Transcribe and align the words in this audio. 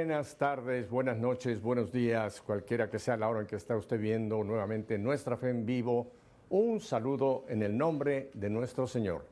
Buenas 0.00 0.34
tardes, 0.38 0.88
buenas 0.88 1.18
noches, 1.18 1.60
buenos 1.60 1.92
días, 1.92 2.40
cualquiera 2.40 2.88
que 2.88 2.98
sea 2.98 3.18
la 3.18 3.28
hora 3.28 3.40
en 3.40 3.46
que 3.46 3.56
está 3.56 3.76
usted 3.76 4.00
viendo 4.00 4.42
nuevamente 4.42 4.96
nuestra 4.96 5.36
fe 5.36 5.50
en 5.50 5.66
vivo. 5.66 6.10
Un 6.48 6.80
saludo 6.80 7.44
en 7.48 7.62
el 7.62 7.76
nombre 7.76 8.30
de 8.32 8.48
nuestro 8.48 8.86
Señor. 8.86 9.26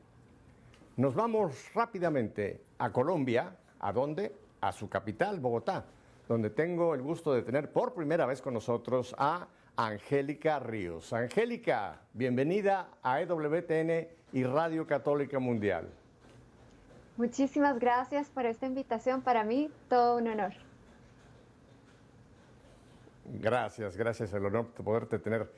Nos 0.95 1.15
vamos 1.15 1.73
rápidamente 1.73 2.61
a 2.77 2.91
Colombia. 2.91 3.57
¿A 3.79 3.91
dónde? 3.91 4.31
A 4.61 4.71
su 4.71 4.87
capital, 4.87 5.39
Bogotá, 5.39 5.85
donde 6.27 6.51
tengo 6.51 6.93
el 6.93 7.01
gusto 7.01 7.33
de 7.33 7.41
tener 7.41 7.71
por 7.71 7.95
primera 7.95 8.27
vez 8.27 8.39
con 8.39 8.53
nosotros 8.53 9.15
a 9.17 9.47
Angélica 9.75 10.59
Ríos. 10.59 11.11
Angélica, 11.13 11.99
bienvenida 12.13 12.91
a 13.01 13.19
EWTN 13.21 14.07
y 14.33 14.43
Radio 14.43 14.85
Católica 14.85 15.39
Mundial. 15.39 15.89
Muchísimas 17.17 17.79
gracias 17.79 18.29
por 18.29 18.45
esta 18.45 18.67
invitación. 18.67 19.23
Para 19.23 19.43
mí, 19.43 19.69
todo 19.89 20.17
un 20.17 20.27
honor. 20.27 20.68
Gracias, 23.33 23.95
gracias. 23.95 24.33
El 24.33 24.45
honor 24.45 24.73
de 24.73 24.83
poderte 24.83 25.19
tener. 25.19 25.51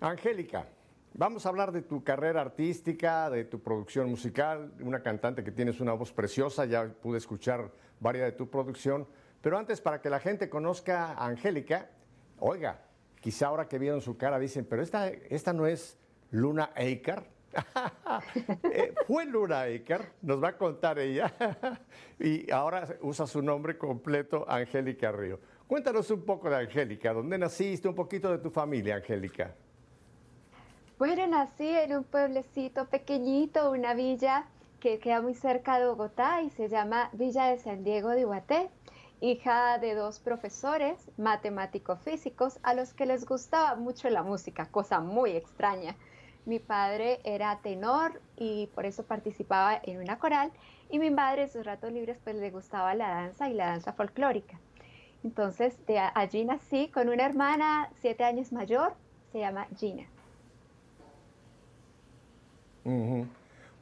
Angélica, 0.00 0.66
vamos 1.14 1.46
a 1.46 1.48
hablar 1.48 1.72
de 1.72 1.82
tu 1.82 2.02
carrera 2.02 2.40
artística, 2.40 3.30
de 3.30 3.44
tu 3.44 3.60
producción 3.60 4.08
musical, 4.08 4.72
una 4.80 5.02
cantante 5.02 5.44
que 5.44 5.52
tienes 5.52 5.80
una 5.80 5.92
voz 5.92 6.12
preciosa, 6.12 6.64
ya 6.64 6.88
pude 6.88 7.18
escuchar 7.18 7.70
varias 8.00 8.26
de 8.26 8.32
tu 8.32 8.48
producción. 8.48 9.06
Pero 9.40 9.58
antes, 9.58 9.80
para 9.80 10.00
que 10.00 10.10
la 10.10 10.20
gente 10.20 10.48
conozca 10.48 11.12
a 11.12 11.26
Angélica, 11.26 11.90
oiga, 12.38 12.80
Quizá 13.20 13.48
ahora 13.48 13.68
que 13.68 13.78
vieron 13.78 14.00
su 14.00 14.16
cara 14.16 14.38
dicen, 14.38 14.64
pero 14.64 14.82
esta, 14.82 15.08
esta 15.08 15.52
no 15.52 15.66
es 15.66 15.98
Luna 16.30 16.70
Eikar. 16.74 17.24
Eh, 18.72 18.94
fue 19.06 19.24
Luna 19.26 19.66
Eikar, 19.66 20.12
nos 20.22 20.42
va 20.42 20.48
a 20.48 20.56
contar 20.56 20.98
ella. 20.98 21.32
y 22.18 22.50
ahora 22.50 22.86
usa 23.02 23.26
su 23.26 23.42
nombre 23.42 23.76
completo, 23.76 24.44
Angélica 24.48 25.10
Río. 25.10 25.38
Cuéntanos 25.70 26.10
un 26.10 26.22
poco 26.22 26.50
de 26.50 26.56
Angélica, 26.56 27.12
¿dónde 27.12 27.38
naciste? 27.38 27.86
Un 27.86 27.94
poquito 27.94 28.28
de 28.32 28.38
tu 28.38 28.50
familia, 28.50 28.96
Angélica. 28.96 29.54
Bueno, 30.98 31.24
nací 31.28 31.68
en 31.68 31.96
un 31.96 32.02
pueblecito 32.02 32.86
pequeñito, 32.86 33.70
una 33.70 33.94
villa 33.94 34.46
que 34.80 34.98
queda 34.98 35.22
muy 35.22 35.34
cerca 35.34 35.78
de 35.78 35.86
Bogotá 35.86 36.42
y 36.42 36.50
se 36.50 36.68
llama 36.68 37.08
Villa 37.12 37.44
de 37.44 37.58
San 37.58 37.84
Diego 37.84 38.08
de 38.08 38.22
Iguaté 38.22 38.68
hija 39.20 39.78
de 39.78 39.94
dos 39.94 40.18
profesores 40.18 41.08
matemático-físicos 41.18 42.58
a 42.64 42.74
los 42.74 42.92
que 42.92 43.06
les 43.06 43.24
gustaba 43.24 43.76
mucho 43.76 44.10
la 44.10 44.24
música, 44.24 44.66
cosa 44.72 44.98
muy 44.98 45.36
extraña. 45.36 45.94
Mi 46.46 46.58
padre 46.58 47.20
era 47.22 47.60
tenor 47.62 48.20
y 48.36 48.66
por 48.74 48.86
eso 48.86 49.04
participaba 49.04 49.80
en 49.84 50.00
una 50.00 50.18
coral 50.18 50.50
y 50.90 50.98
mi 50.98 51.12
madre 51.12 51.42
en 51.42 51.48
sus 51.48 51.64
ratos 51.64 51.92
libres 51.92 52.18
pues 52.24 52.34
le 52.34 52.50
gustaba 52.50 52.92
la 52.96 53.10
danza 53.10 53.48
y 53.48 53.54
la 53.54 53.66
danza 53.66 53.92
folclórica. 53.92 54.58
Entonces 55.22 55.78
de 55.86 55.98
allí 55.98 56.44
nací 56.44 56.88
con 56.88 57.08
una 57.08 57.24
hermana 57.26 57.90
siete 58.00 58.24
años 58.24 58.52
mayor, 58.52 58.94
se 59.32 59.40
llama 59.40 59.66
Gina. 59.76 60.06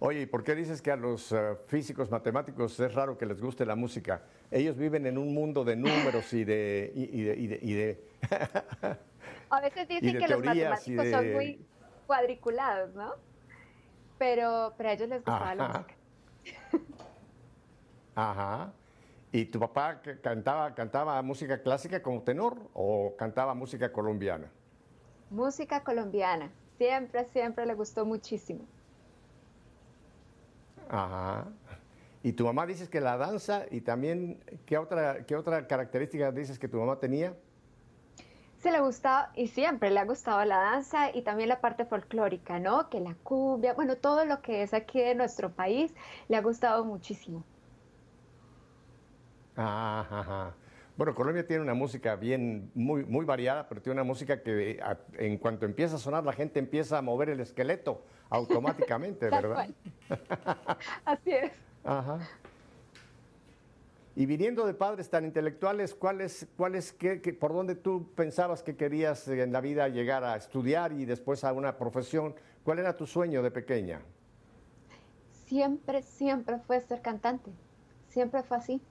Oye, 0.01 0.23
¿y 0.23 0.27
por 0.27 0.45
qué 0.45 0.55
dices 0.55 0.81
que 0.81 0.93
a 0.93 0.97
los 0.97 1.33
eh, 1.33 1.57
físicos 1.67 2.11
matemáticos 2.11 2.79
es 2.79 2.95
raro 2.95 3.19
que 3.19 3.27
les 3.27 3.41
guste 3.41 3.67
la 3.67 3.75
música? 3.75 4.23
Ellos 4.51 4.77
viven 4.77 5.07
en 5.07 5.19
un 5.19 5.35
mundo 5.35 5.65
de 5.65 5.77
números 5.77 6.33
y 6.33 6.45
de... 6.45 6.93
Y, 6.95 7.47
de, 7.47 8.01
a 9.51 9.61
veces 9.61 9.89
dicen 9.89 10.19
que 10.19 10.29
los 10.29 10.45
matemáticos 10.45 11.09
son 11.09 11.33
muy 11.33 11.65
cuadriculados, 12.07 12.95
¿no? 12.95 13.15
Pero, 14.19 14.75
pero 14.77 14.89
a 14.89 14.93
ellos 14.93 15.09
les 15.09 15.19
gustaba 15.19 15.55
la 15.55 15.69
música. 15.69 15.95
Ajá. 18.15 18.73
¿Y 19.31 19.45
tu 19.47 19.61
papá 19.61 20.01
cantaba, 20.23 20.75
cantaba 20.75 21.21
música 21.23 21.63
clásica 21.63 22.03
como 22.03 22.23
tenor 22.23 22.57
o 22.73 23.15
cantaba 23.17 23.55
música 23.55 23.93
colombiana? 23.93 24.51
Música 25.31 25.85
colombiana. 25.85 26.51
Siempre, 26.79 27.27
siempre 27.27 27.67
le 27.67 27.75
gustó 27.75 28.07
muchísimo. 28.07 28.65
Ajá. 30.89 31.47
Y 32.23 32.33
tu 32.33 32.45
mamá 32.45 32.67
dices 32.67 32.89
que 32.89 33.01
la 33.01 33.17
danza 33.17 33.67
y 33.71 33.83
también, 33.83 34.43
¿qué 34.65 34.79
otra, 34.79 35.25
qué 35.27 35.37
otra 35.37 35.67
característica 35.67 36.33
dices 36.33 36.59
que 36.59 36.69
tu 36.69 36.79
mamá 36.79 36.99
tenía? 36.99 37.35
Se 38.59 38.73
le 38.73 38.81
gustaba 38.81 39.31
y 39.37 39.49
siempre 39.49 39.91
le 39.91 40.01
ha 40.01 40.05
gustado 40.05 40.45
la 40.45 40.59
danza 40.59 41.15
y 41.15 41.23
también 41.23 41.49
la 41.51 41.61
parte 41.61 41.85
folclórica, 41.85 42.59
¿no? 42.59 42.89
Que 42.89 42.99
la 43.01 43.15
cumbia, 43.23 43.75
bueno, 43.75 43.97
todo 43.97 44.25
lo 44.25 44.41
que 44.41 44.63
es 44.63 44.75
aquí 44.75 45.01
de 45.01 45.15
nuestro 45.15 45.53
país 45.53 45.95
le 46.29 46.37
ha 46.37 46.43
gustado 46.43 46.85
muchísimo. 46.85 47.45
Ajá. 49.59 50.55
Bueno, 50.97 51.15
Colombia 51.15 51.47
tiene 51.47 51.63
una 51.63 51.75
música 51.75 52.17
bien, 52.17 52.71
muy, 52.75 53.05
muy 53.05 53.25
variada, 53.25 53.69
pero 53.69 53.81
tiene 53.81 53.95
una 53.95 54.05
música 54.05 54.43
que 54.43 54.81
en 55.15 55.39
cuanto 55.39 55.65
empieza 55.65 55.97
a 55.97 55.99
sonar 55.99 56.25
la 56.25 56.33
gente 56.33 56.59
empieza 56.59 56.99
a 56.99 57.03
mover 57.03 57.29
el 57.31 57.41
esqueleto 57.41 58.03
automáticamente, 58.31 59.27
¿verdad? 59.31 59.69
Así 61.05 61.31
es. 61.31 61.53
Ajá. 61.85 62.19
Y 64.15 64.27
viniendo 64.27 64.67
de 64.67 64.75
padres 64.75 65.09
tan 65.09 65.25
intelectuales, 65.25 65.95
¿cuál 65.95 66.21
es, 66.21 66.49
cuál 66.57 66.75
es 66.75 66.93
qué, 66.93 67.17
por 67.39 67.53
dónde 67.53 67.77
tú 67.77 68.11
pensabas 68.17 68.65
que 68.65 68.77
querías 68.77 69.29
en 69.29 69.53
la 69.53 69.61
vida 69.61 69.89
llegar 69.89 70.25
a 70.25 70.37
estudiar 70.37 70.93
y 70.93 71.05
después 71.05 71.45
a 71.45 71.53
una 71.53 71.79
profesión? 71.79 72.35
¿Cuál 72.65 72.81
era 72.81 72.97
tu 72.97 73.07
sueño 73.07 73.43
de 73.43 73.53
pequeña? 73.53 74.01
Siempre, 75.47 76.03
siempre 76.03 76.59
fue 76.59 76.81
ser 76.81 77.01
cantante. 77.01 77.53
Siempre 78.09 78.43
fue 78.43 78.57
así. 78.57 78.83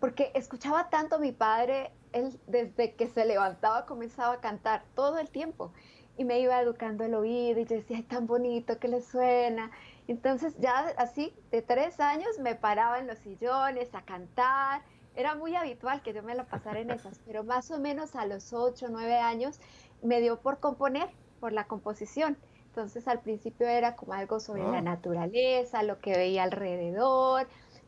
Porque 0.00 0.30
escuchaba 0.34 0.90
tanto 0.90 1.16
a 1.16 1.18
mi 1.18 1.32
padre, 1.32 1.90
él 2.12 2.38
desde 2.46 2.94
que 2.94 3.08
se 3.08 3.24
levantaba 3.24 3.86
comenzaba 3.86 4.34
a 4.34 4.40
cantar 4.40 4.84
todo 4.94 5.18
el 5.18 5.30
tiempo 5.30 5.72
y 6.16 6.24
me 6.24 6.40
iba 6.40 6.60
educando 6.60 7.04
el 7.04 7.14
oído 7.14 7.60
y 7.60 7.66
yo 7.66 7.76
decía, 7.76 7.98
es 7.98 8.08
tan 8.08 8.26
bonito 8.26 8.78
que 8.78 8.88
le 8.88 9.02
suena. 9.02 9.70
Entonces 10.08 10.54
ya 10.58 10.94
así, 10.96 11.34
de 11.50 11.62
tres 11.62 12.00
años, 12.00 12.38
me 12.40 12.54
paraba 12.54 12.98
en 12.98 13.06
los 13.06 13.18
sillones 13.18 13.94
a 13.94 14.02
cantar. 14.02 14.82
Era 15.14 15.34
muy 15.34 15.54
habitual 15.56 16.02
que 16.02 16.12
yo 16.12 16.22
me 16.22 16.34
la 16.34 16.44
pasara 16.44 16.80
en 16.80 16.90
esas, 16.90 17.20
pero 17.26 17.44
más 17.44 17.70
o 17.70 17.78
menos 17.78 18.16
a 18.16 18.26
los 18.26 18.52
ocho, 18.52 18.86
nueve 18.90 19.16
años 19.16 19.60
me 20.02 20.20
dio 20.20 20.40
por 20.40 20.58
componer, 20.60 21.08
por 21.40 21.52
la 21.52 21.64
composición. 21.64 22.36
Entonces 22.68 23.08
al 23.08 23.20
principio 23.20 23.66
era 23.66 23.96
como 23.96 24.12
algo 24.12 24.38
sobre 24.38 24.62
la 24.62 24.78
ah. 24.78 24.82
naturaleza, 24.82 25.82
lo 25.82 25.98
que 25.98 26.16
veía 26.16 26.42
alrededor, 26.42 27.46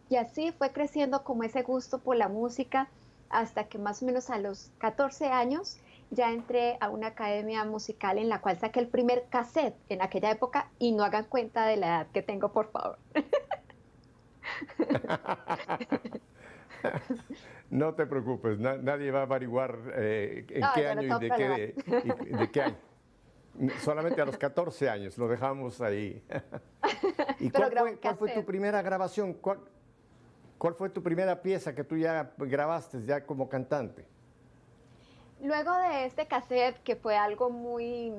y 0.08 0.16
así 0.16 0.52
fue 0.52 0.72
creciendo 0.72 1.24
como 1.24 1.44
ese 1.44 1.62
gusto 1.62 1.98
por 1.98 2.16
la 2.16 2.28
música 2.28 2.88
hasta 3.30 3.64
que 3.64 3.78
más 3.78 4.02
o 4.02 4.06
menos 4.06 4.30
a 4.30 4.38
los 4.38 4.70
14 4.78 5.26
años 5.26 5.78
ya 6.10 6.32
entré 6.32 6.78
a 6.80 6.88
una 6.88 7.08
academia 7.08 7.64
musical 7.64 8.18
en 8.18 8.28
la 8.28 8.40
cual 8.40 8.58
saqué 8.58 8.80
el 8.80 8.88
primer 8.88 9.26
cassette 9.28 9.76
en 9.88 10.00
aquella 10.00 10.30
época 10.30 10.70
y 10.78 10.92
no 10.92 11.04
hagan 11.04 11.24
cuenta 11.24 11.66
de 11.66 11.76
la 11.76 11.86
edad 11.86 12.06
que 12.12 12.22
tengo, 12.22 12.52
por 12.52 12.70
favor. 12.70 12.98
No 17.70 17.94
te 17.94 18.06
preocupes, 18.06 18.58
nadie 18.58 19.10
va 19.10 19.20
a 19.20 19.22
averiguar 19.24 19.78
eh, 19.94 20.46
en 20.48 20.64
qué 20.74 20.88
año 20.88 21.18
y, 21.18 21.20
de 21.20 21.30
qué, 21.36 21.74
de 22.38 22.50
qué, 22.50 22.62
año. 22.62 22.76
Solamente 23.80 24.22
a 24.22 24.24
los 24.24 24.38
14 24.38 24.88
años, 24.88 25.18
lo 25.18 25.28
dejamos 25.28 25.82
ahí. 25.82 26.24
¿Y 27.40 27.50
cuál 27.50 27.72
fue, 27.76 27.98
cuál 27.98 28.16
fue, 28.16 28.30
tu 28.30 28.44
primera 28.46 28.80
grabación? 28.80 29.34
¿Cuál, 29.34 29.58
¿Cuál 30.58 30.74
fue 30.74 30.90
tu 30.90 31.02
primera 31.02 31.40
pieza 31.40 31.74
que 31.74 31.84
tú 31.84 31.96
ya 31.96 32.32
grabaste 32.36 33.04
ya 33.04 33.24
como 33.24 33.48
cantante? 33.48 34.04
Luego 35.40 35.72
de 35.76 36.06
este 36.06 36.26
cassette, 36.26 36.82
que 36.82 36.96
fue 36.96 37.16
algo 37.16 37.48
muy, 37.48 38.12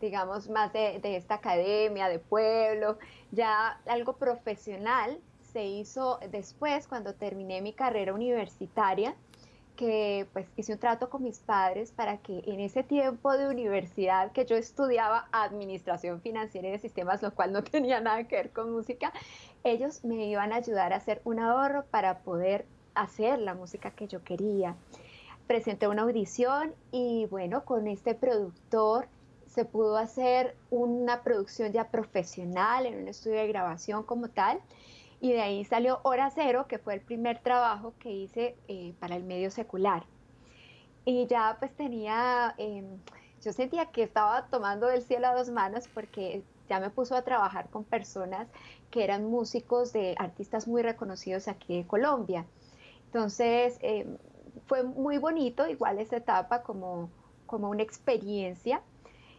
digamos, 0.00 0.48
más 0.50 0.72
de, 0.72 1.00
esta 1.04 1.36
academia, 1.36 2.08
de 2.08 2.18
pueblo, 2.18 2.98
ya 3.30 3.80
algo 3.86 4.14
profesional, 4.14 5.20
se 5.52 5.64
hizo 5.64 6.18
después 6.32 6.88
cuando 6.88 7.14
terminé 7.14 7.62
mi 7.62 7.72
carrera 7.72 8.12
universitaria 8.12 9.14
que 9.76 10.26
pues 10.32 10.46
hice 10.56 10.72
un 10.72 10.78
trato 10.78 11.10
con 11.10 11.22
mis 11.22 11.38
padres 11.38 11.90
para 11.90 12.18
que 12.18 12.42
en 12.46 12.60
ese 12.60 12.82
tiempo 12.82 13.36
de 13.36 13.48
universidad 13.48 14.32
que 14.32 14.46
yo 14.46 14.56
estudiaba 14.56 15.28
administración 15.32 16.20
financiera 16.20 16.68
y 16.68 16.72
de 16.72 16.78
sistemas, 16.78 17.22
lo 17.22 17.34
cual 17.34 17.52
no 17.52 17.62
tenía 17.64 18.00
nada 18.00 18.24
que 18.24 18.36
ver 18.36 18.50
con 18.50 18.72
música, 18.72 19.12
ellos 19.64 20.04
me 20.04 20.26
iban 20.26 20.52
a 20.52 20.56
ayudar 20.56 20.92
a 20.92 20.96
hacer 20.96 21.20
un 21.24 21.40
ahorro 21.40 21.84
para 21.90 22.18
poder 22.20 22.66
hacer 22.94 23.40
la 23.40 23.54
música 23.54 23.90
que 23.90 24.06
yo 24.06 24.22
quería. 24.22 24.76
Presenté 25.46 25.88
una 25.88 26.02
audición 26.02 26.72
y 26.90 27.26
bueno, 27.26 27.64
con 27.64 27.86
este 27.86 28.14
productor 28.14 29.08
se 29.46 29.64
pudo 29.64 29.96
hacer 29.98 30.56
una 30.70 31.22
producción 31.22 31.72
ya 31.72 31.88
profesional 31.88 32.86
en 32.86 32.98
un 32.98 33.08
estudio 33.08 33.36
de 33.36 33.48
grabación 33.48 34.02
como 34.02 34.28
tal 34.28 34.60
y 35.24 35.32
de 35.32 35.40
ahí 35.40 35.64
salió 35.64 36.00
Hora 36.02 36.30
Cero, 36.34 36.66
que 36.68 36.78
fue 36.78 36.92
el 36.92 37.00
primer 37.00 37.38
trabajo 37.38 37.94
que 37.98 38.10
hice 38.10 38.58
eh, 38.68 38.92
para 39.00 39.16
el 39.16 39.24
medio 39.24 39.50
secular. 39.50 40.04
Y 41.06 41.26
ya 41.28 41.56
pues 41.58 41.74
tenía, 41.74 42.54
em, 42.58 42.98
yo 43.40 43.54
sentía 43.54 43.86
que 43.86 44.02
estaba 44.02 44.48
tomando 44.48 44.86
del 44.86 45.00
cielo 45.00 45.28
a 45.28 45.34
dos 45.34 45.48
manos 45.48 45.88
porque 45.94 46.42
ya 46.68 46.78
me 46.78 46.90
puso 46.90 47.16
a 47.16 47.22
trabajar 47.22 47.70
con 47.70 47.84
personas 47.84 48.48
que 48.90 49.02
eran 49.02 49.24
músicos 49.24 49.94
de 49.94 50.14
artistas 50.18 50.68
muy 50.68 50.82
reconocidos 50.82 51.48
aquí 51.48 51.78
de 51.78 51.86
Colombia. 51.86 52.44
Entonces, 53.06 53.78
eh, 53.80 54.06
fue 54.66 54.82
muy 54.82 55.16
bonito, 55.16 55.66
igual 55.66 56.00
esa 56.00 56.18
etapa 56.18 56.62
como, 56.62 57.08
como 57.46 57.70
una 57.70 57.82
experiencia, 57.82 58.82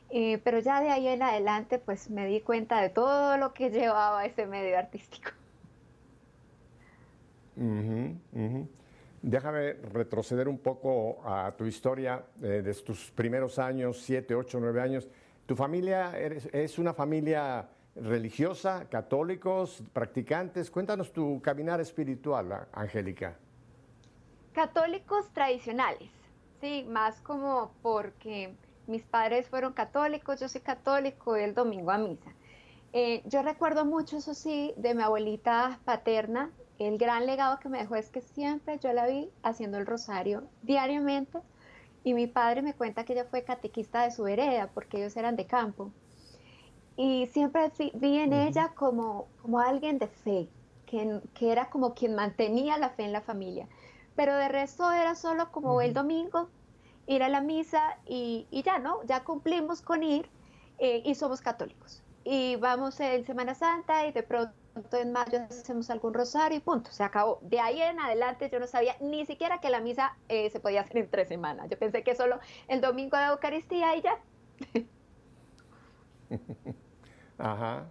eh, 0.09 0.39
pero 0.43 0.57
ya 0.57 0.81
de 0.81 0.89
ahí 0.89 1.07
en 1.07 1.21
adelante 1.21 1.77
pues 1.77 2.09
me 2.09 2.25
di 2.25 2.41
cuenta 2.41 2.81
de 2.81 2.89
todo 2.89 3.37
lo 3.37 3.53
que 3.53 3.69
llevaba 3.69 4.25
ese 4.25 4.47
medio 4.47 4.79
artístico. 4.79 5.29
Déjame 9.21 9.73
retroceder 9.73 10.47
un 10.47 10.59
poco 10.59 11.19
a 11.25 11.51
tu 11.57 11.65
historia 11.65 12.23
eh, 12.41 12.61
de 12.61 12.73
tus 12.75 13.09
primeros 13.11 13.57
años, 13.57 14.01
siete, 14.01 14.35
ocho, 14.35 14.59
nueve 14.59 14.81
años. 14.81 15.07
¿Tu 15.45 15.55
familia 15.55 16.13
es 16.19 16.77
una 16.77 16.93
familia 16.93 17.67
religiosa, 17.95 18.87
católicos, 18.89 19.83
practicantes? 19.93 20.69
Cuéntanos 20.69 21.11
tu 21.11 21.41
caminar 21.41 21.81
espiritual, 21.81 22.67
Angélica. 22.71 23.35
Católicos 24.53 25.31
tradicionales, 25.33 26.09
sí, 26.61 26.85
más 26.87 27.19
como 27.21 27.71
porque 27.81 28.55
mis 28.87 29.03
padres 29.03 29.49
fueron 29.49 29.73
católicos, 29.73 30.39
yo 30.39 30.47
soy 30.47 30.61
católico, 30.61 31.35
el 31.35 31.53
domingo 31.53 31.91
a 31.91 31.97
misa. 31.97 32.31
Eh, 32.93 33.21
yo 33.25 33.41
recuerdo 33.41 33.85
mucho, 33.85 34.17
eso 34.17 34.33
sí, 34.33 34.73
de 34.77 34.93
mi 34.93 35.03
abuelita 35.03 35.79
paterna, 35.83 36.51
el 36.79 36.97
gran 36.97 37.25
legado 37.25 37.59
que 37.59 37.69
me 37.69 37.79
dejó 37.79 37.95
es 37.95 38.09
que 38.09 38.21
siempre 38.21 38.79
yo 38.79 38.91
la 38.93 39.07
vi 39.07 39.29
haciendo 39.43 39.77
el 39.77 39.85
rosario 39.85 40.43
diariamente 40.61 41.39
y 42.03 42.13
mi 42.13 42.27
padre 42.27 42.61
me 42.61 42.73
cuenta 42.73 43.05
que 43.05 43.13
ella 43.13 43.25
fue 43.25 43.43
catequista 43.43 44.03
de 44.03 44.11
su 44.11 44.27
hereda 44.27 44.69
porque 44.73 44.97
ellos 44.97 45.15
eran 45.17 45.35
de 45.35 45.45
campo. 45.45 45.91
Y 46.97 47.27
siempre 47.27 47.71
vi 47.95 48.19
en 48.19 48.31
ella 48.31 48.73
como, 48.75 49.27
como 49.41 49.59
alguien 49.59 49.97
de 49.97 50.07
fe, 50.07 50.47
que, 50.85 51.19
que, 51.33 51.51
era 51.51 51.69
como 51.69 51.93
quien 51.93 52.15
mantenía 52.15 52.77
la 52.77 52.89
fe 52.89 53.03
en 53.03 53.11
la 53.11 53.21
familia. 53.21 53.67
Pero 54.15 54.35
de 54.35 54.47
resto 54.47 54.91
era 54.91 55.15
solo 55.15 55.51
como 55.51 55.81
el 55.81 55.93
domingo, 55.93 56.47
ir 57.07 57.23
a 57.23 57.29
la 57.29 57.41
misa 57.41 57.97
y, 58.05 58.47
y, 58.49 58.63
ya, 58.63 58.79
¿no? 58.79 59.03
Ya 59.05 59.23
cumplimos 59.23 59.81
con 59.81 60.03
ir 60.03 60.29
eh, 60.77 61.01
y 61.03 61.15
somos 61.15 61.41
católicos. 61.41 62.01
Y 62.23 62.55
vamos 62.57 62.99
en 62.99 63.25
Semana 63.25 63.55
Santa 63.55 64.07
y 64.07 64.11
de 64.11 64.23
pronto 64.23 64.53
en 64.91 65.11
mayo 65.11 65.39
hacemos 65.49 65.89
algún 65.89 66.13
rosario 66.13 66.57
y 66.57 66.61
punto, 66.61 66.91
se 66.91 67.03
acabó. 67.03 67.39
De 67.41 67.59
ahí 67.59 67.81
en 67.81 67.99
adelante 67.99 68.49
yo 68.51 68.59
no 68.59 68.67
sabía 68.67 68.95
ni 68.99 69.25
siquiera 69.25 69.59
que 69.59 69.69
la 69.69 69.79
misa 69.81 70.17
eh, 70.27 70.49
se 70.49 70.59
podía 70.59 70.81
hacer 70.81 70.97
en 70.97 71.09
tres 71.09 71.27
semanas. 71.27 71.69
Yo 71.69 71.77
pensé 71.77 72.03
que 72.03 72.15
solo 72.15 72.39
el 72.67 72.81
domingo 72.81 73.17
de 73.17 73.25
Eucaristía 73.25 73.95
y 73.95 74.01
ya. 74.01 74.19
ajá, 77.37 77.85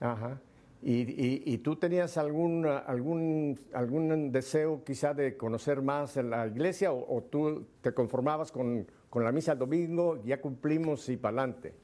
ajá. 0.00 0.40
¿Y, 0.80 1.52
y, 1.52 1.58
tú 1.58 1.74
tenías 1.74 2.16
algún, 2.18 2.64
algún, 2.64 3.58
algún 3.74 4.30
deseo 4.30 4.84
quizá 4.84 5.12
de 5.12 5.36
conocer 5.36 5.82
más 5.82 6.14
la 6.14 6.46
iglesia 6.46 6.92
o, 6.92 7.20
tú 7.20 7.66
te 7.80 7.92
conformabas 7.92 8.52
con, 8.52 8.86
con, 9.10 9.24
la 9.24 9.32
misa 9.32 9.52
el 9.52 9.58
domingo, 9.58 10.22
ya 10.22 10.40
cumplimos 10.40 11.08
y 11.08 11.16
para 11.16 11.42
adelante? 11.42 11.74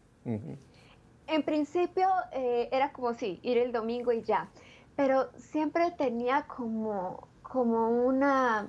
En 1.26 1.43
principio 1.43 2.09
eh, 2.32 2.69
era 2.71 2.93
como 2.93 3.15
sí, 3.15 3.41
ir 3.43 3.59
el 3.59 3.73
domingo 3.73 4.12
y 4.12 4.23
ya, 4.23 4.49
pero 4.94 5.31
siempre 5.37 5.91
tenía 5.93 6.43
como, 6.43 7.29
como 7.43 8.05
una, 8.05 8.69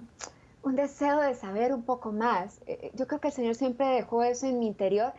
un 0.63 0.75
deseo 0.75 1.19
de 1.19 1.35
saber 1.35 1.73
un 1.73 1.83
poco 1.83 2.11
más. 2.11 2.61
Eh, 2.65 2.79
eh, 2.81 2.91
yo 2.93 3.07
creo 3.07 3.19
que 3.19 3.27
el 3.27 3.33
Señor 3.33 3.55
siempre 3.55 3.87
dejó 3.87 4.23
eso 4.23 4.47
en 4.47 4.59
mi 4.59 4.67
interior 4.67 5.13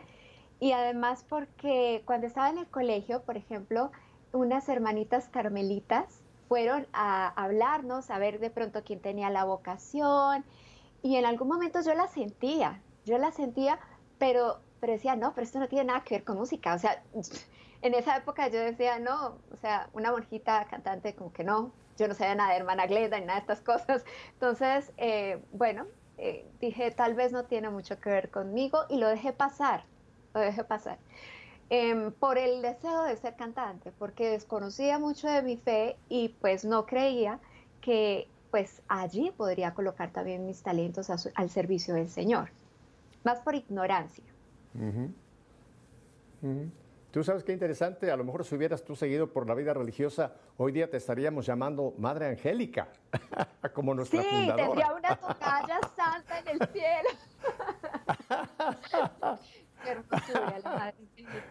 y 0.59 0.71
además 0.71 1.23
porque 1.29 2.01
cuando 2.05 2.25
estaba 2.25 2.49
en 2.49 2.57
el 2.57 2.67
colegio, 2.67 3.21
por 3.21 3.37
ejemplo, 3.37 3.91
unas 4.33 4.67
hermanitas 4.67 5.29
carmelitas 5.29 6.21
fueron 6.47 6.87
a 6.93 7.27
hablarnos, 7.41 8.09
a 8.09 8.17
ver 8.17 8.39
de 8.39 8.49
pronto 8.49 8.83
quién 8.83 8.99
tenía 8.99 9.29
la 9.29 9.43
vocación 9.43 10.43
y 11.03 11.17
en 11.17 11.25
algún 11.25 11.49
momento 11.49 11.81
yo 11.81 11.93
la 11.93 12.07
sentía, 12.07 12.81
yo 13.05 13.17
la 13.19 13.31
sentía, 13.31 13.79
pero 14.17 14.59
pero 14.79 14.93
decía, 14.93 15.15
no, 15.15 15.33
pero 15.33 15.45
esto 15.45 15.59
no 15.59 15.67
tiene 15.67 15.85
nada 15.85 16.03
que 16.03 16.15
ver 16.15 16.23
con 16.23 16.37
música. 16.37 16.73
O 16.73 16.79
sea, 16.79 17.01
en 17.81 17.93
esa 17.93 18.17
época 18.17 18.47
yo 18.47 18.59
decía, 18.59 18.99
no, 18.99 19.37
o 19.51 19.57
sea, 19.57 19.89
una 19.93 20.11
monjita 20.11 20.65
cantante 20.65 21.13
como 21.13 21.31
que 21.33 21.43
no, 21.43 21.71
yo 21.97 22.07
no 22.07 22.13
sabía 22.13 22.35
nada 22.35 22.51
de 22.51 22.57
hermana 22.57 22.87
Gleda 22.87 23.19
ni 23.19 23.25
nada 23.25 23.39
de 23.39 23.41
estas 23.41 23.61
cosas. 23.61 24.05
Entonces, 24.33 24.91
eh, 24.97 25.41
bueno, 25.51 25.85
eh, 26.17 26.45
dije, 26.59 26.91
tal 26.91 27.13
vez 27.13 27.31
no 27.31 27.45
tiene 27.45 27.69
mucho 27.69 27.99
que 27.99 28.09
ver 28.09 28.29
conmigo 28.29 28.85
y 28.89 28.97
lo 28.97 29.07
dejé 29.07 29.33
pasar, 29.33 29.83
lo 30.33 30.41
dejé 30.41 30.63
pasar. 30.63 30.97
Em, 31.69 32.13
por 32.13 32.37
el 32.37 32.61
deseo 32.61 33.03
de 33.03 33.17
ser 33.17 33.35
cantante, 33.35 33.91
porque 33.99 34.29
desconocía 34.29 34.99
mucho 34.99 35.27
de 35.27 35.41
mi 35.41 35.57
fe 35.57 35.97
y 36.07 36.29
pues 36.29 36.63
no 36.63 36.85
creía 36.85 37.39
que 37.81 38.29
pues 38.51 38.81
allí 38.87 39.31
podría 39.31 39.73
colocar 39.73 40.11
también 40.11 40.45
mis 40.45 40.63
talentos 40.63 41.09
al 41.09 41.49
servicio 41.49 41.93
del 41.93 42.09
Señor, 42.09 42.49
más 43.25 43.39
por 43.39 43.55
ignorancia. 43.55 44.23
Tú 47.11 47.23
sabes 47.23 47.43
qué 47.43 47.51
interesante, 47.51 48.11
a 48.11 48.15
lo 48.15 48.23
mejor 48.23 48.45
si 48.45 48.53
hubieras 48.55 48.83
tú 48.83 48.95
seguido 48.95 49.31
por 49.31 49.47
la 49.47 49.55
vida 49.55 49.73
religiosa, 49.73 50.33
hoy 50.57 50.71
día 50.71 50.89
te 50.89 50.97
estaríamos 50.97 51.45
llamando 51.45 51.95
Madre 51.97 52.27
Angélica, 52.27 52.89
como 53.73 53.95
nuestra 53.95 54.21
sí, 54.21 54.27
fundadora. 54.29 54.55
Sí, 54.55 54.69
tendría 54.69 54.93
una 54.93 55.15
tocaya 55.15 55.79
santa 55.95 56.39
en 56.39 56.47
el 56.49 56.67
cielo. 56.67 57.09
qué 59.83 59.89
hermosura 59.89 60.59
la 60.63 60.69
Madre 60.69 60.95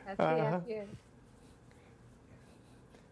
Angélica, 0.07 0.87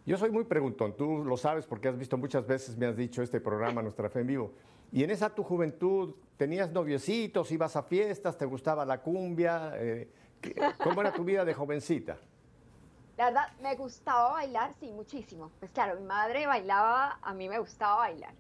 Yo 0.07 0.17
soy 0.17 0.31
muy 0.31 0.45
preguntón, 0.45 0.97
tú 0.97 1.25
lo 1.25 1.37
sabes 1.37 1.67
porque 1.67 1.89
has 1.89 1.99
visto 1.99 2.17
muchas 2.17 2.47
veces, 2.47 2.77
me 2.77 2.87
has 2.87 2.97
dicho 2.97 3.21
este 3.23 3.41
programa, 3.41 3.83
Nuestra 3.83 4.09
Fe 4.11 4.21
en 4.21 4.27
Vivo. 4.29 4.53
Y 4.95 5.03
en 5.03 5.11
esa 5.11 5.29
tu 5.29 5.43
juventud, 5.43 6.15
¿tenías 6.37 6.71
noviecitos, 6.71 7.51
ibas 7.51 7.75
a 7.75 7.83
fiestas, 7.83 8.39
te 8.39 8.45
gustaba 8.45 8.85
la 8.85 9.03
cumbia? 9.03 9.73
Eh, 9.75 10.09
¿Cómo 10.85 11.01
era 11.01 11.13
tu 11.13 11.25
vida 11.25 11.45
de 11.45 11.53
jovencita? 11.53 12.17
La 13.17 13.25
verdad, 13.25 13.49
me 13.61 13.75
gustaba 13.75 14.35
bailar, 14.35 14.73
sí, 14.79 14.93
muchísimo. 14.93 15.51
Pues 15.59 15.73
claro, 15.73 15.99
mi 15.99 16.07
madre 16.07 16.47
bailaba, 16.47 17.19
a 17.23 17.35
mí 17.35 17.49
me 17.49 17.59
gustaba 17.59 17.97
bailar. 17.97 18.35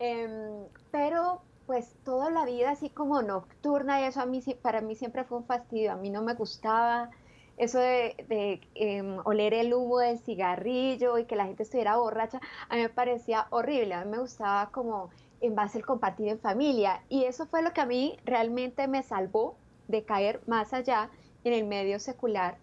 Em, 0.00 0.64
pero 0.90 1.42
pues 1.66 1.94
toda 2.04 2.30
la 2.30 2.44
vida 2.44 2.72
así 2.72 2.90
como 2.90 3.22
nocturna 3.22 4.00
y 4.00 4.06
eso 4.06 4.20
a 4.20 4.26
mí, 4.26 4.42
para 4.60 4.80
mí 4.80 4.96
siempre 4.96 5.22
fue 5.22 5.38
un 5.38 5.44
fastidio. 5.44 5.92
A 5.92 5.96
mí 5.96 6.10
no 6.10 6.20
me 6.20 6.34
gustaba 6.34 7.10
eso 7.58 7.78
de, 7.78 8.60
em, 8.74 9.18
oler 9.24 9.54
el 9.54 9.72
humo 9.72 10.00
del 10.00 10.18
cigarrillo 10.18 11.16
y 11.18 11.26
que 11.26 11.36
la 11.36 11.46
gente 11.46 11.62
estuviera 11.62 11.96
borracha. 11.96 12.40
A 12.68 12.74
mí 12.74 12.82
me 12.82 12.88
parecía 12.88 13.46
horrible. 13.50 13.94
A 13.94 14.04
mí 14.04 14.10
me 14.10 14.18
gustaba 14.18 14.70
como 14.72 15.10
en 15.40 15.54
base 15.54 15.78
al 15.78 15.86
compartir 15.86 16.28
en 16.28 16.38
familia. 16.38 17.02
Y 17.08 17.24
eso 17.24 17.46
fue 17.46 17.62
lo 17.62 17.72
que 17.72 17.80
a 17.80 17.86
mí 17.86 18.18
realmente 18.24 18.88
me 18.88 19.02
salvó 19.02 19.56
de 19.88 20.04
caer 20.04 20.40
más 20.46 20.72
allá 20.72 21.10
en 21.44 21.52
el 21.52 21.64
medio 21.64 22.00
secular, 22.00 22.58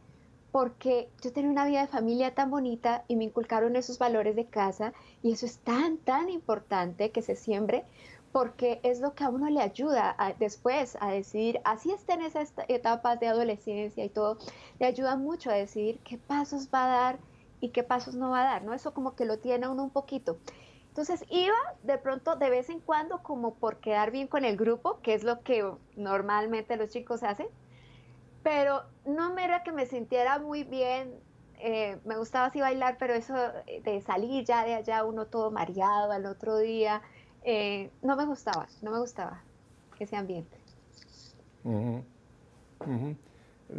porque 0.51 1.09
yo 1.21 1.31
tenía 1.31 1.49
una 1.49 1.65
vida 1.65 1.81
de 1.81 1.87
familia 1.87 2.35
tan 2.35 2.51
bonita 2.51 3.05
y 3.07 3.15
me 3.15 3.23
inculcaron 3.23 3.75
esos 3.75 3.97
valores 3.97 4.35
de 4.35 4.45
casa 4.45 4.93
y 5.21 5.31
eso 5.31 5.45
es 5.45 5.57
tan, 5.59 5.97
tan 5.97 6.29
importante 6.29 7.11
que 7.11 7.21
se 7.21 7.35
siembre 7.35 7.85
porque 8.33 8.79
es 8.81 8.99
lo 8.99 9.13
que 9.13 9.23
a 9.23 9.29
uno 9.29 9.47
le 9.49 9.61
ayuda 9.61 10.17
después 10.39 10.97
a 10.99 11.11
decidir, 11.11 11.61
así 11.63 11.91
está 11.91 12.15
en 12.15 12.23
esas 12.23 12.51
etapas 12.67 13.19
de 13.19 13.27
adolescencia 13.27 14.03
y 14.03 14.09
todo, 14.09 14.39
le 14.79 14.87
ayuda 14.87 15.15
mucho 15.15 15.51
a 15.51 15.53
decidir 15.53 15.99
qué 15.99 16.17
pasos 16.17 16.67
va 16.73 16.85
a 16.85 16.87
dar 16.87 17.19
y 17.61 17.69
qué 17.69 17.83
pasos 17.83 18.15
no 18.15 18.31
va 18.31 18.41
a 18.41 18.45
dar, 18.45 18.63
¿no? 18.63 18.73
Eso 18.73 18.91
como 18.91 19.15
que 19.15 19.25
lo 19.25 19.37
tiene 19.37 19.67
uno 19.67 19.83
un 19.83 19.91
poquito. 19.91 20.37
Entonces 20.93 21.25
iba 21.31 21.55
de 21.81 21.97
pronto 21.97 22.35
de 22.35 22.51
vez 22.51 22.69
en 22.69 22.79
cuando 22.79 23.23
como 23.23 23.55
por 23.55 23.77
quedar 23.77 24.11
bien 24.11 24.27
con 24.27 24.45
el 24.45 24.55
grupo, 24.55 24.99
que 25.01 25.15
es 25.15 25.23
lo 25.23 25.41
que 25.41 25.67
normalmente 25.95 26.77
los 26.77 26.91
chicos 26.91 27.23
hacen, 27.23 27.47
pero 28.43 28.83
no 29.03 29.33
me 29.33 29.43
era 29.43 29.63
que 29.63 29.71
me 29.71 29.87
sintiera 29.87 30.37
muy 30.37 30.63
bien, 30.63 31.15
eh, 31.57 31.97
me 32.05 32.15
gustaba 32.15 32.45
así 32.45 32.61
bailar, 32.61 32.97
pero 32.99 33.15
eso 33.15 33.33
de 33.33 34.01
salir 34.01 34.45
ya 34.45 34.63
de 34.65 34.75
allá 34.75 35.03
uno 35.03 35.25
todo 35.25 35.49
mareado 35.49 36.11
al 36.11 36.27
otro 36.27 36.59
día, 36.59 37.01
eh, 37.43 37.89
no 38.03 38.15
me 38.15 38.27
gustaba, 38.27 38.67
no 38.83 38.91
me 38.91 38.99
gustaba 38.99 39.41
ese 39.97 40.15
ambiente. 40.15 40.55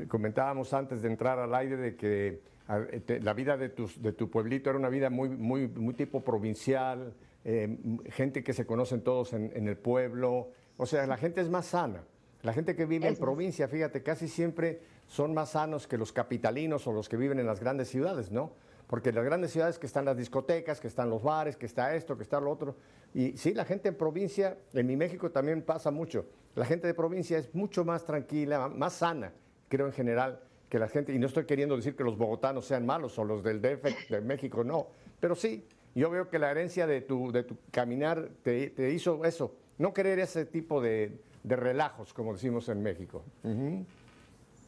Comentábamos 0.09 0.75
antes 0.75 1.00
de 1.02 1.11
entrar 1.11 1.38
al 1.38 1.54
aire 1.54 1.76
de 1.76 1.94
que 1.94 2.26
eh, 2.26 2.40
la 2.66 3.35
vida 3.35 3.56
de, 3.56 3.68
de 3.68 4.12
tu 4.12 4.30
pueblito 4.30 4.71
era 4.71 4.78
una 4.78 4.88
vida 4.88 5.11
muy, 5.11 5.28
muy, 5.28 5.68
muy 5.68 5.94
tipo 5.94 6.25
provincial, 6.25 7.14
eh, 7.44 7.78
gente 8.06 8.42
que 8.42 8.54
se 8.54 8.64
conocen 8.64 9.02
todos 9.02 9.35
en, 9.35 9.68
el 9.68 9.76
pueblo, 9.76 10.50
o 10.78 10.87
sea, 10.87 11.06
la 11.06 11.18
gente 11.18 11.42
es 11.42 11.50
más 11.50 11.66
sana. 11.66 12.02
La 12.42 12.52
gente 12.52 12.75
que 12.75 12.87
vive 12.87 13.06
en 13.06 13.16
provincia, 13.16 13.68
fíjate, 13.68 14.02
casi 14.02 14.28
siempre 14.28 14.80
son 15.06 15.35
más 15.35 15.50
sanos 15.50 15.87
que 15.87 15.99
los 15.99 16.12
capitalinos 16.12 16.87
o 16.87 16.92
los 16.92 17.09
que 17.09 17.16
viven 17.16 17.38
en 17.38 17.47
las 17.47 17.61
grandes 17.61 17.88
ciudades, 17.88 18.30
¿no? 18.30 18.52
Porque 18.87 19.11
en 19.11 19.14
las 19.14 19.25
grandes 19.25 19.50
ciudades 19.50 19.78
que 19.78 19.87
están 19.87 20.04
las 20.04 20.16
discotecas, 20.16 20.80
que 20.80 20.88
están 20.88 21.09
los 21.09 21.23
bares, 21.23 21.56
que 21.56 21.66
está 21.66 21.94
esto, 21.94 22.16
que 22.16 22.23
está 22.23 22.40
lo 22.40 22.50
otro. 22.50 22.76
Y 23.14 23.37
sí, 23.37 23.54
la 23.54 23.64
gente 23.64 23.88
en 23.88 23.94
provincia, 23.94 24.59
en 24.73 24.87
mi 24.87 24.97
México 24.97 25.30
también 25.30 25.62
pasa 25.62 25.90
mucho. 25.90 26.26
La 26.54 26.66
gente 26.66 26.87
de 26.87 26.94
provincia 26.94 27.38
es 27.38 27.54
mucho 27.54 27.85
más 27.85 28.04
tranquila, 28.04 28.68
más 28.68 28.94
sana, 28.94 29.33
creo 29.68 29.87
en 29.87 29.92
general 29.92 30.40
la 30.78 30.88
gente, 30.88 31.12
y 31.12 31.19
no 31.19 31.26
estoy 31.26 31.45
queriendo 31.45 31.76
decir 31.76 31.97
que 31.97 32.04
los 32.04 32.16
bogotanos 32.16 32.66
sean 32.66 32.87
malos 32.87 33.19
o 33.19 33.25
los 33.25 33.43
del 33.43 33.61
DF 33.61 34.11
de 34.11 34.21
México, 34.21 34.64
no, 34.64 34.88
pero 35.21 35.35
sí, 35.35 35.66
Yo 35.95 36.11
veo 36.11 36.28
que 36.28 36.40
la 36.40 36.50
herencia 36.50 36.88
de 36.88 37.02
tu, 37.02 37.31
de 37.31 37.45
tu 37.45 37.57
caminar 37.71 38.28
te, 38.43 38.71
te 38.71 38.90
hizo 38.93 39.25
eso, 39.25 39.54
no 39.78 39.93
querer 39.93 40.19
ese 40.19 40.45
tipo 40.45 40.81
de, 40.81 41.21
de 41.45 41.57
relajos, 41.57 42.12
como 42.12 42.33
decimos 42.33 42.69
en 42.69 42.83
México. 42.83 43.23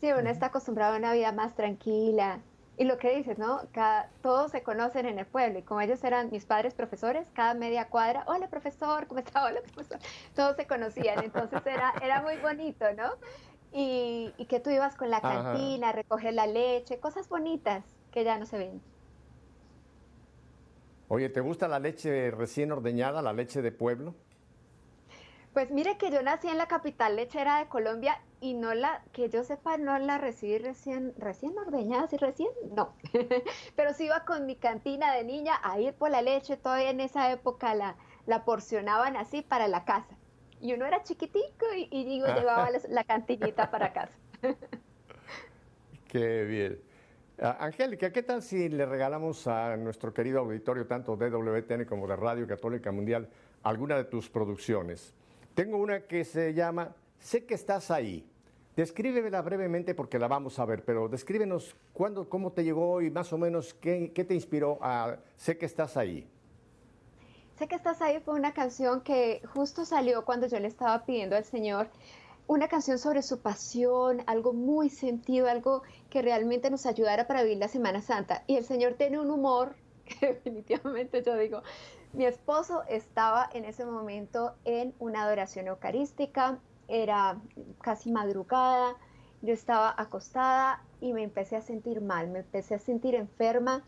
Sí, 0.01 0.13
uno 0.13 0.31
está 0.31 0.47
acostumbrado 0.47 0.95
a 0.95 0.99
una 0.99 1.13
vida 1.13 1.33
más 1.33 1.57
tranquila. 1.57 2.39
Y 2.79 2.85
lo 2.85 2.99
que 2.99 3.17
dices, 3.17 3.39
¿no? 3.39 3.63
Cada, 3.73 4.11
todos 4.21 4.51
se 4.51 4.63
conocen 4.63 5.07
en 5.07 5.19
el 5.19 5.25
pueblo 5.25 5.59
y 5.59 5.63
como 5.63 5.81
ellos 5.81 6.05
eran 6.05 6.31
mis 6.31 6.45
padres 6.45 6.75
profesores, 6.75 7.27
cada 7.33 7.55
media 7.55 7.89
cuadra, 7.89 8.23
hola 8.27 8.49
profesor, 8.49 9.07
¿cómo 9.07 9.19
está? 9.21 9.47
Hola 9.47 9.63
profesor. 9.63 9.99
Todos 10.35 10.57
se 10.57 10.67
conocían, 10.67 11.25
entonces 11.25 11.63
era, 11.65 11.95
era 12.03 12.21
muy 12.21 12.37
bonito, 12.37 12.85
¿no? 12.95 13.13
Y, 13.79 14.35
y 14.39 14.47
que 14.47 14.59
tú 14.59 14.71
ibas 14.71 14.97
con 14.97 15.11
la 15.11 15.21
cantina, 15.21 15.91
a 15.91 15.93
recoger 15.93 16.33
la 16.33 16.47
leche, 16.47 16.99
cosas 16.99 17.29
bonitas 17.29 17.85
que 18.11 18.25
ya 18.25 18.39
no 18.39 18.47
se 18.47 18.57
ven. 18.57 18.83
Oye, 21.09 21.29
¿te 21.29 21.41
gusta 21.43 21.69
la 21.69 21.79
leche 21.79 22.31
recién 22.31 22.73
ordeñada, 22.73 23.21
la 23.21 23.35
leche 23.35 23.61
de 23.61 23.73
pueblo? 23.73 24.15
Pues 25.53 25.71
mire 25.71 25.99
que 25.99 26.11
yo 26.11 26.23
nací 26.23 26.49
en 26.49 26.59
la 26.59 26.69
capital 26.69 27.17
lechera 27.17 27.59
de 27.59 27.69
Colombia 27.69 28.23
y 28.41 28.55
no 28.55 28.73
la, 28.75 29.05
que 29.13 29.29
yo 29.31 29.45
sepa, 29.45 29.77
no 29.79 29.99
la 29.99 30.19
recibí 30.19 30.59
recién, 30.59 31.15
recién 31.19 31.59
ordeñada, 31.59 32.09
¿sí 32.09 32.17
recién? 32.17 32.51
No. 32.73 32.97
Pero 33.77 33.93
sí 33.95 34.05
iba 34.07 34.25
con 34.25 34.47
mi 34.47 34.57
cantina 34.57 35.13
de 35.15 35.25
niña 35.25 35.59
a 35.63 35.79
ir 35.81 35.95
por 35.95 36.11
la 36.11 36.23
leche, 36.23 36.57
todavía 36.57 36.91
en 36.91 37.01
esa 37.01 37.31
época 37.31 37.75
la, 37.75 37.97
la 38.27 38.45
porcionaban 38.47 39.17
así 39.17 39.43
para 39.43 39.69
la 39.69 39.85
casa. 39.85 40.16
Y 40.61 40.73
uno 40.73 40.87
era 40.87 41.03
chiquitico 41.03 41.67
y, 41.75 42.05
digo, 42.05 42.27
llevaba 42.27 42.71
la, 42.89 43.05
cantinita 43.05 43.71
para 43.71 43.93
casa. 43.93 44.15
Qué 46.09 46.45
bien. 46.45 46.81
Ah, 47.39 47.59
Angélica, 47.61 48.11
¿qué 48.11 48.23
tal 48.23 48.43
si 48.43 48.69
le 48.71 48.87
regalamos 48.87 49.47
a 49.47 49.77
nuestro 49.77 50.15
querido 50.15 50.41
auditorio, 50.41 50.87
tanto 50.87 51.17
de 51.17 51.29
WTN 51.29 51.85
como 51.85 52.07
de 52.07 52.17
Radio 52.17 52.47
Católica 52.47 52.91
Mundial, 52.91 53.29
alguna 53.63 53.97
de 53.97 54.05
tus 54.05 54.31
producciones? 54.31 55.13
Tengo 55.55 55.77
una 55.77 56.03
que 56.03 56.25
se 56.25 56.55
llama 56.55 56.95
Sé 57.19 57.45
que 57.45 57.55
estás 57.55 57.91
ahí. 57.91 58.27
Descríbela 58.75 59.43
brevemente 59.43 59.95
porque 59.95 60.19
la 60.19 60.29
vamos 60.29 60.59
a 60.59 60.65
ver, 60.65 60.85
pero 60.85 61.09
descríbenos 61.09 61.77
cuándo, 61.93 62.29
cómo 62.29 62.53
te 62.53 62.65
llegó 62.65 63.03
y 63.03 63.11
más 63.11 63.33
o 63.33 63.39
menos 63.39 63.75
qué, 63.75 64.13
qué 64.15 64.25
te 64.25 64.35
inspiró 64.35 64.79
a 64.81 65.19
Sé 65.37 65.59
que 65.59 65.67
estás 65.67 65.97
ahí. 65.97 66.27
Sé 67.59 67.69
que 67.69 67.75
estás 67.75 68.03
ahí 68.03 68.21
fue 68.21 68.35
una 68.35 68.53
canción 68.53 69.01
que 69.01 69.41
justo 69.55 69.87
salió 69.87 70.27
cuando 70.27 70.47
yo 70.47 70.61
le 70.61 70.69
estaba 70.69 71.07
pidiendo 71.07 71.37
al 71.37 71.45
Señor 71.45 71.89
una 72.47 72.69
canción 72.69 72.99
sobre 72.99 73.23
su 73.23 73.41
pasión, 73.41 74.23
algo 74.27 74.53
muy 74.53 74.91
sentido, 74.91 75.49
algo 75.49 75.83
que 76.11 76.21
realmente 76.21 76.71
nos 76.71 76.85
ayudara 76.85 77.27
para 77.27 77.43
vivir 77.43 77.57
la 77.57 77.69
Semana 77.69 78.03
Santa. 78.03 78.45
Y 78.47 78.57
el 78.57 78.65
Señor 78.67 78.95
tiene 78.95 79.19
un 79.19 79.31
humor 79.31 79.75
que 80.05 80.35
definitivamente 80.35 81.23
yo 81.23 81.35
digo, 81.39 81.63
mi 82.13 82.27
esposo 82.27 82.83
estaba 82.91 83.49
en 83.55 83.65
ese 83.65 83.87
momento 83.87 84.55
en 84.67 84.95
una 84.99 85.23
adoración 85.23 85.67
eucarística, 85.67 86.59
era 86.89 87.41
casi 87.81 88.13
madrugada, 88.13 88.97
yo 89.41 89.55
estaba 89.55 89.95
acostada 89.97 90.83
y 91.01 91.15
me 91.15 91.23
empecé 91.23 91.57
a 91.57 91.63
sentir 91.63 92.03
mal, 92.03 92.29
me 92.29 92.41
empecé 92.41 92.75
a 92.75 92.79
sentir 92.79 93.15
enferma, 93.15 93.83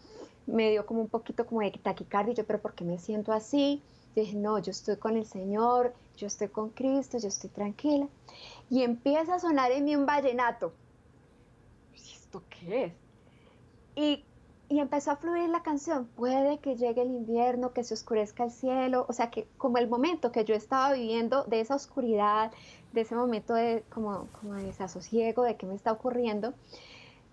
me 0.49 0.71
dio 0.71 0.85
como 0.87 1.01
un 1.03 1.09
poquito 1.09 1.47
como 1.47 1.61
de 1.61 1.71
taquicardia, 1.71 2.35
yo, 2.35 2.45
pero 2.45 2.61
¿por 2.61 2.75
qué 2.75 2.85
me 2.85 2.99
siento 2.99 3.33
así? 3.33 3.83
Yo 4.17 4.23
dije, 4.23 4.37
no, 4.37 4.59
yo 4.59 4.71
estoy 4.71 4.97
con 4.97 5.17
el 5.17 5.27
Señor, 5.27 5.95
yo 6.17 6.27
estoy 6.27 6.49
con 6.49 6.71
Cristo, 6.71 7.19
yo 7.19 7.29
estoy 7.29 7.51
tranquila. 7.51 8.09
Y 8.71 8.83
empieza 8.83 9.37
a 9.37 9.39
sonar 9.39 9.71
en 9.71 9.85
mí 9.85 9.95
un 9.95 10.07
vallenato. 10.07 10.73
¿Esto 11.95 12.43
qué 12.51 12.85
es? 12.85 12.93
Y 13.95 14.25
y 14.69 14.81
empezó 14.81 15.13
a 15.13 15.17
fluir 15.17 15.49
la 15.49 15.63
canción. 15.63 16.07
Puede 16.07 16.59
que 16.59 16.77
llegue 16.77 17.03
el 17.03 17.11
invierno, 17.11 17.73
que 17.73 17.85
se 17.85 17.95
oscurezca 17.95 18.45
el 18.45 18.51
cielo, 18.51 19.07
o 19.09 19.13
sea 19.13 19.31
que 19.31 19.47
como 19.57 19.79
el 19.79 19.89
momento 19.89 20.31
que 20.31 20.45
yo 20.45 20.55
estaba 20.55 20.93
viviendo 20.93 21.45
de 21.45 21.61
esa 21.61 21.75
oscuridad, 21.75 22.53
de 22.93 23.01
ese 23.01 23.15
momento 23.15 23.55
de 23.55 23.83
como, 23.89 24.27
como 24.41 24.55
de 24.55 24.65
desasosiego, 24.65 25.43
de 25.43 25.57
qué 25.57 25.67
me 25.67 25.75
está 25.75 25.93
ocurriendo. 25.93 26.53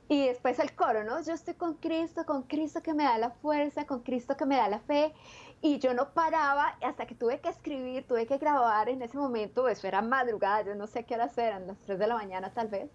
Y 0.07 0.27
después 0.27 0.59
el 0.59 0.75
coro, 0.75 1.03
¿no? 1.03 1.21
Yo 1.23 1.33
estoy 1.33 1.55
con 1.55 1.75
Cristo, 1.75 2.25
con 2.25 2.43
Cristo 2.43 2.81
que 2.83 2.93
me 2.93 3.03
da 3.03 3.17
la 3.17 3.31
fuerza, 3.31 3.87
con 3.87 4.01
Cristo 4.01 4.37
que 4.37 4.45
me 4.45 4.55
da 4.55 4.69
la 4.69 4.79
fe. 4.79 5.13
Y 5.61 5.79
yo 5.79 5.93
no 5.93 6.13
paraba 6.13 6.77
hasta 6.81 7.07
que 7.07 7.15
tuve 7.15 7.39
que 7.39 7.49
escribir, 7.49 8.05
tuve 8.07 8.27
que 8.27 8.37
grabar 8.37 8.89
en 8.89 9.01
ese 9.01 9.17
momento, 9.17 9.67
eso 9.67 9.87
era 9.87 10.01
madrugada, 10.01 10.61
yo 10.63 10.75
no 10.75 10.85
sé 10.85 11.05
qué 11.05 11.15
horas 11.15 11.35
eran, 11.37 11.65
las 11.65 11.79
3 11.79 11.97
de 11.97 12.07
la 12.07 12.15
mañana 12.15 12.53
tal 12.53 12.67
vez 12.67 12.91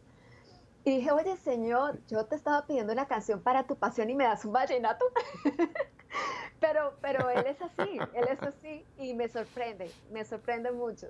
y 0.84 0.96
dije, 0.96 1.10
oye, 1.10 1.36
Señor, 1.36 2.00
yo 2.08 2.24
te 2.24 2.36
estaba 2.36 2.66
pidiendo 2.66 2.92
una 2.92 3.06
canción 3.06 3.42
para 3.42 3.64
tu 3.64 3.76
pasión 3.76 4.08
y 4.08 4.14
me 4.14 4.24
das 4.24 4.44
un 4.44 4.52
vallenato. 4.52 5.04
pero, 6.60 6.94
pero 7.02 7.28
Él 7.30 7.44
es 7.46 7.60
así, 7.60 7.98
Él 8.14 8.28
es 8.30 8.42
así 8.42 8.86
y 8.96 9.14
me 9.14 9.28
sorprende, 9.28 9.90
me 10.10 10.24
sorprende 10.24 10.72
mucho. 10.72 11.08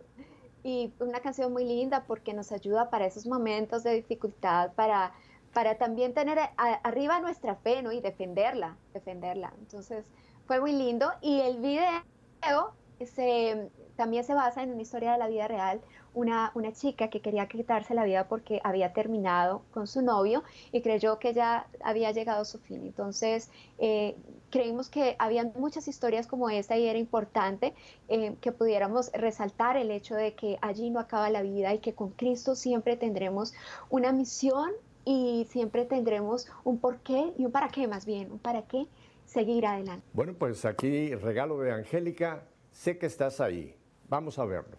Y 0.65 0.93
una 0.99 1.21
canción 1.21 1.53
muy 1.53 1.65
linda 1.65 2.05
porque 2.07 2.35
nos 2.35 2.51
ayuda 2.51 2.91
para 2.91 3.07
esos 3.07 3.27
momentos 3.27 3.85
de 3.85 3.93
dificultad, 3.93 4.73
para, 4.73 5.13
para 5.53 5.77
también 5.77 6.15
tener 6.15 6.39
arriba 6.57 7.21
nuestra 7.21 7.57
fe 7.57 7.83
¿no? 7.83 7.93
y 7.93 8.01
defenderla, 8.01 8.77
defenderla. 8.93 9.53
Entonces, 9.59 10.05
fue 10.47 10.61
muy 10.61 10.73
lindo. 10.73 11.11
Y 11.21 11.41
el 11.41 11.59
video 11.59 12.73
se, 13.05 13.71
también 13.97 14.25
se 14.25 14.35
basa 14.35 14.63
en 14.63 14.73
una 14.73 14.83
historia 14.83 15.13
de 15.13 15.19
la 15.19 15.29
vida 15.29 15.49
real, 15.49 15.81
una, 16.15 16.51
una 16.55 16.73
chica 16.73 17.09
que 17.09 17.21
quería 17.21 17.47
quitarse 17.47 17.95
la 17.95 18.05
vida 18.05 18.29
porque 18.29 18.61
había 18.65 18.93
terminado 18.93 19.63
con 19.73 19.87
su 19.87 20.03
novio 20.03 20.43
y 20.73 20.83
creyó 20.83 21.19
que 21.19 21.35
ya 21.35 21.67
había 21.83 22.11
llegado 22.11 22.43
a 22.43 22.45
su 22.45 22.59
fin. 22.59 22.83
Entonces, 22.85 23.51
eh, 23.79 24.17
creímos 24.51 24.89
que 24.89 25.17
había 25.19 25.45
muchas 25.57 25.87
historias 25.89 26.27
como 26.27 26.51
esta 26.51 26.77
y 26.77 26.87
era 26.87 26.99
importante 26.99 27.75
eh, 28.09 28.35
que 28.41 28.53
pudiéramos 28.53 29.13
resaltar 29.13 29.77
el 29.77 29.91
hecho 29.91 30.15
de 30.15 30.35
que 30.35 30.59
allí 30.63 30.91
no 30.91 31.01
acaba 31.01 31.31
la 31.31 31.43
vida 31.43 31.75
y 31.75 31.79
que 31.79 31.95
con 31.95 32.11
Cristo 32.11 32.55
siempre 32.55 32.97
tendremos 32.97 33.53
una 33.89 34.13
misión 34.13 34.71
y 35.11 35.45
siempre 35.51 35.85
tendremos 35.85 36.47
un 36.63 36.79
porqué 36.79 37.33
y 37.37 37.45
un 37.45 37.51
para 37.51 37.69
qué 37.69 37.89
más 37.89 38.07
bien, 38.07 38.31
un 38.31 38.39
para 38.39 38.63
qué 38.63 38.87
seguir 39.25 39.67
adelante. 39.67 40.07
Bueno, 40.13 40.35
pues 40.39 40.65
aquí 40.65 41.13
regalo 41.17 41.59
de 41.59 41.73
Angélica, 41.73 42.45
sé 42.71 42.97
que 42.97 43.07
estás 43.07 43.41
ahí. 43.41 43.75
Vamos 44.09 44.39
a 44.39 44.45
verlo. 44.45 44.77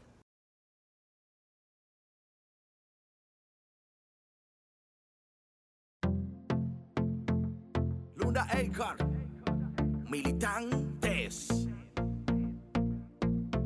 Luna 8.16 8.44
Agar, 8.44 8.96
militantes, 10.10 11.68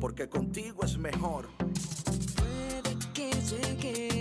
porque 0.00 0.28
contigo 0.28 0.82
es 0.82 0.98
mejor. 0.98 1.46
Puede 2.36 2.96
que 3.14 3.30
llegue 3.30 4.15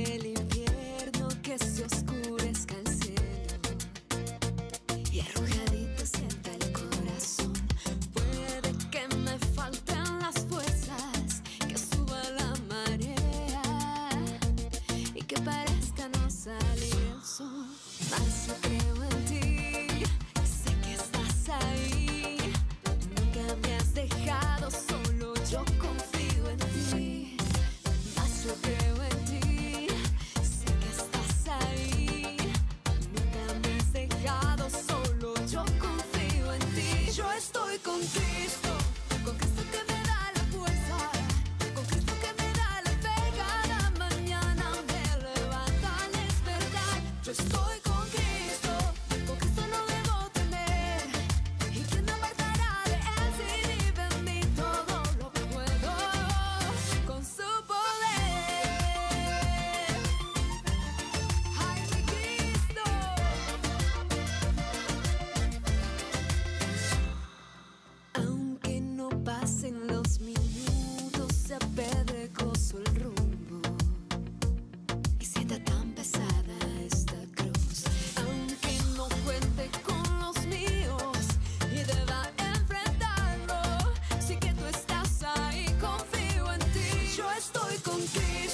con 88.14 88.45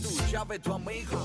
tu 0.00 0.32
llave, 0.32 0.58
tu 0.58 0.72
amigo. 0.72 1.21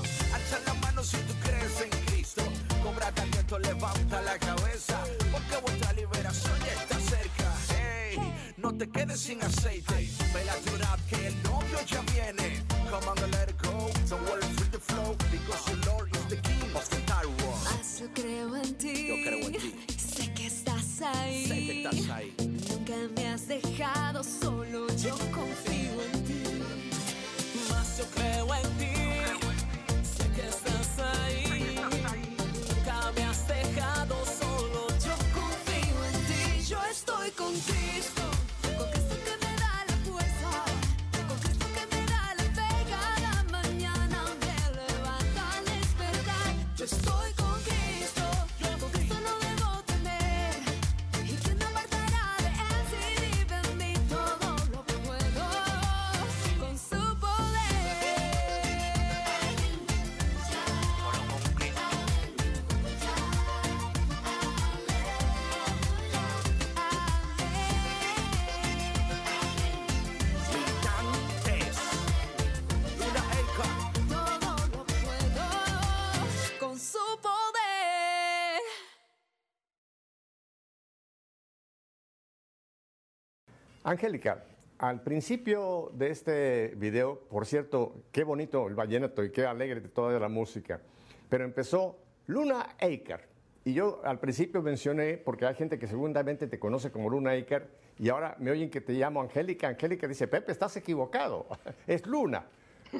Angélica, 83.88 84.44
al 84.76 85.00
principio 85.00 85.90
de 85.94 86.10
este 86.10 86.74
video, 86.76 87.20
por 87.30 87.46
cierto, 87.46 88.02
qué 88.12 88.22
bonito 88.22 88.68
el 88.68 88.74
vallenato 88.74 89.24
y 89.24 89.30
qué 89.30 89.46
alegre 89.46 89.80
de 89.80 89.88
toda 89.88 90.20
la 90.20 90.28
música, 90.28 90.82
pero 91.30 91.44
empezó 91.44 91.96
Luna 92.26 92.76
Aker. 92.82 93.26
Y 93.64 93.72
yo 93.72 94.02
al 94.04 94.20
principio 94.20 94.60
mencioné, 94.60 95.16
porque 95.16 95.46
hay 95.46 95.54
gente 95.54 95.78
que 95.78 95.86
seguramente 95.86 96.48
te 96.48 96.58
conoce 96.58 96.90
como 96.90 97.08
Luna 97.08 97.30
Aker, 97.32 97.66
y 97.98 98.10
ahora 98.10 98.36
me 98.38 98.50
oyen 98.50 98.68
que 98.68 98.82
te 98.82 98.92
llamo 98.92 99.22
Angélica. 99.22 99.68
Angélica 99.68 100.06
dice, 100.06 100.28
Pepe, 100.28 100.52
estás 100.52 100.76
equivocado, 100.76 101.46
es 101.86 102.06
Luna. 102.06 102.44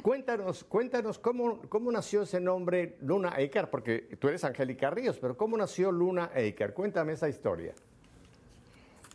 Cuéntanos, 0.01 0.65
cuéntanos 0.65 1.19
cómo, 1.19 1.61
cómo 1.69 1.93
nació 1.93 2.23
ese 2.23 2.41
nombre 2.41 2.97
Luna 3.03 3.35
Aker, 3.37 3.69
porque 3.69 4.17
tú 4.19 4.29
eres 4.29 4.43
Angélica 4.43 4.89
Ríos, 4.89 5.19
pero 5.19 5.37
¿cómo 5.37 5.59
nació 5.59 5.93
Luna 5.93 6.31
Aker? 6.35 6.73
Cuéntame 6.73 7.13
esa 7.13 7.29
historia. 7.29 7.75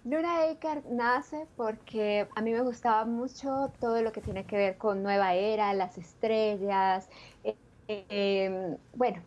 Luna 0.03 0.41
Aker 0.49 0.83
nace 0.89 1.47
porque 1.55 2.27
a 2.35 2.41
mí 2.41 2.51
me 2.51 2.61
gustaba 2.61 3.05
mucho 3.05 3.73
todo 3.79 4.01
lo 4.01 4.11
que 4.11 4.21
tiene 4.21 4.45
que 4.45 4.57
ver 4.57 4.77
con 4.77 5.01
Nueva 5.01 5.33
Era, 5.35 5.73
las 5.73 5.97
estrellas, 5.97 7.09
eh, 7.43 7.57
eh, 7.87 8.77
bueno, 8.93 9.25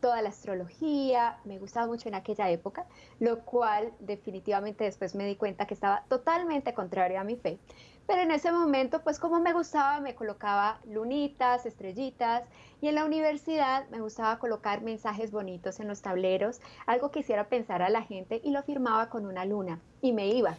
toda 0.00 0.22
la 0.22 0.30
astrología, 0.30 1.40
me 1.44 1.58
gustaba 1.58 1.86
mucho 1.86 2.08
en 2.08 2.16
aquella 2.16 2.50
época, 2.50 2.88
lo 3.20 3.44
cual 3.44 3.94
definitivamente 4.00 4.82
después 4.84 5.14
me 5.14 5.26
di 5.26 5.36
cuenta 5.36 5.66
que 5.66 5.74
estaba 5.74 6.06
totalmente 6.08 6.74
contrario 6.74 7.20
a 7.20 7.24
mi 7.24 7.36
fe. 7.36 7.60
Pero 8.06 8.22
en 8.22 8.30
ese 8.30 8.52
momento, 8.52 9.02
pues 9.02 9.18
como 9.18 9.40
me 9.40 9.52
gustaba, 9.52 10.00
me 10.00 10.14
colocaba 10.14 10.80
lunitas, 10.84 11.66
estrellitas, 11.66 12.44
y 12.80 12.88
en 12.88 12.94
la 12.94 13.04
universidad 13.04 13.88
me 13.88 14.00
gustaba 14.00 14.38
colocar 14.38 14.82
mensajes 14.82 15.32
bonitos 15.32 15.80
en 15.80 15.88
los 15.88 16.02
tableros, 16.02 16.60
algo 16.86 17.10
que 17.10 17.20
hiciera 17.20 17.48
pensar 17.48 17.82
a 17.82 17.90
la 17.90 18.02
gente, 18.02 18.40
y 18.44 18.50
lo 18.50 18.62
firmaba 18.62 19.08
con 19.08 19.26
una 19.26 19.44
luna, 19.44 19.80
y 20.00 20.12
me 20.12 20.28
iba. 20.28 20.56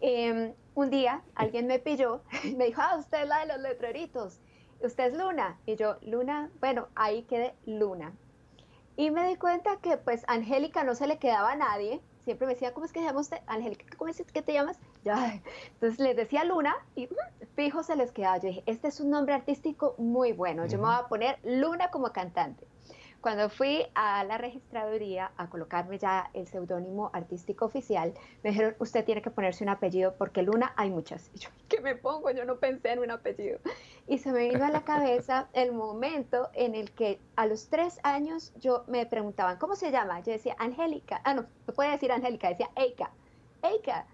Eh, 0.00 0.54
un 0.74 0.90
día 0.90 1.22
alguien 1.34 1.66
me 1.66 1.78
pilló 1.78 2.22
me 2.56 2.66
dijo, 2.66 2.82
ah, 2.82 2.96
usted 2.98 3.22
es 3.22 3.28
la 3.28 3.40
de 3.40 3.46
los 3.46 3.60
letreritos, 3.60 4.40
usted 4.80 5.12
es 5.12 5.14
Luna. 5.18 5.58
Y 5.66 5.76
yo, 5.76 5.96
Luna, 6.02 6.50
bueno, 6.60 6.88
ahí 6.94 7.22
quedé 7.22 7.54
Luna. 7.64 8.12
Y 8.96 9.10
me 9.10 9.26
di 9.26 9.36
cuenta 9.36 9.76
que 9.76 9.96
pues 9.96 10.24
Angélica 10.28 10.84
no 10.84 10.94
se 10.94 11.06
le 11.06 11.18
quedaba 11.18 11.52
a 11.52 11.56
nadie. 11.56 12.00
Siempre 12.24 12.46
me 12.46 12.54
decía, 12.54 12.72
¿cómo 12.72 12.86
es 12.86 12.92
que 12.92 13.00
se 13.00 13.06
llama 13.06 13.20
usted? 13.20 13.38
Angélica, 13.46 13.84
¿cómo 13.96 14.10
es 14.10 14.22
que 14.22 14.42
te 14.42 14.52
llamas? 14.52 14.78
Yo, 15.04 15.12
"Ay". 15.14 15.42
entonces 15.74 15.98
les 16.00 16.16
decía 16.16 16.44
Luna 16.44 16.74
y 16.94 17.06
mm, 17.06 17.46
fijo 17.54 17.82
se 17.82 17.96
les 17.96 18.10
quedaba. 18.12 18.38
Yo 18.38 18.48
dije, 18.48 18.62
este 18.66 18.88
es 18.88 19.00
un 19.00 19.10
nombre 19.10 19.34
artístico 19.34 19.94
muy 19.98 20.32
bueno. 20.32 20.66
Yo 20.66 20.78
me 20.78 20.84
voy 20.86 20.94
a 20.96 21.08
poner 21.08 21.38
Luna 21.44 21.90
como 21.90 22.12
cantante. 22.12 22.66
Cuando 23.20 23.48
fui 23.48 23.86
a 23.94 24.22
la 24.24 24.36
registraduría 24.36 25.32
a 25.38 25.48
colocarme 25.48 25.96
ya 25.96 26.28
el 26.34 26.46
seudónimo 26.46 27.08
artístico 27.14 27.64
oficial, 27.64 28.12
me 28.42 28.50
dijeron, 28.50 28.76
usted 28.80 29.02
tiene 29.02 29.22
que 29.22 29.30
ponerse 29.30 29.64
un 29.64 29.70
apellido 29.70 30.14
porque 30.18 30.42
Luna 30.42 30.74
hay 30.76 30.90
muchas. 30.90 31.30
Y 31.32 31.38
yo, 31.38 31.48
¿qué 31.70 31.80
me 31.80 31.94
pongo? 31.94 32.30
Yo 32.32 32.44
no 32.44 32.56
pensé 32.56 32.92
en 32.92 32.98
un 32.98 33.10
apellido. 33.10 33.60
Y 34.06 34.18
se 34.18 34.30
me 34.30 34.46
vino 34.48 34.62
a 34.66 34.68
la 34.68 34.82
cabeza 34.84 35.48
el 35.54 35.72
momento 35.72 36.50
en 36.52 36.74
el 36.74 36.90
que 36.92 37.18
a 37.36 37.46
los 37.46 37.70
tres 37.70 37.98
años 38.02 38.52
yo 38.56 38.84
me 38.88 39.06
preguntaban, 39.06 39.56
¿cómo 39.56 39.74
se 39.74 39.90
llama? 39.90 40.20
Yo 40.20 40.32
decía, 40.32 40.54
Angélica. 40.58 41.22
Ah, 41.24 41.32
no, 41.32 41.46
no 41.66 41.72
puede 41.74 41.92
decir 41.92 42.12
Angélica, 42.12 42.50
decía 42.50 42.68
Eika. 42.76 43.10
Eika. 43.62 44.04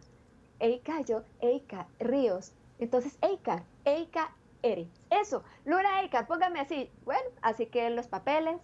Eika, 0.60 1.00
yo, 1.00 1.22
Eika, 1.40 1.86
Ríos. 1.98 2.52
Entonces, 2.78 3.18
Eika, 3.22 3.64
Eika 3.84 4.34
Eri. 4.62 4.90
Eso, 5.10 5.42
Luna 5.64 6.02
Eika, 6.02 6.26
póngame 6.26 6.60
así. 6.60 6.90
Bueno, 7.04 7.28
así 7.42 7.66
que 7.66 7.90
los 7.90 8.06
papeles. 8.06 8.56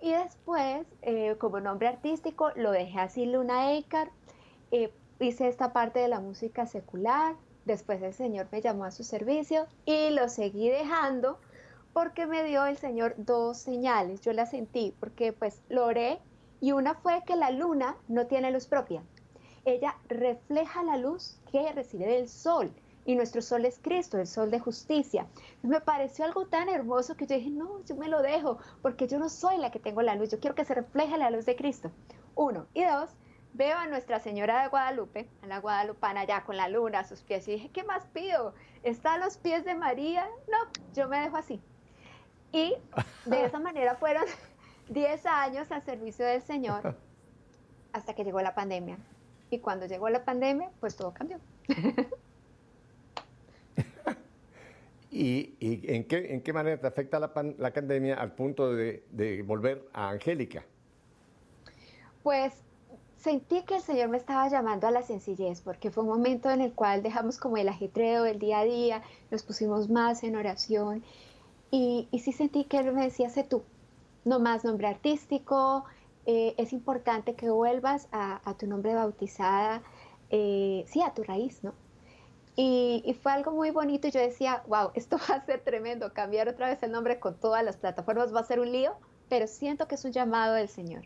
Y 0.00 0.12
después, 0.12 0.86
eh, 1.02 1.36
como 1.38 1.60
nombre 1.60 1.88
artístico, 1.88 2.50
lo 2.56 2.70
dejé 2.70 3.00
así, 3.00 3.26
Luna 3.26 3.72
Eikar. 3.72 4.10
Eh, 4.70 4.92
hice 5.20 5.48
esta 5.48 5.72
parte 5.72 5.98
de 6.00 6.08
la 6.08 6.20
música 6.20 6.66
secular. 6.66 7.36
Después 7.64 8.00
el 8.02 8.14
Señor 8.14 8.48
me 8.50 8.60
llamó 8.60 8.84
a 8.84 8.90
su 8.90 9.04
servicio 9.04 9.66
y 9.84 10.10
lo 10.10 10.28
seguí 10.28 10.68
dejando 10.70 11.38
porque 11.92 12.26
me 12.26 12.44
dio 12.44 12.64
el 12.64 12.78
Señor 12.78 13.14
dos 13.18 13.58
señales. 13.58 14.20
Yo 14.20 14.32
las 14.32 14.50
sentí 14.50 14.94
porque 15.00 15.32
pues 15.32 15.62
lo 15.68 15.84
oré 15.84 16.20
y 16.60 16.72
una 16.72 16.94
fue 16.94 17.22
que 17.26 17.36
la 17.36 17.50
luna 17.50 17.96
no 18.06 18.26
tiene 18.26 18.50
luz 18.50 18.66
propia. 18.66 19.02
Ella 19.64 19.96
refleja 20.08 20.82
la 20.82 20.96
luz 20.96 21.38
que 21.50 21.72
recibe 21.72 22.06
del 22.06 22.28
sol 22.28 22.72
y 23.08 23.16
nuestro 23.16 23.40
sol 23.40 23.64
es 23.64 23.78
Cristo, 23.78 24.18
el 24.18 24.26
sol 24.26 24.50
de 24.50 24.60
justicia. 24.60 25.26
Me 25.62 25.80
pareció 25.80 26.26
algo 26.26 26.46
tan 26.46 26.68
hermoso 26.68 27.16
que 27.16 27.26
yo 27.26 27.36
dije, 27.36 27.48
no, 27.48 27.82
yo 27.86 27.96
me 27.96 28.06
lo 28.06 28.20
dejo, 28.20 28.58
porque 28.82 29.08
yo 29.08 29.18
no 29.18 29.30
soy 29.30 29.56
la 29.56 29.70
que 29.70 29.78
tengo 29.78 30.02
la 30.02 30.14
luz, 30.14 30.30
yo 30.30 30.40
quiero 30.40 30.54
que 30.54 30.66
se 30.66 30.74
refleje 30.74 31.16
la 31.16 31.30
luz 31.30 31.46
de 31.46 31.56
Cristo. 31.56 31.90
Uno. 32.34 32.66
Y 32.74 32.84
dos, 32.84 33.08
veo 33.54 33.78
a 33.78 33.86
Nuestra 33.86 34.20
Señora 34.20 34.62
de 34.62 34.68
Guadalupe, 34.68 35.30
a 35.40 35.46
la 35.46 35.58
guadalupana 35.58 36.24
ya 36.24 36.44
con 36.44 36.58
la 36.58 36.68
luna 36.68 37.00
a 37.00 37.04
sus 37.04 37.22
pies, 37.22 37.48
y 37.48 37.52
dije, 37.52 37.70
¿qué 37.70 37.82
más 37.82 38.04
pido? 38.08 38.54
¿Está 38.82 39.14
a 39.14 39.18
los 39.18 39.38
pies 39.38 39.64
de 39.64 39.74
María? 39.74 40.28
No, 40.46 40.58
yo 40.92 41.08
me 41.08 41.18
dejo 41.20 41.38
así. 41.38 41.62
Y 42.52 42.74
de 43.24 43.44
esa 43.46 43.58
manera 43.58 43.94
fueron 43.96 44.24
10 44.88 45.24
años 45.24 45.72
al 45.72 45.82
servicio 45.82 46.26
del 46.26 46.42
Señor 46.42 46.98
hasta 47.92 48.14
que 48.14 48.24
llegó 48.24 48.42
la 48.42 48.54
pandemia. 48.54 48.98
Y 49.50 49.58
cuando 49.60 49.86
llegó 49.86 50.08
la 50.08 50.24
pandemia, 50.24 50.70
pues 50.80 50.96
todo 50.96 51.12
cambió. 51.12 51.38
¿Y, 55.10 55.54
y 55.58 55.80
en, 55.94 56.04
qué, 56.04 56.34
en 56.34 56.42
qué 56.42 56.52
manera 56.52 56.78
te 56.80 56.86
afecta 56.86 57.18
la, 57.18 57.32
pan- 57.32 57.54
la 57.58 57.72
pandemia 57.72 58.16
al 58.16 58.32
punto 58.34 58.74
de, 58.74 59.02
de 59.10 59.42
volver 59.42 59.88
a 59.94 60.10
Angélica? 60.10 60.64
Pues 62.22 62.52
sentí 63.16 63.62
que 63.62 63.76
el 63.76 63.80
Señor 63.82 64.08
me 64.10 64.18
estaba 64.18 64.48
llamando 64.48 64.86
a 64.86 64.90
la 64.90 65.02
sencillez, 65.02 65.62
porque 65.62 65.90
fue 65.90 66.04
un 66.04 66.10
momento 66.10 66.50
en 66.50 66.60
el 66.60 66.72
cual 66.74 67.02
dejamos 67.02 67.38
como 67.38 67.56
el 67.56 67.68
ajetreo 67.68 68.22
del 68.22 68.38
día 68.38 68.60
a 68.60 68.64
día, 68.64 69.02
nos 69.30 69.42
pusimos 69.42 69.88
más 69.88 70.22
en 70.24 70.36
oración 70.36 71.02
y, 71.70 72.06
y 72.10 72.18
sí 72.20 72.32
sentí 72.32 72.64
que 72.64 72.78
Él 72.78 72.92
me 72.92 73.04
decía, 73.04 73.30
sé 73.30 73.44
tú, 73.44 73.62
no 74.24 74.40
más 74.40 74.62
nombre 74.64 74.88
artístico, 74.88 75.84
eh, 76.28 76.54
es 76.58 76.72
importante 76.72 77.34
que 77.34 77.50
vuelvas 77.50 78.06
a, 78.12 78.54
tu 78.56 78.68
nombre 78.68 78.94
bautizada, 78.94 79.82
eh, 80.30 80.84
sí, 80.86 81.02
a 81.02 81.12
tu 81.12 81.24
raíz, 81.24 81.64
¿no? 81.64 81.74
Y, 82.54 83.02
y, 83.04 83.14
fue 83.14 83.32
algo 83.32 83.50
muy 83.52 83.70
bonito 83.70 84.08
y 84.08 84.10
yo 84.12 84.20
decía, 84.20 84.62
wow, 84.68 84.90
esto 84.94 85.16
va 85.30 85.36
a 85.36 85.44
ser 85.44 85.60
tremendo, 85.64 86.12
cambiar 86.12 86.48
otra 86.48 86.68
vez 86.68 86.82
el 86.82 86.92
nombre 86.92 87.18
con 87.18 87.34
todas 87.34 87.64
las 87.64 87.76
plataformas 87.76 88.34
va 88.34 88.40
a 88.40 88.44
ser 88.44 88.60
un 88.60 88.70
lío, 88.70 88.92
pero 89.28 89.46
siento 89.48 89.88
que 89.88 89.96
es 89.96 90.04
un 90.04 90.12
llamado 90.12 90.54
del 90.54 90.68
Señor 90.68 91.02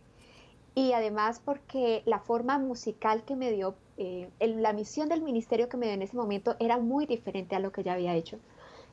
y 0.74 0.92
además 0.92 1.40
porque 1.44 2.02
la 2.06 2.18
forma 2.18 2.58
musical 2.58 3.24
que 3.24 3.36
me 3.36 3.52
dio, 3.52 3.74
eh, 3.98 4.30
la 4.40 4.72
misión 4.72 5.08
del 5.08 5.22
ministerio 5.22 5.68
que 5.68 5.76
me 5.76 5.86
dio 5.86 5.94
en 5.94 6.02
ese 6.02 6.16
momento 6.16 6.56
era 6.58 6.78
muy 6.78 7.06
diferente 7.06 7.54
a 7.56 7.60
lo 7.60 7.72
que 7.72 7.82
ya 7.82 7.92
había 7.92 8.14
hecho. 8.14 8.38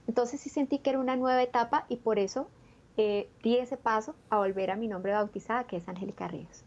Entonces 0.08 0.42
sí 0.42 0.50
sentí 0.50 0.80
que 0.80 0.89
era 0.89 1.00
una 1.00 1.15
nueva 1.15 1.42
etapa 1.42 1.86
y 1.88 1.98
por 1.98 2.20
eso 2.20 2.48
eh, 3.02 3.30
di 3.42 3.58
ese 3.58 3.78
paso 3.78 4.14
a 4.30 4.38
volver 4.38 4.72
a 4.72 4.76
mi 4.76 4.88
nombre 4.88 5.14
bautizada, 5.14 5.64
que 5.64 5.78
es 5.78 5.88
Angélica 5.88 6.28
Ríos. 6.28 6.66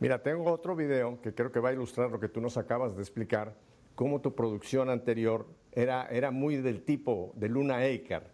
Mira, 0.00 0.22
tengo 0.22 0.50
otro 0.50 0.74
video 0.74 1.20
que 1.20 1.34
creo 1.34 1.52
que 1.52 1.60
va 1.60 1.68
a 1.68 1.72
ilustrar 1.72 2.10
lo 2.10 2.18
que 2.18 2.28
tú 2.28 2.40
nos 2.40 2.56
acabas 2.56 2.96
de 2.96 3.02
explicar, 3.02 3.54
cómo 3.94 4.20
tu 4.20 4.34
producción 4.34 4.90
anterior 4.90 5.46
era, 5.72 6.06
era 6.06 6.30
muy 6.30 6.56
del 6.56 6.82
tipo 6.82 7.32
de 7.36 7.48
Luna 7.48 7.76
Aker 7.76 8.32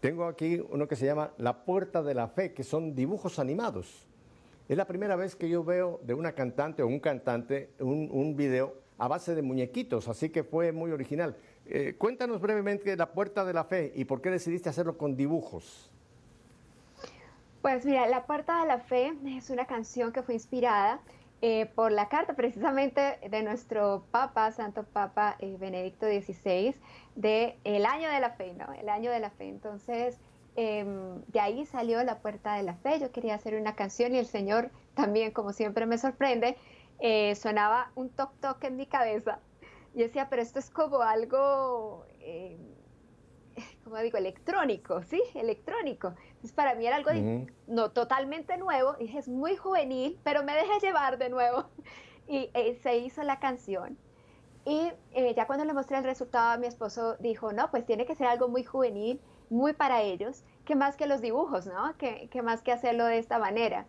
tengo 0.00 0.26
aquí 0.26 0.62
uno 0.70 0.86
que 0.86 0.94
se 0.94 1.06
llama 1.06 1.32
La 1.38 1.64
Puerta 1.64 2.02
de 2.02 2.14
la 2.14 2.28
Fe, 2.28 2.52
que 2.52 2.62
son 2.62 2.94
dibujos 2.94 3.40
animados. 3.40 4.06
Es 4.68 4.76
la 4.76 4.86
primera 4.86 5.16
vez 5.16 5.34
que 5.34 5.48
yo 5.48 5.64
veo 5.64 6.00
de 6.04 6.14
una 6.14 6.32
cantante 6.32 6.82
o 6.82 6.86
un 6.86 7.00
cantante 7.00 7.70
un, 7.80 8.36
video 8.36 8.74
a 8.96 9.08
base 9.08 9.34
de 9.34 9.42
muñequitos, 9.42 10.06
así 10.06 10.28
que 10.28 10.44
fue 10.44 10.70
muy 10.70 10.92
original. 10.92 11.36
Eh, 11.70 11.96
cuéntanos 11.98 12.40
brevemente 12.40 12.96
La 12.96 13.12
Puerta 13.12 13.44
de 13.44 13.52
la 13.52 13.62
Fe 13.64 13.92
y 13.94 14.06
por 14.06 14.22
qué 14.22 14.30
decidiste 14.30 14.70
hacerlo 14.70 14.96
con 14.96 15.16
dibujos. 15.16 15.90
Pues 17.60 17.84
mira, 17.84 18.06
La 18.06 18.24
Puerta 18.24 18.62
de 18.62 18.66
la 18.66 18.78
Fe 18.78 19.12
es 19.26 19.50
una 19.50 19.66
canción 19.66 20.10
que 20.10 20.22
fue 20.22 20.32
inspirada 20.34 21.00
eh, 21.42 21.66
por 21.74 21.92
la 21.92 22.08
carta 22.08 22.32
precisamente 22.34 23.18
de 23.28 23.42
nuestro 23.42 24.02
Papa, 24.10 24.50
Santo 24.50 24.84
Papa 24.84 25.36
eh, 25.40 25.56
Benedicto 25.60 26.06
XVI, 26.06 26.74
de 27.16 27.58
el 27.64 27.84
año 27.84 28.08
de 28.08 28.20
la 28.20 28.30
fe, 28.30 28.54
¿no? 28.54 28.72
El 28.72 28.88
año 28.88 29.10
de 29.10 29.20
la 29.20 29.30
fe. 29.30 29.48
Entonces, 29.48 30.18
em, 30.56 31.22
de 31.26 31.40
ahí 31.40 31.66
salió 31.66 32.02
la 32.02 32.20
puerta 32.20 32.54
de 32.54 32.62
la 32.62 32.76
fe. 32.76 32.98
Yo 32.98 33.12
quería 33.12 33.34
hacer 33.34 33.54
una 33.54 33.74
canción 33.74 34.14
y 34.14 34.18
el 34.18 34.26
Señor 34.26 34.70
también, 34.94 35.32
como 35.32 35.52
siempre 35.52 35.84
me 35.84 35.98
sorprende, 35.98 36.56
sonaba 37.36 37.92
un 37.94 38.08
toc 38.08 38.32
toc 38.40 38.64
en 38.64 38.76
mi 38.76 38.86
cabeza. 38.86 39.38
Y 39.94 39.98
decía, 40.02 40.28
pero 40.28 40.42
esto 40.42 40.58
es 40.58 40.70
como 40.70 41.00
algo, 41.00 42.04
em, 42.20 42.58
como 43.84 43.96
digo, 43.98 44.18
electrónico, 44.18 45.02
¿sí? 45.02 45.20
Electrónico. 45.34 46.14
Entonces 46.28 46.52
para 46.52 46.74
mí 46.74 46.86
era 46.86 46.96
algo 46.96 47.10
no 47.66 47.90
totalmente 47.90 48.56
nuevo, 48.56 48.94
dije, 48.94 49.18
es 49.18 49.28
muy 49.28 49.56
juvenil, 49.56 50.18
pero 50.22 50.44
me 50.44 50.54
dejé 50.54 50.78
llevar 50.80 51.18
de 51.18 51.30
nuevo. 51.30 51.64
Y 52.30 52.50
eh, 52.52 52.78
se 52.82 52.98
hizo 52.98 53.22
la 53.22 53.40
canción. 53.40 53.96
Y 54.66 54.92
eh, 55.12 55.32
ya 55.34 55.46
cuando 55.46 55.64
le 55.64 55.72
mostré 55.72 55.96
el 55.96 56.04
resultado, 56.04 56.60
mi 56.60 56.66
esposo 56.66 57.16
dijo, 57.20 57.54
no, 57.54 57.70
pues 57.70 57.86
tiene 57.86 58.04
que 58.04 58.14
ser 58.14 58.26
algo 58.26 58.48
muy 58.48 58.64
juvenil, 58.64 59.18
muy 59.48 59.72
para 59.72 60.02
ellos, 60.02 60.44
que 60.66 60.76
más 60.76 60.98
que 60.98 61.06
los 61.06 61.22
dibujos, 61.22 61.64
¿no? 61.66 61.96
Que, 61.96 62.28
que 62.28 62.42
más 62.42 62.60
que 62.60 62.70
hacerlo 62.70 63.06
de 63.06 63.16
esta 63.16 63.38
manera. 63.38 63.86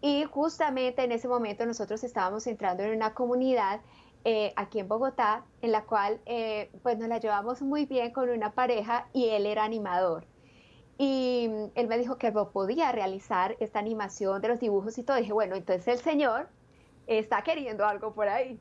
Y 0.00 0.24
justamente 0.24 1.04
en 1.04 1.12
ese 1.12 1.28
momento 1.28 1.66
nosotros 1.66 2.02
estábamos 2.02 2.46
entrando 2.46 2.82
en 2.82 2.96
una 2.96 3.12
comunidad 3.12 3.80
eh, 4.28 4.52
aquí 4.56 4.80
en 4.80 4.88
Bogotá, 4.88 5.44
en 5.62 5.70
la 5.70 5.84
cual 5.84 6.20
pues 6.82 6.98
nos 6.98 7.08
la 7.08 7.18
llevamos 7.18 7.62
muy 7.62 7.86
bien 7.86 8.12
con 8.12 8.28
una 8.28 8.50
pareja 8.50 9.06
y 9.12 9.28
él 9.28 9.46
era 9.46 9.62
animador. 9.62 10.26
Y 10.98 11.48
mm, 11.48 11.70
él 11.74 11.88
me 11.88 11.98
dijo 11.98 12.16
que 12.16 12.30
no 12.32 12.50
podía 12.50 12.92
realizar 12.92 13.56
esta 13.60 13.78
animación 13.78 14.40
de 14.42 14.48
los 14.48 14.60
dibujos 14.60 14.98
y 14.98 15.02
todo. 15.02 15.16
dije, 15.16 15.32
bueno, 15.32 15.56
entonces 15.56 15.88
el 15.88 15.98
señor 15.98 16.48
está 17.06 17.42
queriendo 17.42 17.86
algo 17.86 18.12
por 18.12 18.28
ahí. 18.28 18.58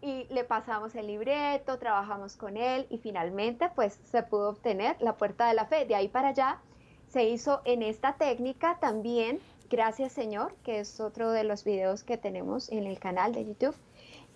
Y 0.00 0.26
le 0.30 0.44
pasamos 0.44 0.94
el 0.96 1.06
libreto, 1.06 1.78
trabajamos 1.78 2.36
con 2.36 2.56
él 2.56 2.86
y 2.90 2.98
finalmente 2.98 3.70
pues 3.74 3.98
se 4.04 4.22
pudo 4.24 4.50
obtener 4.50 4.96
la 5.00 5.16
puerta 5.16 5.48
de 5.48 5.54
la 5.54 5.66
fe. 5.66 5.84
De 5.86 5.94
ahí 5.94 6.08
para 6.08 6.28
allá 6.28 6.60
se 7.08 7.24
hizo 7.24 7.62
en 7.64 7.82
esta 7.82 8.14
técnica 8.14 8.78
también, 8.80 9.38
gracias 9.70 10.12
Señor, 10.12 10.54
que 10.64 10.80
es 10.80 10.98
otro 10.98 11.30
de 11.30 11.44
los 11.44 11.62
videos 11.62 12.02
que 12.02 12.18
tenemos 12.18 12.70
en 12.72 12.84
el 12.84 12.98
canal 12.98 13.32
de 13.32 13.44
YouTube. 13.44 13.76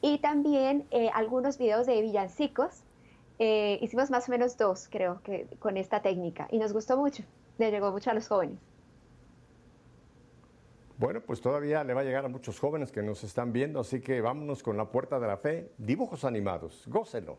Y 0.06 0.18
también 0.18 0.86
eh, 0.92 1.10
algunos 1.12 1.58
videos 1.58 1.84
de 1.88 2.00
villancicos 2.00 2.84
eh, 3.40 3.76
hicimos 3.82 4.08
más 4.08 4.28
o 4.28 4.30
menos 4.30 4.56
dos, 4.56 4.86
creo, 4.88 5.20
que 5.24 5.48
con 5.58 5.76
esta 5.76 6.00
técnica 6.00 6.46
y 6.52 6.58
nos 6.58 6.72
gustó 6.72 6.96
mucho, 6.96 7.24
le 7.58 7.72
llegó 7.72 7.90
mucho 7.90 8.12
a 8.12 8.14
los 8.14 8.28
jóvenes. 8.28 8.56
Bueno, 10.96 11.22
pues 11.22 11.40
todavía 11.40 11.82
le 11.82 11.92
va 11.92 12.02
a 12.02 12.04
llegar 12.04 12.24
a 12.24 12.28
muchos 12.28 12.60
jóvenes 12.60 12.92
que 12.92 13.02
nos 13.02 13.24
están 13.24 13.52
viendo, 13.52 13.80
así 13.80 14.00
que 14.00 14.20
vámonos 14.20 14.62
con 14.62 14.76
la 14.76 14.92
puerta 14.92 15.18
de 15.18 15.26
la 15.26 15.38
fe, 15.38 15.72
dibujos 15.76 16.24
animados, 16.24 16.84
gócelo. 16.86 17.38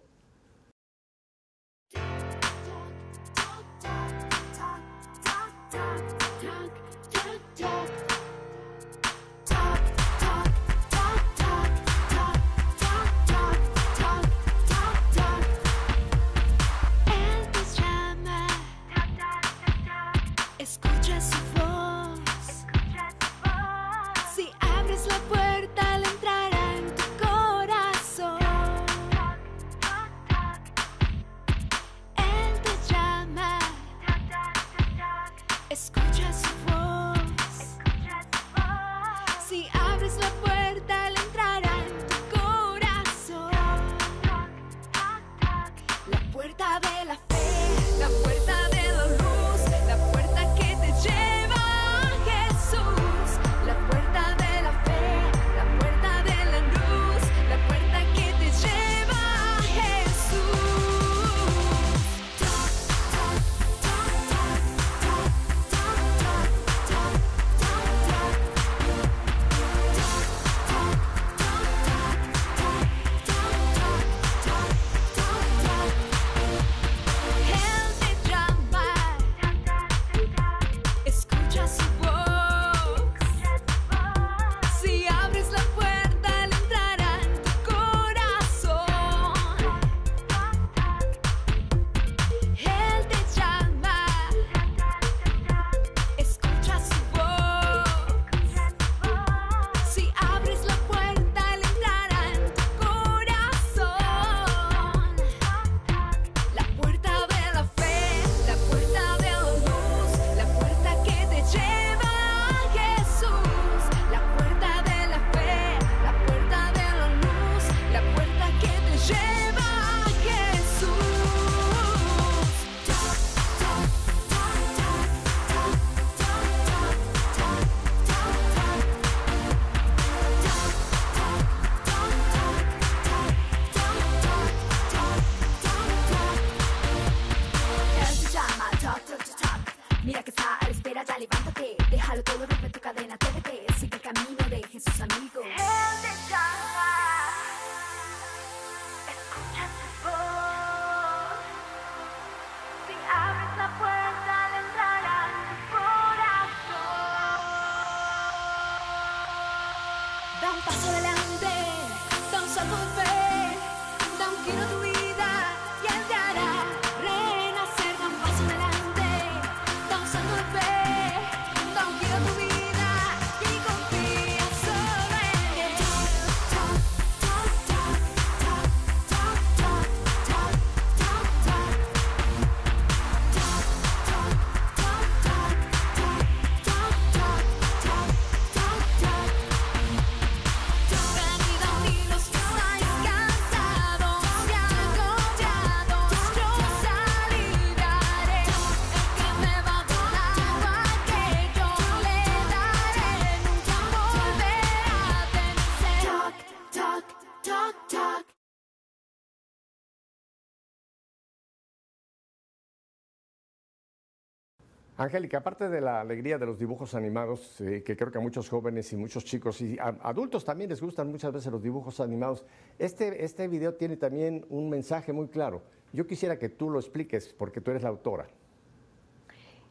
Angélica, 214.98 215.38
aparte 215.38 215.70
de 215.70 215.80
la 215.80 216.02
alegría 216.02 216.40
de 216.40 216.48
los 216.48 216.58
dibujos 216.58 216.96
animados, 216.96 217.62
eh, 217.62 217.84
que 217.84 217.96
creo 217.96 218.12
que 218.12 218.18
a 218.18 218.22
muchos 218.22 218.50
jóvenes 218.50 218.92
y 218.94 218.98
muchos 218.98 219.24
chicos 219.24 219.62
y 219.62 219.78
adultos 219.80 220.44
también 220.44 220.72
les 220.72 220.82
gustan 220.82 221.12
muchas 221.12 221.32
veces 221.32 221.52
los 221.52 221.62
dibujos 221.62 222.00
animados, 222.00 222.44
este, 222.80 223.24
este 223.24 223.48
video 223.48 223.76
tiene 223.76 223.96
también 223.98 224.44
un 224.50 224.72
mensaje 224.72 225.14
muy 225.14 225.28
claro. 225.28 225.62
Yo 225.94 226.08
quisiera 226.08 226.40
que 226.40 226.50
tú 226.50 226.72
lo 226.72 226.80
expliques 226.80 227.32
porque 227.32 227.62
tú 227.62 227.70
eres 227.70 227.84
la 227.84 227.90
autora. 227.90 228.28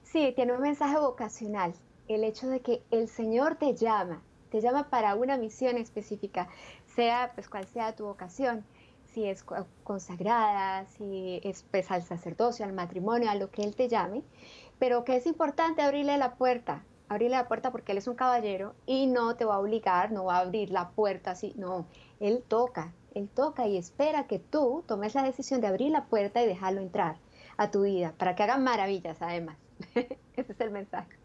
Sí, 0.04 0.32
tiene 0.36 0.52
un 0.52 0.60
mensaje 0.60 0.96
vocacional. 0.96 1.74
El 2.06 2.22
hecho 2.22 2.46
de 2.46 2.60
que 2.60 2.84
el 2.92 3.08
Señor 3.08 3.56
te 3.56 3.74
llama, 3.74 4.22
te 4.50 4.60
llama 4.60 4.90
para 4.90 5.16
una 5.16 5.36
misión 5.36 5.76
específica, 5.76 6.48
sea 6.94 7.32
pues 7.34 7.48
cual 7.48 7.66
sea 7.66 7.96
tu 7.96 8.04
vocación, 8.04 8.64
si 9.16 9.26
es 9.26 9.42
co- 9.44 9.66
consagrada, 9.82 10.86
si 10.86 11.40
es 11.42 11.64
pues, 11.70 11.90
al 11.90 12.02
sacerdocio, 12.02 12.66
al 12.66 12.74
matrimonio, 12.74 13.30
a 13.30 13.34
lo 13.34 13.50
que 13.50 13.62
Él 13.62 13.74
te 13.76 13.88
llame, 13.88 14.24
pero 14.78 15.04
que 15.04 15.16
es 15.16 15.26
importante 15.26 15.80
abrirle 15.82 16.18
la 16.18 16.36
puerta, 16.36 16.88
abrirle 17.08 17.36
la 17.38 17.48
puerta 17.48 17.72
porque 17.72 17.92
Él 17.92 17.98
es 17.98 18.08
un 18.08 18.16
caballero 18.16 18.76
y 18.86 19.06
no 19.06 19.36
te 19.36 19.46
va 19.46 19.54
a 19.56 19.60
obligar, 19.60 20.12
no 20.12 20.24
va 20.26 20.36
a 20.36 20.40
abrir 20.40 20.70
la 20.70 20.90
puerta 20.92 21.30
así, 21.32 21.54
no, 21.56 21.88
Él 22.20 22.44
toca, 22.46 22.98
Él 23.10 23.30
toca 23.30 23.66
y 23.66 23.78
espera 23.78 24.26
que 24.26 24.38
tú 24.38 24.84
tomes 24.86 25.14
la 25.14 25.22
decisión 25.22 25.60
de 25.62 25.68
abrir 25.68 25.90
la 25.92 26.08
puerta 26.08 26.42
y 26.42 26.46
dejarlo 26.46 26.80
entrar 26.82 27.22
a 27.56 27.70
tu 27.70 27.82
vida, 27.84 28.16
para 28.18 28.34
que 28.34 28.42
haga 28.42 28.58
maravillas 28.58 29.22
además. 29.22 29.58
Ese 30.36 30.52
es 30.52 30.60
el 30.60 30.70
mensaje. 30.72 31.16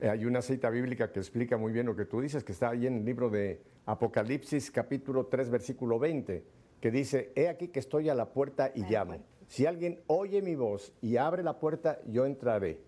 Hay 0.00 0.24
una 0.26 0.42
cita 0.42 0.70
bíblica 0.70 1.10
que 1.10 1.18
explica 1.18 1.56
muy 1.56 1.72
bien 1.72 1.86
lo 1.86 1.96
que 1.96 2.04
tú 2.04 2.20
dices, 2.20 2.44
que 2.44 2.52
está 2.52 2.70
ahí 2.70 2.86
en 2.86 2.98
el 2.98 3.04
libro 3.04 3.30
de 3.30 3.60
Apocalipsis 3.84 4.70
capítulo 4.70 5.26
3 5.26 5.50
versículo 5.50 5.98
20, 5.98 6.44
que 6.80 6.90
dice, 6.92 7.32
he 7.34 7.48
aquí 7.48 7.66
que 7.66 7.80
estoy 7.80 8.08
a 8.08 8.14
la 8.14 8.26
puerta 8.26 8.70
y 8.76 8.84
llamo. 8.84 9.16
Si 9.48 9.66
alguien 9.66 10.00
oye 10.06 10.40
mi 10.40 10.54
voz 10.54 10.92
y 11.02 11.16
abre 11.16 11.42
la 11.42 11.58
puerta, 11.58 11.98
yo 12.06 12.26
entraré. 12.26 12.78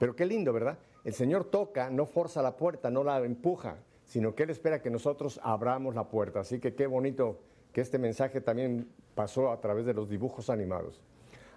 Pero 0.00 0.16
qué 0.16 0.26
lindo, 0.26 0.52
¿verdad? 0.52 0.78
El 1.04 1.14
Señor 1.14 1.44
toca, 1.44 1.90
no 1.90 2.06
forza 2.06 2.42
la 2.42 2.56
puerta, 2.56 2.90
no 2.90 3.04
la 3.04 3.20
empuja, 3.20 3.76
sino 4.04 4.34
que 4.34 4.42
Él 4.42 4.50
espera 4.50 4.82
que 4.82 4.90
nosotros 4.90 5.38
abramos 5.44 5.94
la 5.94 6.08
puerta. 6.08 6.40
Así 6.40 6.58
que 6.58 6.74
qué 6.74 6.88
bonito 6.88 7.38
que 7.72 7.82
este 7.82 7.98
mensaje 7.98 8.40
también 8.40 8.88
pasó 9.14 9.52
a 9.52 9.60
través 9.60 9.86
de 9.86 9.94
los 9.94 10.08
dibujos 10.08 10.50
animados. 10.50 11.00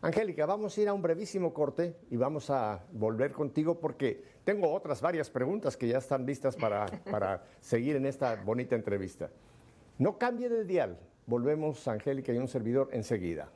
Angélica, 0.03 0.47
vamos 0.47 0.75
a 0.75 0.81
ir 0.81 0.87
a 0.87 0.93
un 0.93 1.01
brevísimo 1.03 1.53
corte 1.53 1.95
y 2.09 2.17
vamos 2.17 2.49
a 2.49 2.83
volver 2.91 3.31
contigo 3.31 3.79
porque 3.79 4.30
tengo 4.43 4.71
otras 4.71 5.01
varias 5.01 5.29
preguntas 5.29 5.77
que 5.77 5.87
ya 5.87 5.99
están 5.99 6.25
listas 6.25 6.55
para, 6.55 6.85
para 7.09 7.43
seguir 7.59 7.95
en 7.95 8.05
esta 8.05 8.35
bonita 8.35 8.75
entrevista. 8.75 9.29
No 9.97 10.17
cambie 10.17 10.49
de 10.49 10.65
dial. 10.65 10.97
Volvemos, 11.27 11.87
Angélica 11.87 12.33
y 12.33 12.37
un 12.37 12.47
servidor, 12.47 12.89
enseguida. 12.91 13.49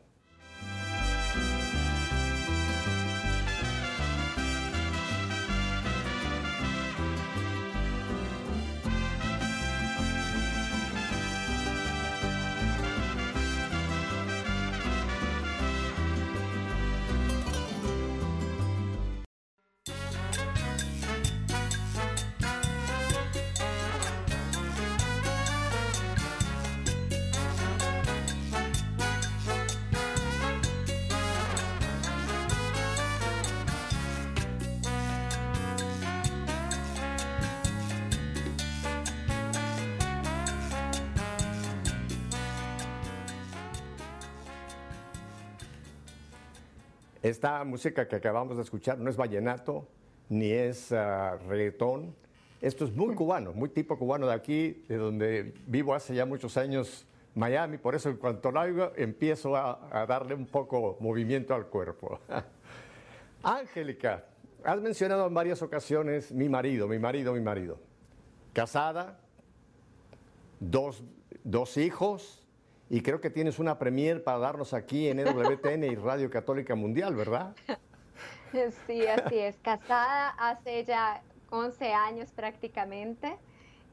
Esta 47.26 47.64
música 47.64 48.08
que 48.08 48.18
acabamos 48.18 48.56
de 48.56 48.62
escuchar 48.62 49.00
no 49.00 49.10
es 49.10 49.18
vallenato, 49.18 49.88
ni 50.30 50.52
es 50.52 50.92
reggaetón. 50.92 52.14
Esto 52.62 52.86
es 52.86 52.96
muy 52.96 53.16
cubano, 53.16 53.52
muy 53.52 53.70
tipo 53.70 53.98
cubano 53.98 54.28
de 54.28 54.34
aquí, 54.36 54.86
de 54.88 54.98
donde 54.98 55.56
vivo 55.66 55.96
hace 55.96 56.14
ya 56.14 56.28
muchos 56.28 56.56
años, 56.56 57.08
Miami. 57.34 57.80
Por 57.80 57.96
eso, 57.96 58.10
en 58.10 58.18
cuanto 58.18 58.52
lo 58.52 58.62
oigo, 58.62 58.92
empiezo 58.96 59.56
a, 59.56 59.90
a 59.92 60.06
darle 60.06 60.36
un 60.36 60.46
poco 60.46 60.98
movimiento 61.00 61.56
al 61.56 61.66
cuerpo. 61.66 62.20
Angélica, 63.42 64.26
has 64.64 64.80
mencionado 64.80 65.26
en 65.26 65.34
varias 65.34 65.64
ocasiones 65.64 66.32
mi 66.32 66.48
marido, 66.48 66.88
mi 66.88 67.00
marido, 67.00 67.34
mi 67.34 67.42
marido. 67.42 67.80
Casada, 68.54 69.18
dos, 70.60 71.04
dos 71.44 71.76
hijos 71.78 72.45
y 72.90 73.02
creo 73.02 73.20
que 73.20 73.30
tienes 73.30 73.60
una 73.60 73.80
premier 73.80 74.24
para 74.24 74.38
darnos 74.40 74.74
aquí 74.74 75.08
en 75.08 75.20
EWTN 75.20 75.84
y 75.84 75.96
Radio 75.96 76.30
Católica 76.30 76.76
Mundial, 76.76 77.16
¿verdad? 77.16 77.56
Sí, 78.88 79.06
así 79.08 79.38
es. 79.38 79.58
Casada 79.58 80.30
hace 80.38 80.86
ya 80.86 81.22
11 81.50 81.94
años 81.94 82.32
prácticamente. 82.32 83.38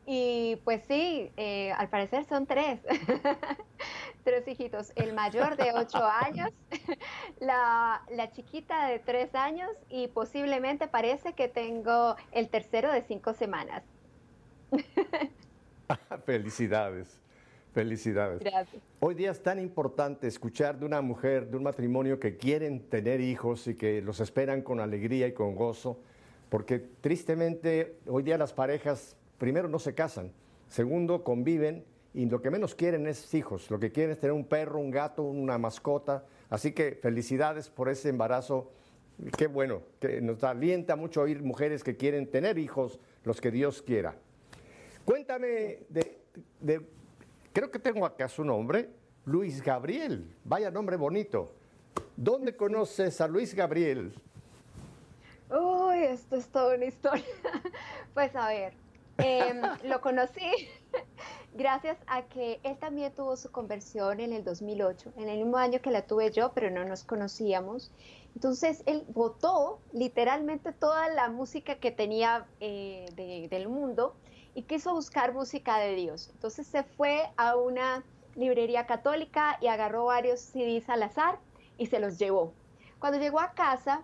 Y 0.04 0.56
pues 0.64 0.82
sí, 0.88 1.30
eh, 1.36 1.72
al 1.72 1.88
parecer 1.88 2.24
son 2.24 2.46
tres. 2.46 2.80
tres 4.24 4.46
hijitos. 4.46 4.92
El 4.96 5.14
mayor 5.14 5.56
de 5.56 5.72
8 5.72 5.98
años, 6.04 6.50
la, 7.40 8.02
la 8.10 8.30
chiquita 8.32 8.88
de 8.88 8.98
3 8.98 9.34
años 9.34 9.70
y 9.88 10.08
posiblemente 10.08 10.88
parece 10.88 11.34
que 11.34 11.48
tengo 11.48 12.16
el 12.32 12.48
tercero 12.48 12.92
de 12.92 13.02
5 13.02 13.32
semanas. 13.34 13.82
Felicidades, 16.24 17.20
felicidades. 17.72 18.40
Gracias. 18.40 18.82
Hoy 19.00 19.14
día 19.14 19.30
es 19.30 19.42
tan 19.42 19.58
importante 19.58 20.26
escuchar 20.26 20.78
de 20.78 20.86
una 20.86 21.00
mujer, 21.00 21.48
de 21.48 21.56
un 21.56 21.62
matrimonio 21.62 22.20
que 22.20 22.36
quieren 22.36 22.80
tener 22.88 23.20
hijos 23.20 23.66
y 23.66 23.74
que 23.74 24.00
los 24.02 24.20
esperan 24.20 24.62
con 24.62 24.80
alegría 24.80 25.26
y 25.26 25.32
con 25.32 25.54
gozo, 25.54 25.98
porque 26.48 26.78
tristemente 27.00 27.96
hoy 28.06 28.22
día 28.22 28.36
las 28.38 28.52
parejas, 28.52 29.16
primero, 29.38 29.68
no 29.68 29.78
se 29.78 29.94
casan, 29.94 30.32
segundo, 30.68 31.24
conviven 31.24 31.84
y 32.14 32.26
lo 32.26 32.42
que 32.42 32.50
menos 32.50 32.74
quieren 32.74 33.06
es 33.06 33.32
hijos, 33.34 33.70
lo 33.70 33.78
que 33.78 33.90
quieren 33.90 34.12
es 34.12 34.20
tener 34.20 34.32
un 34.34 34.44
perro, 34.44 34.78
un 34.78 34.90
gato, 34.90 35.22
una 35.22 35.56
mascota. 35.56 36.24
Así 36.50 36.72
que 36.72 36.98
felicidades 37.00 37.70
por 37.70 37.88
ese 37.88 38.10
embarazo. 38.10 38.70
Qué 39.38 39.46
bueno, 39.46 39.82
que 40.00 40.20
nos 40.20 40.42
alienta 40.44 40.96
mucho 40.96 41.22
oír 41.22 41.42
mujeres 41.42 41.82
que 41.84 41.96
quieren 41.96 42.26
tener 42.30 42.58
hijos, 42.58 42.98
los 43.24 43.40
que 43.40 43.50
Dios 43.50 43.80
quiera. 43.80 44.16
Cuéntame 45.04 45.78
de, 45.88 46.18
de- 46.60 46.86
creo 47.52 47.70
que 47.70 47.78
tengo 47.78 48.04
acá 48.06 48.28
su 48.28 48.44
nombre, 48.44 48.90
Luis 49.24 49.62
Gabriel. 49.62 50.34
Vaya 50.44 50.70
nombre 50.70 50.96
bonito. 50.96 51.52
¿Dónde 52.16 52.56
conoces 52.56 53.20
a 53.20 53.28
Luis 53.28 53.54
Gabriel? 53.54 54.14
Uy, 55.50 55.98
esto 56.04 56.36
es 56.36 56.48
toda 56.48 56.74
una 56.76 56.86
historia. 56.86 57.24
Pues 58.14 58.36
a 58.36 58.48
ver, 58.48 58.74
em, 59.18 59.62
lo 59.84 60.02
conocí 60.02 60.44
gracias 61.54 61.96
a 62.06 62.22
que 62.24 62.60
él 62.62 62.76
también 62.78 63.10
tuvo 63.14 63.36
su 63.36 63.50
conversión 63.50 64.20
en 64.20 64.34
el 64.34 64.44
2008, 64.44 65.14
en 65.16 65.30
el 65.30 65.38
mismo 65.38 65.56
año 65.56 65.80
que 65.80 65.90
la 65.90 66.02
tuve 66.06 66.30
yo, 66.30 66.52
pero 66.52 66.70
no 66.70 66.84
nos 66.84 67.04
conocíamos. 67.04 67.90
Entonces 68.34 68.82
él 68.84 69.04
votó 69.08 69.80
literalmente 69.92 70.72
toda 70.72 71.08
la 71.08 71.30
música 71.30 71.76
que 71.76 71.90
tenía 71.90 72.46
eh, 72.60 73.06
de- 73.16 73.48
del 73.48 73.68
mundo 73.68 74.14
y 74.54 74.62
quiso 74.62 74.94
buscar 74.94 75.32
música 75.32 75.78
de 75.78 75.94
Dios. 75.94 76.30
Entonces 76.32 76.66
se 76.66 76.82
fue 76.82 77.30
a 77.36 77.56
una 77.56 78.04
librería 78.34 78.86
católica 78.86 79.58
y 79.60 79.66
agarró 79.66 80.06
varios 80.06 80.40
CDs 80.40 80.88
al 80.88 81.02
azar 81.02 81.38
y 81.78 81.86
se 81.86 82.00
los 82.00 82.18
llevó. 82.18 82.52
Cuando 82.98 83.18
llegó 83.18 83.40
a 83.40 83.52
casa, 83.52 84.02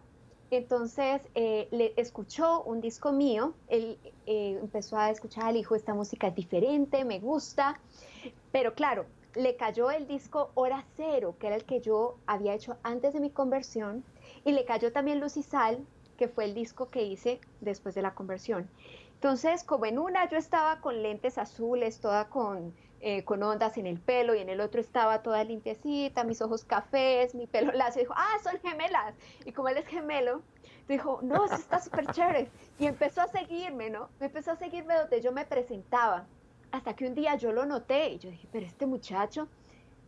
entonces 0.50 1.20
eh, 1.34 1.68
le 1.70 1.92
escuchó 1.96 2.62
un 2.62 2.80
disco 2.80 3.12
mío, 3.12 3.54
él 3.68 3.98
eh, 4.26 4.58
empezó 4.60 4.96
a 4.96 5.10
escuchar, 5.10 5.52
dijo, 5.52 5.74
esta 5.74 5.94
música 5.94 6.28
es 6.28 6.34
diferente, 6.34 7.04
me 7.04 7.20
gusta, 7.20 7.78
pero 8.50 8.74
claro, 8.74 9.04
le 9.34 9.56
cayó 9.56 9.90
el 9.90 10.06
disco 10.06 10.50
Hora 10.54 10.84
Cero, 10.96 11.36
que 11.38 11.48
era 11.48 11.56
el 11.56 11.64
que 11.64 11.80
yo 11.80 12.16
había 12.26 12.54
hecho 12.54 12.76
antes 12.82 13.12
de 13.12 13.20
mi 13.20 13.30
conversión, 13.30 14.04
y 14.44 14.52
le 14.52 14.64
cayó 14.64 14.90
también 14.90 15.20
Luz 15.20 15.36
y 15.36 15.42
Sal, 15.42 15.84
que 16.16 16.28
fue 16.28 16.46
el 16.46 16.54
disco 16.54 16.88
que 16.88 17.02
hice 17.02 17.40
después 17.60 17.94
de 17.94 18.02
la 18.02 18.14
conversión. 18.14 18.68
Entonces, 19.18 19.64
como 19.64 19.84
en 19.84 19.98
una 19.98 20.28
yo 20.28 20.36
estaba 20.38 20.80
con 20.80 21.02
lentes 21.02 21.38
azules, 21.38 21.98
toda 21.98 22.28
con, 22.28 22.72
eh, 23.00 23.24
con 23.24 23.42
ondas 23.42 23.76
en 23.76 23.88
el 23.88 23.98
pelo, 23.98 24.36
y 24.36 24.38
en 24.38 24.48
el 24.48 24.60
otro 24.60 24.80
estaba 24.80 25.24
toda 25.24 25.42
limpiecita, 25.42 26.22
mis 26.22 26.40
ojos 26.40 26.64
cafés, 26.64 27.34
mi 27.34 27.48
pelo 27.48 27.72
lacio, 27.72 28.02
dijo, 28.02 28.14
ah, 28.16 28.36
son 28.44 28.60
gemelas. 28.60 29.16
Y 29.44 29.50
como 29.50 29.70
él 29.70 29.78
es 29.78 29.88
gemelo, 29.88 30.42
dijo, 30.86 31.18
no, 31.22 31.46
eso 31.46 31.56
está 31.56 31.80
súper 31.80 32.06
chévere. 32.12 32.48
Y 32.78 32.86
empezó 32.86 33.22
a 33.22 33.26
seguirme, 33.26 33.90
¿no? 33.90 34.08
Me 34.20 34.26
empezó 34.26 34.52
a 34.52 34.56
seguirme 34.56 34.94
donde 34.94 35.20
yo 35.20 35.32
me 35.32 35.44
presentaba. 35.44 36.24
Hasta 36.70 36.94
que 36.94 37.08
un 37.08 37.16
día 37.16 37.34
yo 37.34 37.50
lo 37.50 37.66
noté 37.66 38.10
y 38.10 38.18
yo 38.18 38.30
dije, 38.30 38.46
pero 38.52 38.66
este 38.66 38.86
muchacho, 38.86 39.48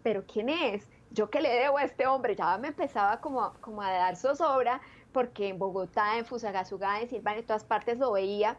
¿pero 0.04 0.24
quién 0.24 0.50
es? 0.50 0.86
¿Yo 1.10 1.30
qué 1.30 1.40
le 1.40 1.48
debo 1.48 1.78
a 1.78 1.82
este 1.82 2.06
hombre? 2.06 2.36
Ya 2.36 2.56
me 2.58 2.68
empezaba 2.68 3.20
como, 3.20 3.54
como 3.60 3.82
a 3.82 3.90
dar 3.90 4.14
zozobra, 4.14 4.80
porque 5.10 5.48
en 5.48 5.58
Bogotá, 5.58 6.16
en 6.16 6.24
Fusagasugá, 6.24 7.00
en 7.00 7.08
Silvania, 7.08 7.40
en 7.40 7.46
todas 7.46 7.64
partes 7.64 7.98
lo 7.98 8.12
veía, 8.12 8.56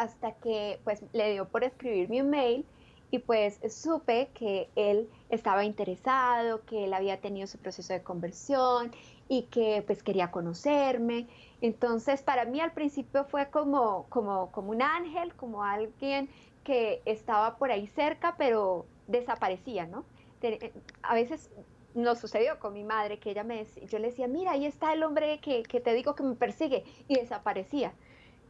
hasta 0.00 0.38
que 0.38 0.80
pues 0.84 1.04
le 1.12 1.32
dio 1.32 1.50
por 1.50 1.64
escribirme 1.64 2.22
un 2.22 2.30
mail 2.30 2.70
y 3.10 3.18
pues 3.20 3.60
supe 3.74 4.32
que 4.32 4.72
él 4.76 5.10
estaba 5.28 5.64
interesado, 5.64 6.64
que 6.64 6.84
él 6.84 6.94
había 6.94 7.20
tenido 7.20 7.46
su 7.48 7.58
proceso 7.60 7.92
de 7.92 8.04
conversión 8.04 8.92
y 9.28 9.48
que 9.50 9.82
pues 9.86 10.02
quería 10.02 10.30
conocerme. 10.30 11.28
Entonces 11.60 12.22
para 12.22 12.44
mí 12.44 12.60
al 12.60 12.72
principio 12.74 13.24
fue 13.24 13.50
como, 13.50 14.08
como, 14.08 14.52
como 14.52 14.70
un 14.70 14.82
ángel, 14.82 15.34
como 15.36 15.64
alguien 15.64 16.30
que 16.62 17.02
estaba 17.06 17.58
por 17.58 17.70
ahí 17.72 17.86
cerca 17.86 18.36
pero 18.38 18.92
desaparecía, 19.06 19.86
¿no? 19.86 20.08
Te- 20.38 20.72
A 21.02 21.14
veces 21.14 21.52
nos 21.92 22.20
sucedió 22.20 22.58
con 22.60 22.72
mi 22.72 22.84
madre 22.84 23.18
que 23.18 23.30
ella 23.30 23.42
me 23.44 23.64
yo 23.64 23.98
le 23.98 24.08
decía, 24.08 24.28
mira, 24.28 24.52
ahí 24.52 24.64
está 24.66 24.92
el 24.92 25.02
hombre 25.02 25.40
que, 25.40 25.62
que 25.64 25.80
te 25.80 25.92
digo 25.94 26.14
que 26.14 26.22
me 26.22 26.36
persigue 26.36 26.84
y 27.08 27.16
desaparecía. 27.16 27.98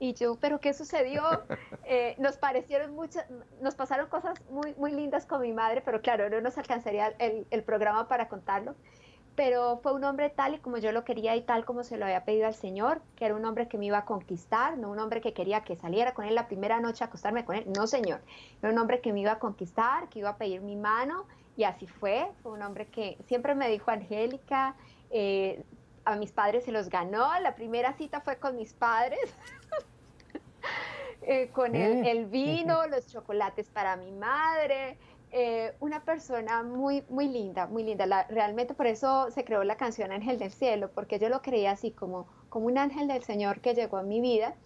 Y 0.00 0.14
yo, 0.14 0.36
¿pero 0.40 0.60
qué 0.60 0.74
sucedió? 0.74 1.22
Eh, 1.92 2.14
nos 2.18 2.36
parecieron 2.36 2.94
muchas, 2.94 3.26
nos 3.60 3.74
pasaron 3.74 4.08
cosas 4.08 4.40
muy, 4.48 4.74
muy 4.76 4.92
lindas 4.92 5.26
con 5.26 5.42
mi 5.42 5.52
madre, 5.52 5.82
pero 5.84 6.00
claro, 6.02 6.30
no 6.30 6.40
nos 6.40 6.56
alcanzaría 6.56 7.08
el, 7.18 7.48
el 7.50 7.64
programa 7.64 8.06
para 8.06 8.28
contarlo. 8.28 8.76
Pero 9.34 9.80
fue 9.82 9.92
un 9.92 10.04
hombre 10.04 10.30
tal 10.30 10.54
y 10.54 10.58
como 10.58 10.78
yo 10.78 10.92
lo 10.92 11.02
quería 11.02 11.34
y 11.34 11.42
tal 11.42 11.64
como 11.64 11.82
se 11.82 11.96
lo 11.96 12.04
había 12.04 12.24
pedido 12.24 12.46
al 12.46 12.54
Señor, 12.54 13.02
que 13.16 13.24
era 13.24 13.34
un 13.34 13.44
hombre 13.44 13.66
que 13.66 13.76
me 13.76 13.86
iba 13.86 13.98
a 13.98 14.04
conquistar, 14.04 14.78
no 14.78 14.88
un 14.88 15.00
hombre 15.00 15.20
que 15.20 15.32
quería 15.32 15.64
que 15.64 15.74
saliera 15.74 16.14
con 16.14 16.24
él 16.24 16.36
la 16.36 16.46
primera 16.46 16.78
noche 16.78 17.02
a 17.02 17.08
acostarme 17.08 17.44
con 17.44 17.56
él, 17.56 17.64
no 17.76 17.88
Señor, 17.88 18.20
era 18.62 18.72
un 18.72 18.78
hombre 18.78 19.00
que 19.00 19.12
me 19.12 19.20
iba 19.20 19.32
a 19.32 19.38
conquistar, 19.40 20.08
que 20.10 20.20
iba 20.20 20.30
a 20.30 20.36
pedir 20.36 20.60
mi 20.60 20.76
mano 20.76 21.26
y 21.56 21.64
así 21.64 21.88
fue, 21.88 22.30
fue 22.42 22.52
un 22.52 22.62
hombre 22.62 22.86
que 22.86 23.18
siempre 23.26 23.56
me 23.56 23.68
dijo 23.68 23.90
Angélica, 23.90 24.76
eh, 25.10 25.64
a 26.04 26.16
mis 26.16 26.32
padres 26.32 26.64
se 26.64 26.72
los 26.72 26.88
ganó, 26.88 27.28
la 27.40 27.54
primera 27.56 27.94
cita 27.94 28.20
fue 28.20 28.36
con 28.36 28.56
mis 28.56 28.74
padres. 28.74 29.18
eh, 31.22 31.50
con 31.52 31.74
el, 31.76 31.98
el 32.02 32.26
vino, 32.26 32.87
los 32.87 33.06
chocolates 33.09 33.70
para 33.70 33.96
mi 33.96 34.12
madre, 34.12 34.98
eh, 35.30 35.76
una 35.80 36.04
persona 36.04 36.62
muy, 36.62 37.04
muy 37.09 37.28
linda, 37.28 37.66
muy 37.66 37.85
linda. 37.85 38.06
La- 38.06 38.26
realmente 38.28 38.74
por 38.74 38.87
eso 38.87 39.30
se 39.30 39.44
creó 39.44 39.64
la 39.64 39.76
canción 39.76 40.12
Ángel 40.12 40.38
del 40.38 40.50
Cielo, 40.52 40.92
porque 40.92 41.18
yo 41.18 41.28
lo 41.28 41.42
creía 41.42 41.72
así 41.72 41.94
como, 41.94 42.28
como 42.48 42.66
un 42.66 42.78
ángel 42.78 43.09
del 43.09 43.22
Señor 43.24 43.61
que 43.61 43.74
llegó 43.74 43.96
a 43.98 44.02
mi 44.02 44.20
vida 44.20 44.59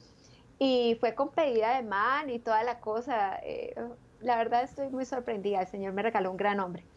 y 0.58 0.96
fue 1.00 1.14
con 1.14 1.34
pedida 1.34 1.76
de 1.76 1.82
mano 1.84 2.32
y 2.32 2.40
toda 2.40 2.64
la 2.64 2.80
cosa. 2.80 3.38
eh, 3.42 3.74
la 4.18 4.36
verdad 4.36 4.62
estoy 4.64 4.90
muy 4.90 5.04
sorprendida, 5.06 5.60
el 5.60 5.68
Señor 5.68 5.92
me 5.94 6.02
regaló 6.02 6.30
un 6.30 6.36
gran 6.38 6.60
hombre. 6.60 6.88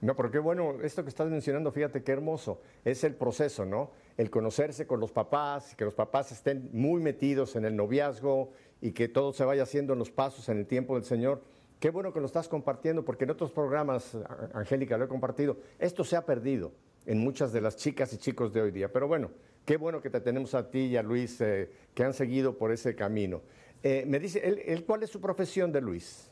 No, 0.00 0.14
pero 0.14 0.30
qué 0.30 0.38
bueno, 0.38 0.80
esto 0.82 1.02
que 1.02 1.08
estás 1.08 1.28
mencionando, 1.28 1.72
fíjate 1.72 2.04
qué 2.04 2.12
hermoso, 2.12 2.60
es 2.84 3.02
el 3.04 3.16
proceso, 3.16 3.64
¿no? 3.64 3.92
El 4.16 4.30
conocerse 4.30 4.86
con 4.86 5.00
los 5.00 5.12
papás, 5.12 5.74
que 5.74 5.84
los 5.84 5.94
papás 5.94 6.32
estén 6.32 6.70
muy 6.72 7.02
metidos 7.02 7.54
en 7.56 7.64
el 7.64 7.76
noviazgo 7.76 8.52
y 8.80 8.92
que 8.92 9.08
todo 9.08 9.32
se 9.32 9.44
vaya 9.44 9.64
haciendo 9.64 9.92
en 9.92 9.98
los 9.98 10.10
pasos 10.10 10.48
en 10.48 10.58
el 10.58 10.66
tiempo 10.66 10.94
del 10.94 11.04
Señor. 11.04 11.42
Qué 11.80 11.90
bueno 11.90 12.12
que 12.12 12.20
lo 12.20 12.26
estás 12.26 12.48
compartiendo, 12.48 13.04
porque 13.04 13.24
en 13.24 13.30
otros 13.30 13.52
programas, 13.52 14.16
Angélica, 14.54 14.96
lo 14.96 15.04
he 15.04 15.08
compartido, 15.08 15.58
esto 15.78 16.04
se 16.04 16.16
ha 16.16 16.24
perdido 16.24 16.72
en 17.04 17.18
muchas 17.18 17.52
de 17.52 17.60
las 17.60 17.76
chicas 17.76 18.12
y 18.14 18.16
chicos 18.16 18.52
de 18.52 18.62
hoy 18.62 18.70
día. 18.70 18.90
Pero 18.90 19.06
bueno, 19.06 19.30
qué 19.66 19.76
bueno 19.76 20.00
que 20.00 20.08
te 20.08 20.20
tenemos 20.20 20.54
a 20.54 20.70
ti 20.70 20.86
y 20.86 20.96
a 20.96 21.02
Luis, 21.02 21.40
eh, 21.42 21.70
que 21.94 22.02
han 22.02 22.14
seguido 22.14 22.56
por 22.56 22.72
ese 22.72 22.94
camino. 22.94 23.42
Eh, 23.82 24.04
me 24.06 24.18
dice, 24.18 24.40
él, 24.42 24.62
él, 24.64 24.84
¿cuál 24.84 25.02
es 25.02 25.10
su 25.10 25.20
profesión 25.20 25.70
de 25.70 25.82
Luis? 25.82 26.30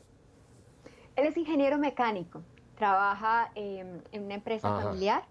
Él 1.15 1.27
es 1.27 1.37
ingeniero 1.37 1.77
mecánico, 1.77 2.41
trabaja 2.75 3.51
eh, 3.55 4.01
en 4.11 4.23
una 4.23 4.33
empresa 4.33 4.67
Ajá. 4.67 4.87
familiar, 4.87 5.25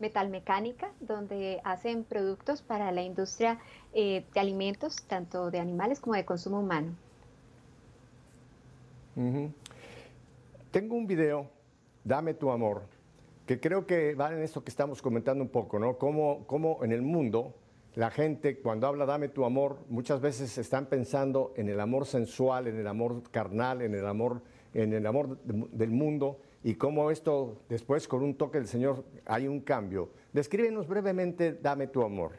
metalmecánica, 0.00 0.90
donde 1.00 1.60
hacen 1.64 2.04
productos 2.04 2.62
para 2.62 2.90
la 2.92 3.02
industria 3.02 3.58
eh, 3.92 4.24
de 4.34 4.40
alimentos, 4.40 4.96
tanto 5.06 5.50
de 5.50 5.58
animales 5.60 6.00
como 6.00 6.14
de 6.16 6.24
consumo 6.24 6.60
humano. 6.60 6.94
Tengo 10.70 10.94
un 10.96 11.06
video, 11.06 11.46
Dame 12.02 12.32
tu 12.32 12.50
amor, 12.50 12.82
que 13.46 13.60
creo 13.60 13.86
que 13.86 14.14
va 14.14 14.32
en 14.32 14.40
esto 14.42 14.64
que 14.64 14.70
estamos 14.70 15.02
comentando 15.02 15.44
un 15.44 15.50
poco, 15.50 15.78
¿no? 15.78 15.98
Cómo, 15.98 16.44
cómo 16.46 16.82
en 16.82 16.92
el 16.92 17.02
mundo 17.02 17.54
la 17.94 18.10
gente 18.10 18.58
cuando 18.60 18.86
habla 18.86 19.04
Dame 19.04 19.28
tu 19.28 19.44
amor, 19.44 19.80
muchas 19.90 20.20
veces 20.22 20.56
están 20.56 20.86
pensando 20.86 21.52
en 21.56 21.68
el 21.68 21.78
amor 21.80 22.06
sensual, 22.06 22.68
en 22.68 22.78
el 22.78 22.86
amor 22.86 23.22
carnal, 23.30 23.82
en 23.82 23.94
el 23.94 24.06
amor, 24.06 24.40
en 24.72 24.94
el 24.94 25.06
amor 25.06 25.36
de- 25.44 25.66
del 25.72 25.90
mundo 25.90 26.38
y 26.62 26.74
cómo 26.74 27.10
esto 27.10 27.62
después 27.68 28.06
con 28.06 28.22
un 28.22 28.34
toque 28.34 28.58
del 28.58 28.68
Señor 28.68 29.04
hay 29.26 29.48
un 29.48 29.60
cambio. 29.60 30.10
Descríbenos 30.32 30.86
brevemente 30.86 31.54
Dame 31.54 31.86
tu 31.86 32.02
amor. 32.02 32.32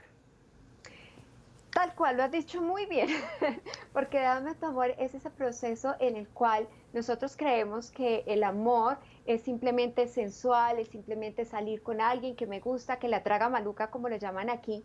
Tal 1.72 1.96
cual, 1.96 2.18
lo 2.18 2.24
has 2.24 2.32
dicho 2.32 2.62
muy 2.62 2.86
bien, 2.86 3.08
porque 3.94 4.20
Dame 4.20 4.54
tu 4.56 4.66
amor 4.66 4.94
es 5.00 5.16
ese 5.16 5.30
proceso 5.30 5.96
en 6.00 6.18
el 6.18 6.28
cual 6.28 6.68
nosotros 6.94 7.38
creemos 7.38 7.92
que 7.92 8.24
el 8.28 8.44
amor 8.44 8.98
es 9.26 9.42
simplemente 9.42 10.08
sensual, 10.08 10.80
es 10.80 10.90
simplemente 10.90 11.46
salir 11.46 11.82
con 11.82 12.02
alguien 12.02 12.36
que 12.36 12.46
me 12.46 12.60
gusta, 12.60 13.00
que 13.00 13.08
la 13.08 13.24
traga 13.24 13.48
maluca, 13.48 13.90
como 13.90 14.10
le 14.10 14.20
llaman 14.20 14.50
aquí, 14.50 14.84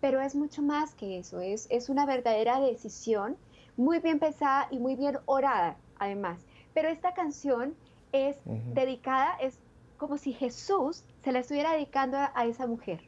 pero 0.00 0.20
es 0.20 0.34
mucho 0.34 0.62
más 0.62 0.94
que 0.94 1.18
eso, 1.18 1.40
es, 1.40 1.66
es 1.70 1.88
una 1.88 2.04
verdadera 2.04 2.60
decisión, 2.60 3.36
muy 3.76 3.98
bien 4.00 4.18
pensada 4.18 4.68
y 4.70 4.78
muy 4.78 4.96
bien 4.96 5.18
orada, 5.24 5.76
además. 5.98 6.46
Pero 6.74 6.88
esta 6.88 7.14
canción 7.14 7.74
es 8.12 8.36
dedicada, 8.74 9.36
es 9.40 9.58
como 9.96 10.16
si 10.18 10.32
Jesús 10.32 11.04
se 11.24 11.32
la 11.32 11.40
estuviera 11.40 11.72
dedicando 11.72 12.16
a, 12.18 12.32
a 12.34 12.44
esa 12.46 12.66
mujer. 12.66 13.00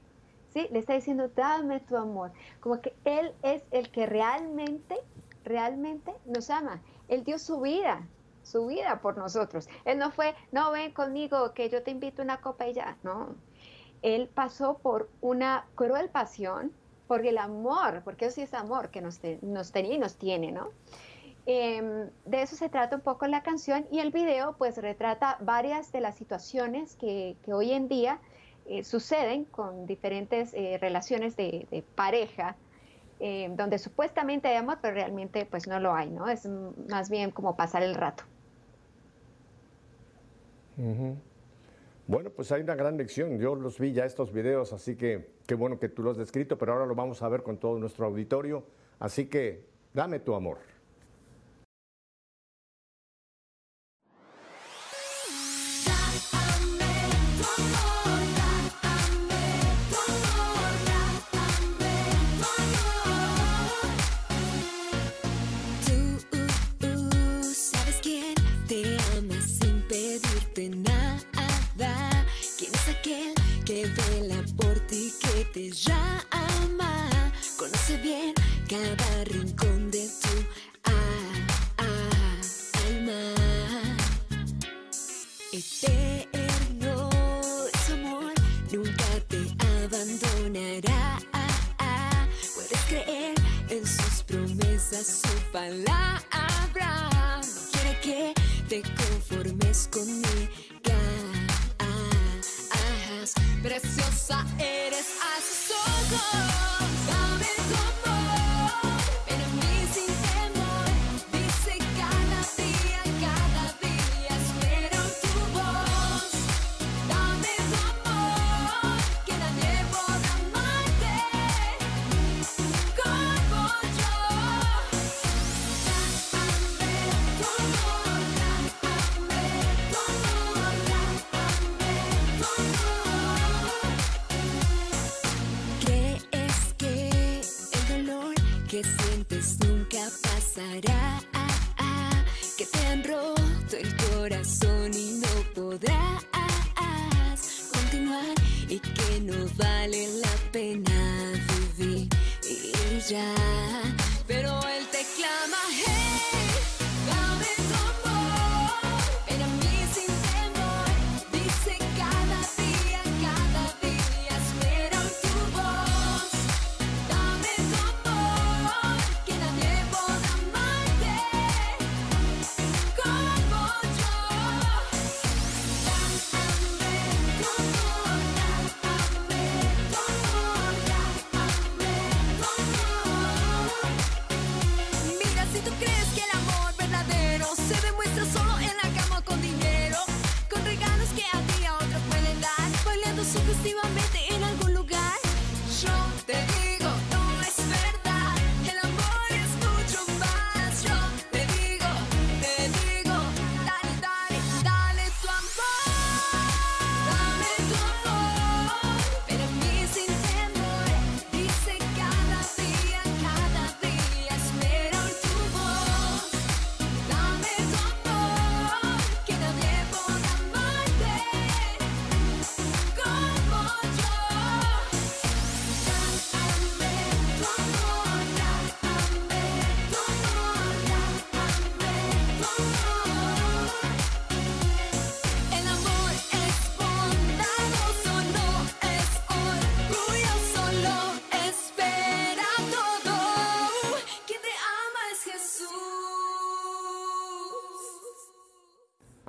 ¿sí? 0.52 0.66
Le 0.70 0.80
está 0.80 0.94
diciendo, 0.94 1.28
dame 1.28 1.80
tu 1.80 1.96
amor. 1.96 2.32
Como 2.60 2.80
que 2.80 2.94
Él 3.04 3.32
es 3.42 3.62
el 3.70 3.90
que 3.90 4.06
realmente, 4.06 4.96
realmente 5.44 6.12
nos 6.26 6.50
ama. 6.50 6.82
Él 7.08 7.24
dio 7.24 7.38
su 7.38 7.60
vida, 7.60 8.02
su 8.42 8.66
vida 8.66 9.00
por 9.00 9.16
nosotros. 9.16 9.68
Él 9.84 9.98
no 9.98 10.10
fue, 10.10 10.34
no 10.52 10.72
ven 10.72 10.92
conmigo, 10.92 11.54
que 11.54 11.68
yo 11.68 11.82
te 11.82 11.90
invito 11.92 12.22
a 12.22 12.24
una 12.24 12.40
copa 12.40 12.66
y 12.66 12.74
ya. 12.74 12.96
No. 13.02 13.36
Él 14.02 14.28
pasó 14.32 14.78
por 14.78 15.08
una 15.20 15.66
cruel 15.74 16.08
pasión, 16.08 16.72
por 17.06 17.26
el 17.26 17.38
amor, 17.38 18.02
porque 18.04 18.26
eso 18.26 18.36
sí 18.36 18.42
es 18.42 18.54
amor 18.54 18.90
que 18.90 19.00
nos, 19.00 19.18
te- 19.18 19.38
nos 19.42 19.72
tenía 19.72 19.94
y 19.94 19.98
nos 19.98 20.16
tiene, 20.16 20.52
¿no? 20.52 20.70
Em, 21.52 22.10
de 22.26 22.42
eso 22.42 22.54
se 22.54 22.68
trata 22.68 22.94
un 22.94 23.02
poco 23.02 23.26
la 23.26 23.42
canción 23.42 23.84
y 23.90 23.98
el 23.98 24.12
video 24.12 24.54
pues 24.56 24.76
retrata 24.76 25.36
varias 25.40 25.90
de 25.90 26.00
las 26.00 26.14
situaciones 26.14 26.94
que, 26.94 27.36
hoy 27.52 27.72
en 27.72 27.88
día 27.88 28.20
eh, 28.66 28.84
suceden 28.84 29.46
con 29.46 29.84
diferentes 29.84 30.54
eh, 30.54 30.78
relaciones 30.80 31.34
de, 31.34 31.82
pareja, 31.96 32.54
eh, 33.18 33.50
donde 33.56 33.78
supuestamente 33.78 34.46
hay 34.46 34.58
amor, 34.58 34.78
pero 34.80 34.94
realmente 34.94 35.44
pues 35.44 35.66
no 35.66 35.80
lo 35.80 35.92
hay, 35.92 36.08
¿no? 36.10 36.28
Es 36.28 36.48
más 36.88 37.10
bien 37.10 37.32
como 37.32 37.56
pasar 37.56 37.82
el 37.82 37.96
rato. 37.96 38.22
Bueno, 42.06 42.30
pues 42.30 42.52
hay 42.52 42.62
una 42.62 42.76
gran 42.76 42.96
lección. 42.96 43.40
Yo 43.40 43.56
los 43.56 43.80
vi 43.80 43.92
ya 43.92 44.04
estos 44.04 44.32
videos, 44.32 44.72
así 44.72 44.94
que 44.94 45.32
qué 45.48 45.56
bueno 45.56 45.80
que 45.80 45.88
tú 45.88 46.04
los 46.04 46.12
has 46.12 46.18
descrito, 46.18 46.56
pero 46.58 46.74
ahora 46.74 46.86
lo 46.86 46.94
vamos 46.94 47.22
a 47.22 47.28
ver 47.28 47.42
con 47.42 47.58
todo 47.58 47.76
nuestro 47.80 48.06
auditorio. 48.06 48.62
Así 49.00 49.26
que 49.26 49.64
dame 49.92 50.20
tu 50.20 50.36
amor. 50.36 50.58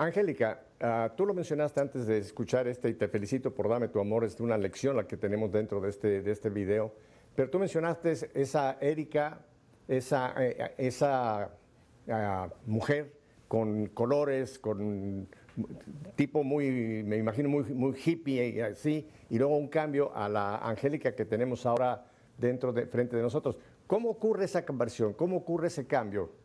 Angélica, 0.05 0.63
ah, 0.79 1.13
tú 1.15 1.27
lo 1.27 1.33
mencionaste 1.35 1.79
antes 1.79 2.07
de 2.07 2.17
escuchar 2.17 2.67
este 2.67 2.89
y 2.89 2.95
te 2.95 3.07
felicito 3.07 3.53
por 3.53 3.69
Dame 3.69 3.87
tu 3.87 3.99
amor, 3.99 4.23
es 4.23 4.39
una 4.39 4.57
lección 4.57 4.95
la 4.95 5.05
que 5.05 5.15
tenemos 5.15 5.51
dentro 5.51 5.79
de 5.79 5.89
este, 5.89 6.23
de 6.23 6.31
este 6.31 6.49
video, 6.49 6.91
pero 7.35 7.51
tú 7.51 7.59
mencionaste 7.59 8.11
esa 8.33 8.77
Erika, 8.81 9.45
esa, 9.87 10.33
eh, 10.39 10.73
esa 10.79 11.51
ah, 12.09 12.49
mujer 12.65 13.13
con 13.47 13.87
colores, 13.89 14.57
con 14.57 15.27
tipo 16.15 16.43
muy, 16.43 17.03
me 17.03 17.17
imagino 17.17 17.49
muy, 17.49 17.63
muy 17.65 17.95
hippie 18.03 18.49
y 18.49 18.59
así, 18.59 19.07
y 19.29 19.37
luego 19.37 19.55
un 19.55 19.67
cambio 19.67 20.15
a 20.15 20.27
la 20.27 20.57
Angélica 20.67 21.13
que 21.13 21.25
tenemos 21.25 21.67
ahora 21.67 22.07
dentro 22.39 22.73
de 22.73 22.87
frente 22.87 23.17
de 23.17 23.21
nosotros. 23.21 23.55
¿Cómo 23.85 24.09
ocurre 24.09 24.45
esa 24.45 24.65
conversión? 24.65 25.13
¿Cómo 25.13 25.37
ocurre 25.37 25.67
ese 25.67 25.85
cambio? 25.85 26.40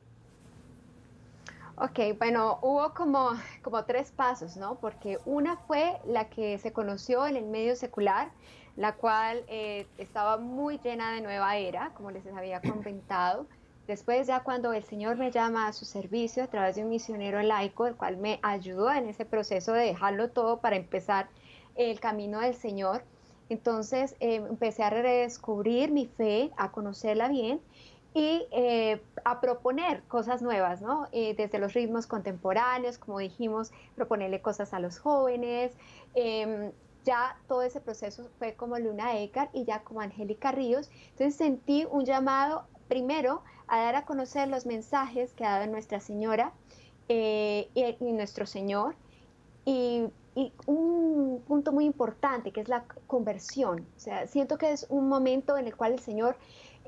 Ok, 1.79 2.17
bueno, 2.19 2.59
hubo 2.63 2.95
como, 2.95 3.33
como 3.61 3.85
tres 3.85 4.11
pasos, 4.11 4.57
¿no? 4.57 4.77
Porque 4.77 5.19
una 5.27 5.59
fue 5.59 6.01
la 6.07 6.31
que 6.31 6.57
se 6.57 6.73
conoció 6.73 7.27
en 7.27 7.37
el 7.37 7.45
medio 7.45 7.77
secular, 7.77 8.31
la 8.77 8.95
cual 8.95 9.45
eh, 9.47 9.87
estaba 9.99 10.39
muy 10.39 10.79
llena 10.79 11.13
de 11.13 11.21
nueva 11.21 11.59
era, 11.59 11.91
como 11.93 12.11
les 12.11 12.27
había 12.29 12.63
comentado. 12.63 13.47
Después 13.87 14.27
ya 14.27 14.41
cuando 14.41 14.73
el 14.73 14.85
Señor 14.85 15.19
me 15.19 15.31
llama 15.31 15.69
a 15.69 15.75
su 15.75 15.85
servicio 15.85 16.43
a 16.45 16.47
través 16.47 16.77
de 16.77 16.83
un 16.83 16.89
misionero 16.89 17.43
laico, 17.43 17.87
el 17.87 17.95
cual 17.95 18.17
me 18.17 18.41
ayudó 18.43 18.91
en 18.91 19.07
ese 19.07 19.27
proceso 19.27 19.75
de 19.75 19.85
dejarlo 19.85 20.31
todo 20.31 20.61
para 20.61 20.77
empezar 20.77 21.29
el 21.75 22.01
camino 22.01 22.41
del 22.41 22.55
Señor. 22.55 23.03
Entonces 23.51 24.17
eh, 24.21 24.37
empecé 24.37 24.83
a 24.83 24.89
redescubrir 24.89 25.93
mi 25.93 26.07
fe, 26.07 26.51
a 26.57 26.73
conocerla 26.73 27.29
bien 27.29 27.61
y 28.17 28.49
eh, 28.51 29.03
a 29.27 29.43
proponer 29.43 30.03
cosas 30.05 30.41
nuevas, 30.41 30.81
¿no? 30.81 31.07
Eh, 31.13 31.35
desde 31.37 31.59
los 31.59 31.75
ritmos 31.75 32.07
contemporáneos, 32.07 32.97
como 32.97 33.19
dijimos, 33.19 33.73
proponerle 33.95 34.41
cosas 34.41 34.73
a 34.73 34.81
los 34.81 34.99
jóvenes. 34.99 35.77
em, 36.15 36.73
ya 37.05 37.39
todo 37.47 37.63
ese 37.63 37.79
proceso 37.81 38.31
fue 38.39 38.55
como 38.55 38.79
Luna 38.79 39.19
Eckhart 39.19 39.55
y 39.55 39.65
ya 39.65 39.83
como 39.85 40.01
Angélica 40.01 40.51
Ríos. 40.51 40.89
Entonces 41.11 41.37
sentí 41.37 41.87
un 41.91 42.07
llamado 42.07 42.65
primero 42.89 43.43
a 43.69 43.81
dar 43.83 43.97
a 43.97 44.07
conocer 44.07 44.49
los 44.49 44.65
mensajes 44.65 45.35
que 45.35 45.45
ha 45.45 45.59
dado 45.59 45.71
Nuestra 45.71 46.01
Señora 46.01 46.55
eh, 47.11 47.69
y, 47.75 47.85
y 48.01 48.13
nuestro 48.13 48.47
Señor. 48.47 48.97
Y, 49.67 50.05
y 50.37 50.53
un 50.67 51.43
punto 51.47 51.73
muy 51.73 51.87
importante 51.87 52.53
que 52.53 52.61
es 52.61 52.69
la 52.69 52.85
conversión. 53.07 53.87
O 53.97 54.01
sea, 54.01 54.27
siento 54.27 54.59
que 54.59 54.71
es 54.73 54.87
un 54.91 55.09
momento 55.09 55.57
en 55.57 55.67
el 55.67 55.77
cual 55.77 55.93
el 55.95 56.01
Señor 56.01 56.37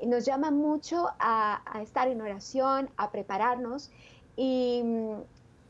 nos 0.05 0.25
llama 0.25 0.51
mucho 0.51 1.07
a, 1.19 1.61
estar 1.81 2.07
en 2.07 2.21
oración, 2.21 2.89
a 2.97 3.11
prepararnos 3.11 3.91
y, 4.35 4.83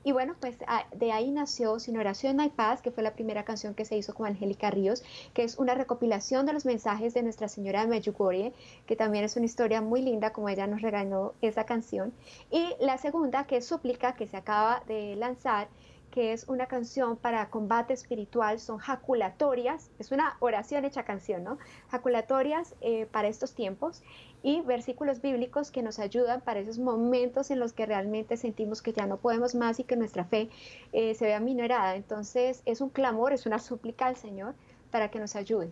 Y 0.04 0.14
bueno, 0.14 0.36
pues 0.40 0.58
a- 0.68 0.86
de 0.96 1.12
ahí 1.12 1.30
nació 1.32 1.78
Sin 1.80 1.98
Oración 1.98 2.38
No 2.38 2.44
hay 2.44 2.50
Paz, 2.50 2.82
que 2.82 2.90
fue 2.92 3.04
la 3.04 3.14
primera 3.14 3.44
canción 3.44 3.76
que 3.76 3.84
se 3.86 3.98
hizo 3.98 4.14
con 4.14 4.28
Angélica 4.28 4.72
Ríos, 4.72 5.04
que 5.34 5.44
es 5.44 5.58
una 5.58 5.76
recopilación 5.76 6.46
de 6.46 6.54
los 6.54 6.66
mensajes 6.66 7.14
de 7.14 7.22
Nuestra 7.22 7.50
Señora 7.50 7.82
de 7.82 7.88
Medjugorje, 7.88 8.54
que 8.86 8.96
también 8.96 9.26
es 9.26 9.36
una 9.36 9.46
historia 9.46 9.82
muy 9.82 10.02
linda, 10.02 10.32
como 10.32 10.48
ella 10.50 10.68
nos 10.68 10.82
regaló 10.82 11.36
esa 11.42 11.66
canción. 11.66 12.14
Y 12.50 12.76
la 12.80 12.98
segunda, 12.98 13.46
que 13.46 13.58
es 13.58 13.66
Súplica, 13.68 14.16
que 14.16 14.26
se 14.28 14.38
acaba 14.38 14.84
de 14.88 15.16
lanzar, 15.18 15.68
que 16.12 16.34
es 16.34 16.48
una 16.48 16.66
canción 16.66 17.18
para 17.18 17.50
combate 17.50 17.94
espiritual, 17.94 18.60
son 18.60 18.78
jaculatorias, 18.78 19.90
es 20.00 20.12
una 20.12 20.36
oración 20.40 20.86
hecha 20.86 21.04
canción, 21.04 21.44
¿no? 21.44 21.58
Jaculatorias 21.90 22.76
eh, 22.82 23.06
para 23.06 23.28
estos 23.28 23.54
tiempos 23.54 24.02
y 24.42 24.62
versículos 24.62 25.22
bíblicos 25.22 25.72
que 25.72 25.84
nos 25.84 26.00
ayudan 26.00 26.42
para 26.42 26.60
esos 26.60 26.80
momentos 26.80 27.52
en 27.52 27.60
los 27.60 27.74
que 27.74 27.86
realmente 27.86 28.38
sentimos 28.38 28.82
que 28.82 28.94
ya 28.94 29.06
no 29.06 29.18
podemos 29.18 29.54
más 29.56 29.80
y 29.80 29.84
que 29.84 29.96
nuestra 29.96 30.24
fe 30.26 30.50
eh, 30.94 31.14
se 31.16 31.26
vea 31.26 31.40
minorada. 31.40 31.96
Entonces 31.96 32.62
es 32.66 32.82
un 32.82 32.90
clamor, 32.90 33.34
es 33.34 33.46
una 33.46 33.60
súplica 33.60 34.08
al 34.08 34.16
Señor 34.16 34.56
para 34.92 35.10
que 35.10 35.20
nos 35.20 35.36
ayude. 35.36 35.70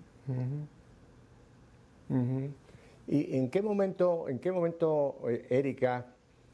Ujú. 2.09 2.49
¿Y 3.07 3.37
en 3.37 3.49
qué 3.49 3.61
momento, 3.61 4.27
en 4.27 4.39
qué 4.39 4.51
momento, 4.51 5.15
eh, 5.29 5.47
Erika, 5.49 6.05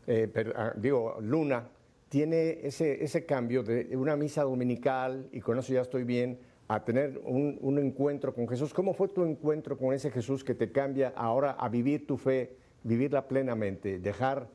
eh, 0.07 0.27
per- 0.27 0.53
ah, 0.55 0.73
digo, 0.75 1.17
Luna, 1.19 1.67
tiene 2.13 2.59
ese, 2.61 3.03
ese 3.03 3.25
cambio 3.25 3.63
de 3.63 3.97
una 3.97 4.15
misa 4.15 4.43
dominical, 4.43 5.27
y 5.31 5.41
con 5.41 5.57
eso 5.57 5.73
ya 5.73 5.81
estoy 5.81 6.03
bien, 6.03 6.37
a 6.67 6.85
tener 6.85 7.19
un, 7.25 7.57
un 7.59 7.79
encuentro 7.79 8.35
con 8.35 8.47
Jesús? 8.47 8.71
¿Cómo 8.71 8.93
fue 8.93 9.07
tu 9.07 9.23
encuentro 9.23 9.79
con 9.79 9.95
ese 9.95 10.11
Jesús 10.11 10.43
que 10.43 10.53
te 10.53 10.71
cambia 10.71 11.11
ahora 11.15 11.53
a 11.53 11.67
vivir 11.69 12.05
tu 12.05 12.17
fe, 12.17 12.55
vivirla 12.83 13.27
plenamente, 13.27 13.97
dejar 13.97 14.47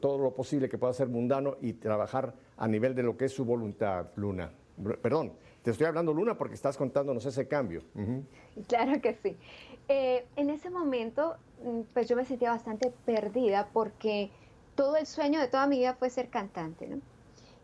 todo 0.00 0.18
lo 0.18 0.34
posible 0.34 0.68
que 0.68 0.76
pueda 0.76 0.92
ser 0.92 1.06
mundano 1.06 1.56
y 1.60 1.74
trabajar 1.74 2.34
a 2.56 2.66
nivel 2.66 2.96
de 2.96 3.04
lo 3.04 3.16
que 3.16 3.26
es 3.26 3.32
su 3.32 3.44
voluntad, 3.44 4.08
Luna? 4.16 4.50
Perdón, 5.00 5.34
te 5.62 5.70
estoy 5.70 5.86
hablando, 5.86 6.12
Luna, 6.12 6.36
porque 6.36 6.56
estás 6.56 6.76
contándonos 6.76 7.24
ese 7.24 7.46
cambio. 7.46 7.84
Claro 8.66 9.00
que 9.00 9.14
sí. 9.22 9.36
Eh, 9.86 10.24
en 10.34 10.50
ese 10.50 10.68
momento, 10.68 11.36
mm, 11.64 11.82
pues 11.94 12.08
yo 12.08 12.16
me 12.16 12.24
sentía 12.24 12.50
bastante 12.50 12.92
perdida 13.04 13.68
porque 13.72 14.30
todo 14.74 14.96
el 14.96 15.06
sueño 15.06 15.40
de 15.40 15.48
toda 15.48 15.66
mi 15.66 15.78
vida 15.78 15.94
fue 15.94 16.10
ser 16.10 16.28
cantante, 16.28 16.86
¿no? 16.86 17.00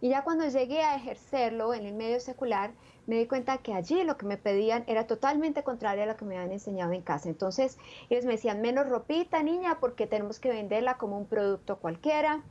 Y 0.01 0.11
ya 0.11 0.23
cuando 0.23 0.47
llegué 0.47 0.83
a 0.83 0.95
ejercerlo 0.95 1.75
en 1.75 1.85
el 1.85 1.95
medio 1.95 2.21
secular, 2.21 2.71
me 3.07 3.17
di 3.17 3.27
cuenta 3.27 3.59
que 3.59 3.75
allí 3.75 4.05
lo 4.05 4.17
que 4.17 4.27
me 4.27 4.37
pedían 4.37 4.85
era 4.87 5.07
totalmente 5.07 5.65
contrario 5.65 6.05
a 6.05 6.07
lo 6.07 6.17
que 6.17 6.25
me 6.25 6.37
habían 6.37 6.53
enseñado 6.53 6.93
en 6.93 7.03
casa. 7.03 7.29
Entonces, 7.29 7.79
ellos 8.11 8.25
me 8.25 8.33
decían, 8.33 8.61
menos 8.61 8.89
ropita, 8.89 9.43
niña, 9.43 9.79
porque 9.81 10.07
tenemos 10.07 10.39
que 10.39 10.51
venderla 10.51 10.99
como 10.99 11.19
un 11.19 11.27
producto 11.27 11.79
cualquiera. 11.79 12.43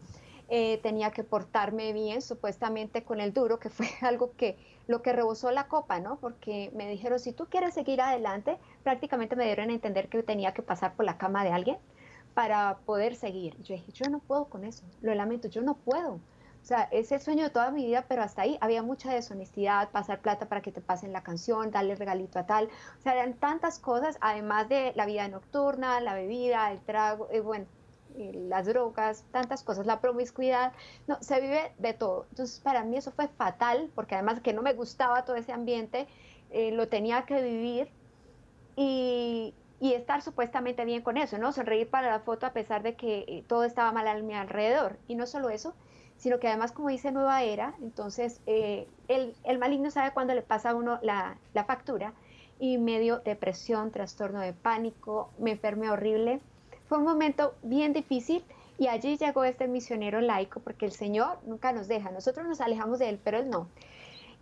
Eh, 0.50 0.80
tenía 0.82 1.12
que 1.12 1.24
portarme 1.24 1.94
bien, 1.94 2.22
supuestamente 2.22 3.04
con 3.04 3.22
el 3.22 3.34
duro, 3.34 3.60
que 3.60 3.70
fue 3.70 3.88
algo 4.02 4.34
que 4.36 4.58
lo 4.88 5.02
que 5.02 5.14
rebosó 5.14 5.52
la 5.52 5.68
copa, 5.68 6.00
¿no? 6.00 6.18
Porque 6.18 6.72
me 6.74 6.90
dijeron, 6.90 7.20
si 7.20 7.32
tú 7.32 7.46
quieres 7.46 7.74
seguir 7.74 8.02
adelante, 8.02 8.58
prácticamente 8.84 9.36
me 9.36 9.46
dieron 9.46 9.70
a 9.70 9.74
entender 9.74 10.10
que 10.10 10.24
tenía 10.24 10.54
que 10.54 10.64
pasar 10.64 10.96
por 10.96 11.06
la 11.06 11.18
cama 11.18 11.44
de 11.44 11.52
alguien 11.52 11.78
para 12.38 12.78
poder 12.86 13.16
seguir. 13.16 13.60
Yo 13.64 13.74
dije, 13.74 13.92
yo 13.94 14.12
no 14.12 14.20
puedo 14.20 14.46
con 14.46 14.64
eso, 14.64 14.84
lo 15.02 15.16
lamento, 15.16 15.48
yo 15.48 15.64
no 15.64 15.74
puedo. 15.74 16.12
O 16.12 16.66
sea, 16.66 16.84
es 16.92 17.12
el 17.12 17.20
sueño 17.20 17.46
de 17.46 17.50
toda 17.50 17.72
mi 17.72 17.84
vida, 17.84 18.06
pero 18.08 18.22
hasta 18.22 18.44
ahí 18.44 18.60
había 18.62 18.84
mucha 18.84 19.12
deshonestidad, 19.12 19.90
pasar 19.90 20.20
plata 20.20 20.48
para 20.48 20.62
que 20.62 20.72
te 20.72 20.80
pasen 20.80 21.14
la 21.14 21.24
canción, 21.24 21.72
darle 21.72 21.96
regalito 21.96 22.38
a 22.38 22.46
tal. 22.46 22.70
O 23.00 23.02
sea, 23.02 23.14
eran 23.14 23.34
tantas 23.34 23.80
cosas, 23.80 24.20
además 24.22 24.70
de 24.70 24.94
la 24.96 25.08
vida 25.08 25.28
nocturna, 25.28 26.00
la 26.00 26.14
bebida, 26.14 26.72
el 26.72 26.80
trago, 26.82 27.28
eh, 27.32 27.40
bueno, 27.40 27.66
eh, 28.16 28.34
las 28.48 28.68
drogas, 28.68 29.26
tantas 29.32 29.64
cosas, 29.64 29.88
la 29.88 30.00
promiscuidad, 30.00 30.74
no, 31.08 31.18
se 31.22 31.42
vive 31.42 31.72
de 31.80 31.96
todo. 31.96 32.28
Entonces, 32.30 32.60
para 32.60 32.84
mí 32.84 32.98
eso 32.98 33.12
fue 33.14 33.30
fatal, 33.30 33.90
porque 33.96 34.14
además 34.14 34.42
que 34.42 34.54
no 34.54 34.62
me 34.62 34.74
gustaba 34.74 35.26
todo 35.26 35.38
ese 35.38 35.54
ambiente, 35.54 36.08
eh, 36.52 36.70
lo 36.72 36.88
tenía 36.88 37.26
que 37.26 37.42
vivir 37.42 37.90
y, 38.76 39.56
y 39.80 39.94
estar 39.94 40.22
supuestamente 40.22 40.86
bien 40.86 41.02
con 41.02 41.18
eso, 41.18 41.38
¿no? 41.38 41.52
Sonreír 41.52 41.90
para 41.90 42.10
la 42.10 42.20
foto 42.20 42.46
a 42.46 42.54
pesar 42.54 42.84
de 42.84 42.96
que 42.96 43.26
eh, 43.28 43.44
todo 43.48 43.64
estaba 43.64 43.92
mal 43.92 44.08
a 44.08 44.16
mi 44.16 44.34
alrededor. 44.34 44.98
Y 45.08 45.16
no 45.16 45.28
solo 45.28 45.50
eso, 45.50 45.74
sino 46.18 46.40
que 46.40 46.48
además, 46.48 46.72
como 46.72 46.90
dice 46.90 47.12
Nueva 47.12 47.44
Era, 47.44 47.76
entonces 47.82 48.42
eh, 48.48 48.88
el, 49.08 49.36
el 49.44 49.60
maligno 49.60 49.92
sabe 49.92 50.12
cuándo 50.12 50.34
le 50.34 50.42
pasa 50.42 50.72
a 50.72 50.76
uno 50.76 51.00
la, 51.04 51.38
la 51.54 51.64
factura 51.66 52.14
y 52.60 52.78
me 52.80 53.00
dio 53.00 53.20
depresión, 53.20 53.92
trastorno 53.92 54.40
de 54.40 54.54
pánico, 54.54 55.30
me 55.38 55.52
enfermé 55.52 55.90
horrible. 55.92 56.40
Fue 56.88 56.98
un 56.98 57.04
momento 57.04 57.54
bien 57.62 57.94
difícil 57.94 58.44
y 58.80 58.88
allí 58.88 59.18
llegó 59.18 59.44
este 59.44 59.68
misionero 59.68 60.22
laico 60.22 60.60
porque 60.60 60.86
el 60.86 60.92
Señor 60.92 61.38
nunca 61.46 61.72
nos 61.72 61.88
deja, 61.88 62.12
nosotros 62.12 62.48
nos 62.48 62.62
alejamos 62.62 63.00
de 63.00 63.10
Él, 63.10 63.20
pero 63.24 63.38
Él 63.38 63.50
no. 63.50 63.68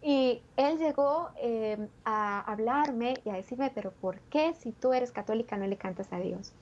Y 0.02 0.41
él 0.56 0.78
llegó 0.78 1.30
eh, 1.38 1.88
a 2.04 2.41
hablarme 2.41 3.16
y 3.26 3.30
a 3.30 3.34
decirme, 3.34 3.72
pero 3.74 3.91
¿por 3.91 4.20
qué 4.30 4.54
si 4.54 4.72
tú 4.72 4.93
eres 4.93 5.12
católica 5.12 5.58
no 5.58 5.66
le 5.66 5.78
cantas 5.78 6.12
a 6.14 6.20
Dios? 6.20 6.54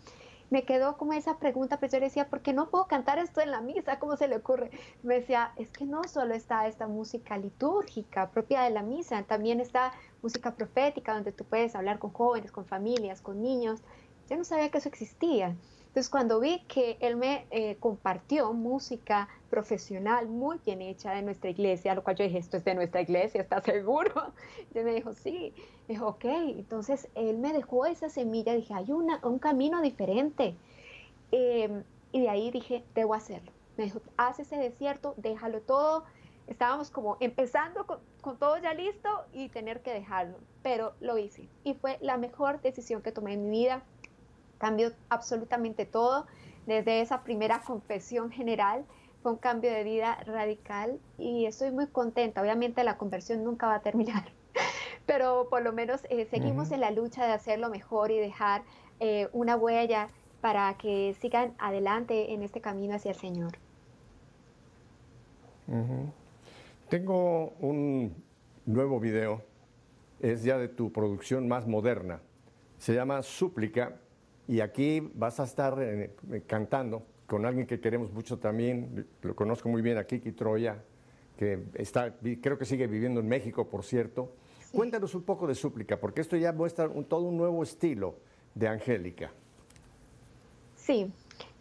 Me 0.49 0.63
quedó 0.65 0.97
como 0.97 1.13
esa 1.13 1.39
pregunta, 1.39 1.79
pero 1.79 1.93
yo 1.93 1.99
le 1.99 2.05
decía, 2.05 2.29
¿por 2.29 2.41
qué 2.41 2.53
no 2.53 2.69
puedo 2.69 2.85
cantar 2.85 3.17
esto 3.17 3.41
en 3.41 3.49
la 3.49 3.59
misa? 3.59 3.97
¿Cómo 3.97 4.17
se 4.17 4.27
le 4.27 4.37
ocurre? 4.37 4.69
Me 5.01 5.15
decía, 5.15 5.51
es 5.55 5.69
que 5.71 5.85
no 5.85 6.03
solo 6.03 6.35
está 6.35 6.67
esta 6.67 6.87
música 6.87 7.37
litúrgica 7.37 8.29
propia 8.29 8.61
de 8.61 8.69
la 8.69 8.83
misa, 8.83 9.23
también 9.23 9.59
está 9.59 9.93
música 10.21 10.53
profética 10.55 11.15
donde 11.15 11.31
tú 11.31 11.43
puedes 11.43 11.75
hablar 11.75 11.97
con 11.97 12.11
jóvenes, 12.11 12.51
con 12.51 12.65
familias, 12.65 13.21
con 13.21 13.41
niños. 13.41 13.81
Yo 14.29 14.37
no 14.37 14.43
sabía 14.43 14.69
que 14.69 14.77
eso 14.77 14.89
existía. 14.89 15.55
Entonces 15.93 16.09
cuando 16.09 16.39
vi 16.39 16.57
que 16.61 16.97
él 17.01 17.17
me 17.17 17.45
eh, 17.51 17.77
compartió 17.79 18.51
música 18.51 19.29
profesional 19.51 20.27
muy 20.27 20.57
bien 20.65 20.81
hecha 20.81 21.11
de 21.11 21.21
nuestra 21.21 21.51
iglesia, 21.51 21.93
lo 21.93 22.03
cual 22.03 22.15
yo 22.15 22.23
dije, 22.23 22.39
esto 22.39 22.57
es 22.57 22.65
de 22.65 22.73
nuestra 22.73 23.01
iglesia, 23.01 23.41
¿estás 23.41 23.63
seguro? 23.63 24.33
Y 24.73 24.79
él 24.79 24.85
me 24.85 24.95
dijo, 24.95 25.13
sí. 25.13 25.53
Ok. 26.01 26.25
Entonces 26.25 27.09
él 27.13 27.37
me 27.37 27.53
dejó 27.53 27.85
esa 27.85 28.09
semilla, 28.09 28.55
dije, 28.55 28.73
hay 28.73 28.91
una, 28.91 29.19
un 29.21 29.37
camino 29.37 29.83
diferente. 29.83 30.55
Eh, 31.31 31.83
y 32.11 32.21
de 32.21 32.29
ahí 32.29 32.49
dije, 32.49 32.83
debo 32.95 33.13
hacerlo. 33.13 33.51
Me 33.77 33.83
dijo, 33.83 34.01
haz 34.17 34.39
ese 34.39 34.55
desierto, 34.55 35.13
déjalo 35.17 35.61
todo. 35.61 36.05
Estábamos 36.47 36.89
como 36.89 37.17
empezando 37.19 37.85
con 38.21 38.39
todo 38.39 38.57
ya 38.57 38.73
listo 38.73 39.09
y 39.31 39.49
tener 39.49 39.83
que 39.83 39.93
dejarlo, 39.93 40.39
pero 40.63 40.93
lo 41.01 41.19
hice. 41.19 41.47
Y 41.63 41.75
fue 41.75 41.99
la 42.01 42.17
mejor 42.17 42.61
decisión 42.63 43.03
que 43.03 43.11
tomé 43.11 43.33
en 43.33 43.43
mi 43.43 43.59
vida 43.59 43.83
cambió 44.63 44.93
absolutamente 45.09 45.85
todo. 45.85 46.25
Desde 46.65 47.01
esa 47.01 47.25
primera 47.25 47.59
confesión 47.59 48.31
general 48.31 48.85
fue 49.21 49.33
un 49.33 49.37
cambio 49.37 49.69
de 49.69 49.83
vida 49.83 50.15
radical 50.25 51.01
y 51.17 51.45
estoy 51.45 51.71
muy 51.71 51.87
contenta. 51.87 52.41
Obviamente 52.41 52.85
la 52.85 52.97
conversión 52.97 53.43
nunca 53.43 53.67
va 53.67 53.75
a 53.75 53.81
terminar, 53.81 54.23
pero 55.05 55.47
por 55.49 55.63
lo 55.63 55.73
menos 55.73 56.05
eh, 56.09 56.25
seguimos 56.31 56.71
en 56.71 56.79
la 56.79 56.91
lucha 56.91 57.25
de 57.25 57.33
hacerlo 57.33 57.69
mejor 57.69 58.11
y 58.11 58.19
dejar 58.19 58.63
eh, 59.01 59.27
una 59.33 59.57
huella 59.57 60.07
para 60.39 60.73
que 60.77 61.13
sigan 61.19 61.53
adelante 61.57 62.33
en 62.33 62.41
este 62.41 62.61
camino 62.61 62.95
hacia 62.95 63.11
el 63.11 63.17
Señor. 63.17 63.51
Tengo 66.87 67.49
un 67.59 68.15
nuevo 68.65 69.01
video, 69.01 69.41
es 70.21 70.43
ya 70.43 70.57
de 70.57 70.69
tu 70.69 70.93
producción 70.93 71.49
más 71.49 71.67
moderna. 71.67 72.21
Se 72.77 72.93
llama 72.93 73.23
Súplica 73.23 73.99
y 74.47 74.59
aquí 74.59 74.99
vas 75.15 75.39
a 75.39 75.43
estar 75.43 75.77
eh, 75.81 76.11
eh, 76.31 76.41
cantando 76.45 77.05
con 77.27 77.45
alguien 77.45 77.65
que 77.65 77.79
queremos 77.79 78.11
mucho 78.11 78.37
también, 78.39 79.07
lo 79.21 79.35
conozco 79.35 79.69
muy 79.69 79.81
bien, 79.81 79.97
a 79.97 80.05
Kiki 80.05 80.33
Troya, 80.33 80.83
que 81.37 81.63
está, 81.75 82.15
creo 82.41 82.57
que 82.57 82.65
sigue 82.65 82.85
viviendo 82.87 83.19
en 83.21 83.27
México, 83.27 83.67
por 83.69 83.83
cierto. 83.83 84.35
Cuéntanos 84.71 85.15
un 85.15 85.23
poco 85.23 85.47
de 85.47 85.55
Súplica, 85.55 85.99
porque 85.99 86.21
esto 86.21 86.35
ya 86.35 86.51
muestra 86.51 86.87
un- 86.87 87.05
todo 87.05 87.21
un 87.25 87.37
nuevo 87.37 87.63
estilo 87.63 88.15
de 88.55 88.67
Angélica. 88.67 89.31
Sí, 90.75 91.11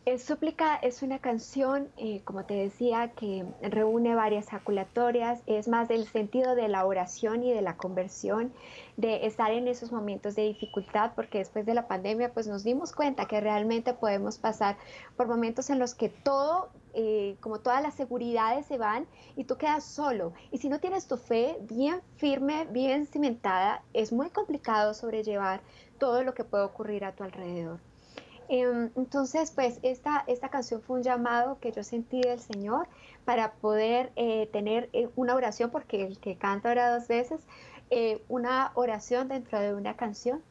eh, 0.05 0.19
Súplica 0.19 0.77
es 0.77 1.03
una 1.03 1.21
canción, 1.21 1.89
eh, 1.97 2.23
como 2.25 2.45
te 2.45 2.55
decía, 2.55 3.13
que 3.13 3.47
reúne 3.63 4.17
varias 4.17 4.49
jaculatorias, 4.49 5.43
es 5.47 5.69
más 5.69 5.87
del 5.89 6.07
sentido 6.09 6.57
de 6.57 6.67
la 6.67 6.85
oración 6.85 7.45
y 7.45 7.53
de 7.53 7.63
la 7.63 7.77
conversión, 7.77 8.53
de 8.97 9.27
estar 9.27 9.53
en 9.53 9.69
esos 9.69 9.93
momentos 9.93 10.35
de 10.35 10.43
dificultad, 10.43 11.13
porque 11.15 11.39
después 11.39 11.65
de 11.67 11.75
la 11.75 11.87
pandemia 11.87 12.33
pues 12.33 12.49
nos 12.49 12.65
dimos 12.65 12.93
cuenta 12.93 13.27
que 13.27 13.41
realmente 13.41 13.95
podemos 13.95 14.39
pasar 14.39 14.77
por 15.17 15.29
momentos 15.29 15.71
en 15.71 15.79
los 15.79 15.95
que 15.95 16.09
todo, 16.09 16.71
eh, 16.95 17.37
como 17.41 17.61
todas 17.61 17.81
las 17.81 17.95
seguridades 17.95 18.67
se 18.67 18.79
van 18.79 19.07
y 19.37 19.45
tú 19.45 19.57
quedas 19.57 19.85
solo. 19.85 20.33
Y 20.51 20.59
si 20.59 20.69
no 20.69 20.81
tienes 20.81 21.07
tu 21.07 21.17
fe 21.17 21.59
bien 21.61 22.01
firme, 22.17 22.67
bien 22.71 23.07
cimentada, 23.07 23.83
es 23.93 24.13
muy 24.13 24.31
complicado 24.31 24.95
sobrellevar 24.95 25.61
todo 25.99 26.25
lo 26.25 26.35
que 26.35 26.43
puede 26.43 26.65
ocurrir 26.65 27.05
a 27.05 27.13
tu 27.13 27.23
alrededor. 27.23 27.92
Em, 28.49 28.91
Entonces, 28.97 29.51
pues 29.53 29.79
esta, 29.83 30.25
esta 30.27 30.49
canción 30.51 30.83
fue 30.83 30.97
un 30.99 31.03
llamado 31.03 31.59
que 31.61 31.73
yo 31.73 31.83
sentí 31.83 32.21
del 32.21 32.41
Señor 32.41 32.89
para 33.25 33.53
poder 33.55 34.13
eh, 34.17 34.49
tener 34.53 34.91
eh, 34.93 35.09
una 35.17 35.35
oración, 35.35 35.71
porque 35.71 36.05
el 36.07 36.19
que 36.21 36.37
canta 36.37 36.71
ora 36.71 36.95
dos 36.95 37.09
veces, 37.09 37.41
eh, 37.91 38.23
una 38.29 38.73
oración 38.75 39.29
dentro 39.29 39.61
de 39.61 39.75
una 39.75 39.97
canción. 39.97 40.43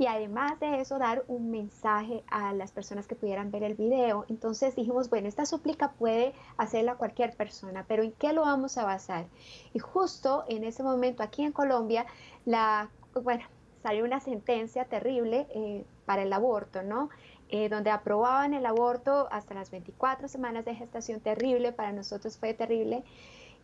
y 0.00 0.06
además 0.06 0.60
de 0.60 0.80
eso 0.80 0.98
dar 0.98 1.24
un 1.26 1.50
mensaje 1.50 2.22
a 2.28 2.52
las 2.54 2.70
personas 2.72 3.08
que 3.08 3.16
pudieran 3.16 3.50
ver 3.50 3.64
el 3.64 3.74
video. 3.74 4.24
Entonces 4.28 4.76
dijimos, 4.76 5.10
bueno, 5.10 5.26
esta 5.28 5.44
súplica 5.44 5.92
puede 5.92 6.34
hacerla 6.56 6.94
cualquier 6.96 7.34
persona, 7.36 7.84
pero 7.88 8.04
¿en 8.04 8.12
qué 8.12 8.32
lo 8.32 8.42
vamos 8.42 8.78
a 8.78 8.84
basar? 8.84 9.26
Y 9.72 9.80
justo 9.80 10.44
en 10.48 10.62
ese 10.64 10.82
momento 10.84 11.22
aquí 11.24 11.42
en 11.44 11.52
Colombia, 11.52 12.06
la, 12.44 12.90
bueno, 13.22 13.44
salió 13.82 14.04
una 14.04 14.20
sentencia 14.20 14.84
terrible 14.84 15.46
eh, 15.54 15.84
para 16.04 16.22
el 16.22 16.32
aborto, 16.32 16.82
¿no? 16.82 17.10
Eh, 17.50 17.70
donde 17.70 17.90
aprobaban 17.90 18.52
el 18.52 18.66
aborto 18.66 19.26
hasta 19.30 19.54
las 19.54 19.70
24 19.70 20.28
semanas 20.28 20.66
de 20.66 20.74
gestación, 20.74 21.20
terrible, 21.20 21.72
para 21.72 21.92
nosotros 21.92 22.36
fue 22.36 22.52
terrible. 22.52 23.02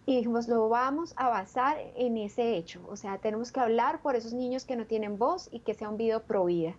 Y 0.07 0.17
dijimos, 0.17 0.49
lo 0.49 0.69
vamos 0.69 1.13
a 1.17 1.29
basar 1.29 1.77
en 1.97 2.17
ese 2.17 2.57
hecho, 2.57 2.81
o 2.89 2.97
sea, 2.97 3.19
tenemos 3.19 3.53
que 3.53 3.61
hablar 3.61 4.01
por 4.01 4.17
esos 4.17 4.33
niños 4.33 4.65
que 4.65 4.77
no 4.77 4.87
tienen 4.87 5.19
voz 5.19 5.49
y 5.51 5.61
que 5.61 5.75
sea 5.75 5.89
un 5.89 5.97
video 5.97 6.23
pro 6.23 6.47
vida. 6.47 6.75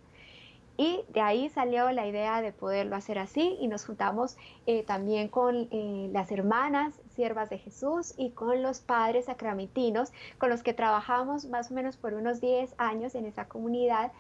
Y 0.77 1.03
de 1.13 1.21
ahí 1.21 1.49
salió 1.49 1.89
la 1.91 2.05
idea 2.05 2.41
de 2.41 2.51
poderlo 2.51 2.97
hacer 2.97 3.17
así 3.17 3.55
y 3.61 3.67
nos 3.67 3.85
juntamos 3.85 4.35
eh, 4.65 4.83
también 4.83 5.29
con 5.29 5.69
eh, 5.71 6.09
las 6.11 6.31
hermanas 6.31 6.93
siervas 7.15 7.49
de 7.49 7.59
Jesús 7.59 8.13
y 8.17 8.31
con 8.31 8.61
los 8.61 8.81
padres 8.81 9.25
sacramentinos 9.25 10.11
con 10.37 10.49
los 10.49 10.63
que 10.63 10.73
trabajamos 10.73 11.45
más 11.45 11.71
o 11.71 11.75
menos 11.75 11.95
por 11.95 12.13
unos 12.13 12.41
10 12.41 12.73
años 12.77 13.15
en 13.15 13.25
esa 13.25 13.47
comunidad 13.47 14.11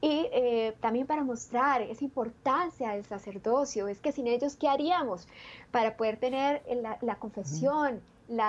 y 0.00 0.28
eh, 0.32 0.76
también 0.80 1.06
para 1.06 1.24
mostrar 1.24 1.82
esa 1.82 2.04
importancia 2.04 2.90
del 2.90 3.04
sacerdocio, 3.06 3.88
es 3.88 3.98
que 3.98 4.12
sin 4.12 4.26
ellos, 4.26 4.56
¿qué 4.56 4.68
haríamos 4.68 5.26
para 5.70 5.96
poder 5.96 6.18
tener 6.18 6.62
la, 7.00 7.16
confesión? 7.16 8.00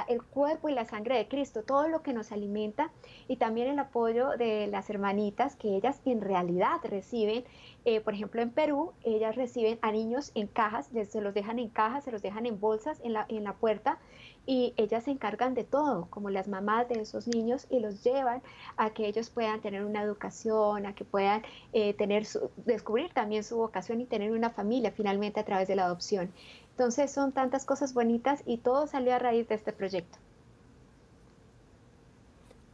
El 0.07 0.23
cuerpo 0.23 0.69
y 0.69 0.73
la 0.73 0.85
sangre 0.85 1.17
de 1.17 1.27
Cristo, 1.27 1.61
todo 1.61 1.87
lo 1.87 2.01
que 2.01 2.11
nos 2.11 2.31
alimenta 2.31 2.89
y 3.27 3.35
también 3.35 3.67
el 3.67 3.77
apoyo 3.77 4.31
de 4.31 4.65
las 4.65 4.89
hermanitas 4.89 5.55
que 5.55 5.75
ellas 5.75 6.01
en 6.05 6.19
realidad 6.19 6.77
reciben, 6.83 7.45
eh, 7.85 8.01
por 8.01 8.15
ejemplo 8.15 8.41
en 8.41 8.49
Perú, 8.49 8.91
ellas 9.03 9.35
reciben 9.35 9.77
a 9.83 9.91
niños 9.91 10.31
en 10.33 10.47
cajas, 10.47 10.89
se 11.07 11.21
los 11.21 11.33
dejan 11.35 11.59
en 11.59 11.69
cajas, 11.69 12.05
se 12.05 12.11
los 12.11 12.23
dejan 12.23 12.47
en 12.47 12.59
bolsas 12.59 12.99
en 13.03 13.13
la, 13.13 13.27
en 13.29 13.43
la 13.43 13.53
puerta 13.53 13.99
y 14.47 14.73
ellas 14.77 15.03
se 15.03 15.11
encargan 15.11 15.53
de 15.53 15.65
todo, 15.65 16.07
como 16.09 16.29
las 16.29 16.47
mamás 16.47 16.87
de 16.87 17.01
esos 17.01 17.27
niños, 17.27 17.67
y 17.69 17.79
los 17.79 18.03
llevan 18.03 18.41
a 18.77 18.91
que 18.91 19.05
ellos 19.05 19.29
puedan 19.29 19.61
tener 19.61 19.85
una 19.85 20.01
educación, 20.01 20.85
a 20.85 20.95
que 20.95 21.03
puedan 21.03 21.43
eh, 21.73 21.93
tener 21.93 22.25
su, 22.25 22.49
descubrir 22.65 23.13
también 23.13 23.43
su 23.43 23.57
vocación 23.57 23.99
y 24.01 24.05
tener 24.05 24.31
una 24.31 24.49
familia 24.49 24.91
finalmente 24.91 25.41
a 25.41 25.45
través 25.45 25.67
de 25.67 25.75
la 25.75 25.85
adopción. 25.85 26.31
Entonces 26.71 27.11
son 27.11 27.33
tantas 27.33 27.65
cosas 27.65 27.93
bonitas 27.93 28.41
y 28.45 28.57
todo 28.57 28.87
salió 28.87 29.13
a 29.13 29.19
raíz 29.19 29.49
de 29.49 29.55
este 29.55 29.73
proyecto. 29.73 30.17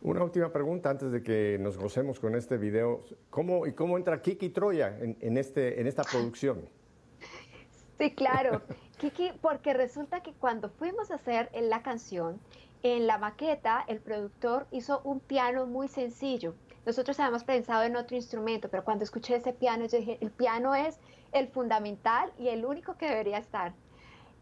Una 0.03 0.23
última 0.23 0.51
pregunta 0.51 0.89
antes 0.89 1.11
de 1.11 1.23
que 1.23 1.57
nos 1.59 1.77
gocemos 1.77 2.19
con 2.19 2.35
este 2.35 2.57
video. 2.57 3.03
¿Cómo, 3.29 3.65
¿Y 3.65 3.71
cómo 3.71 3.97
entra 3.97 4.21
Kiki 4.21 4.49
Troya 4.49 4.97
en, 4.99 5.37
este, 5.37 5.79
en 5.79 5.87
esta 5.87 6.03
producción? 6.03 6.67
Sí, 8.03 8.11
claro. 8.11 8.61
Kiki, 8.97 9.31
porque 9.41 9.73
resulta 9.73 10.21
que 10.21 10.33
cuando 10.33 10.67
fuimos 10.67 11.09
a 11.09 11.15
hacer 11.15 11.49
la 11.53 11.81
canción, 11.83 12.37
en 12.81 13.07
la 13.07 13.17
maqueta 13.17 13.85
el 13.87 14.01
productor 14.01 14.67
hizo 14.71 14.99
un 15.05 15.21
piano 15.21 15.65
muy 15.67 15.87
sencillo. 15.87 16.53
Nosotros 16.85 17.17
habíamos 17.21 17.45
pensado 17.45 17.83
en 17.83 17.95
otro 17.95 18.17
instrumento, 18.17 18.67
pero 18.67 18.83
cuando 18.83 19.05
escuché 19.05 19.37
ese 19.37 19.53
piano, 19.53 19.85
yo 19.85 19.99
dije, 19.99 20.17
el 20.19 20.31
piano 20.31 20.75
es 20.75 20.99
el 21.31 21.47
fundamental 21.47 22.33
y 22.37 22.49
el 22.49 22.65
único 22.65 22.97
que 22.97 23.07
debería 23.07 23.37
estar. 23.37 23.71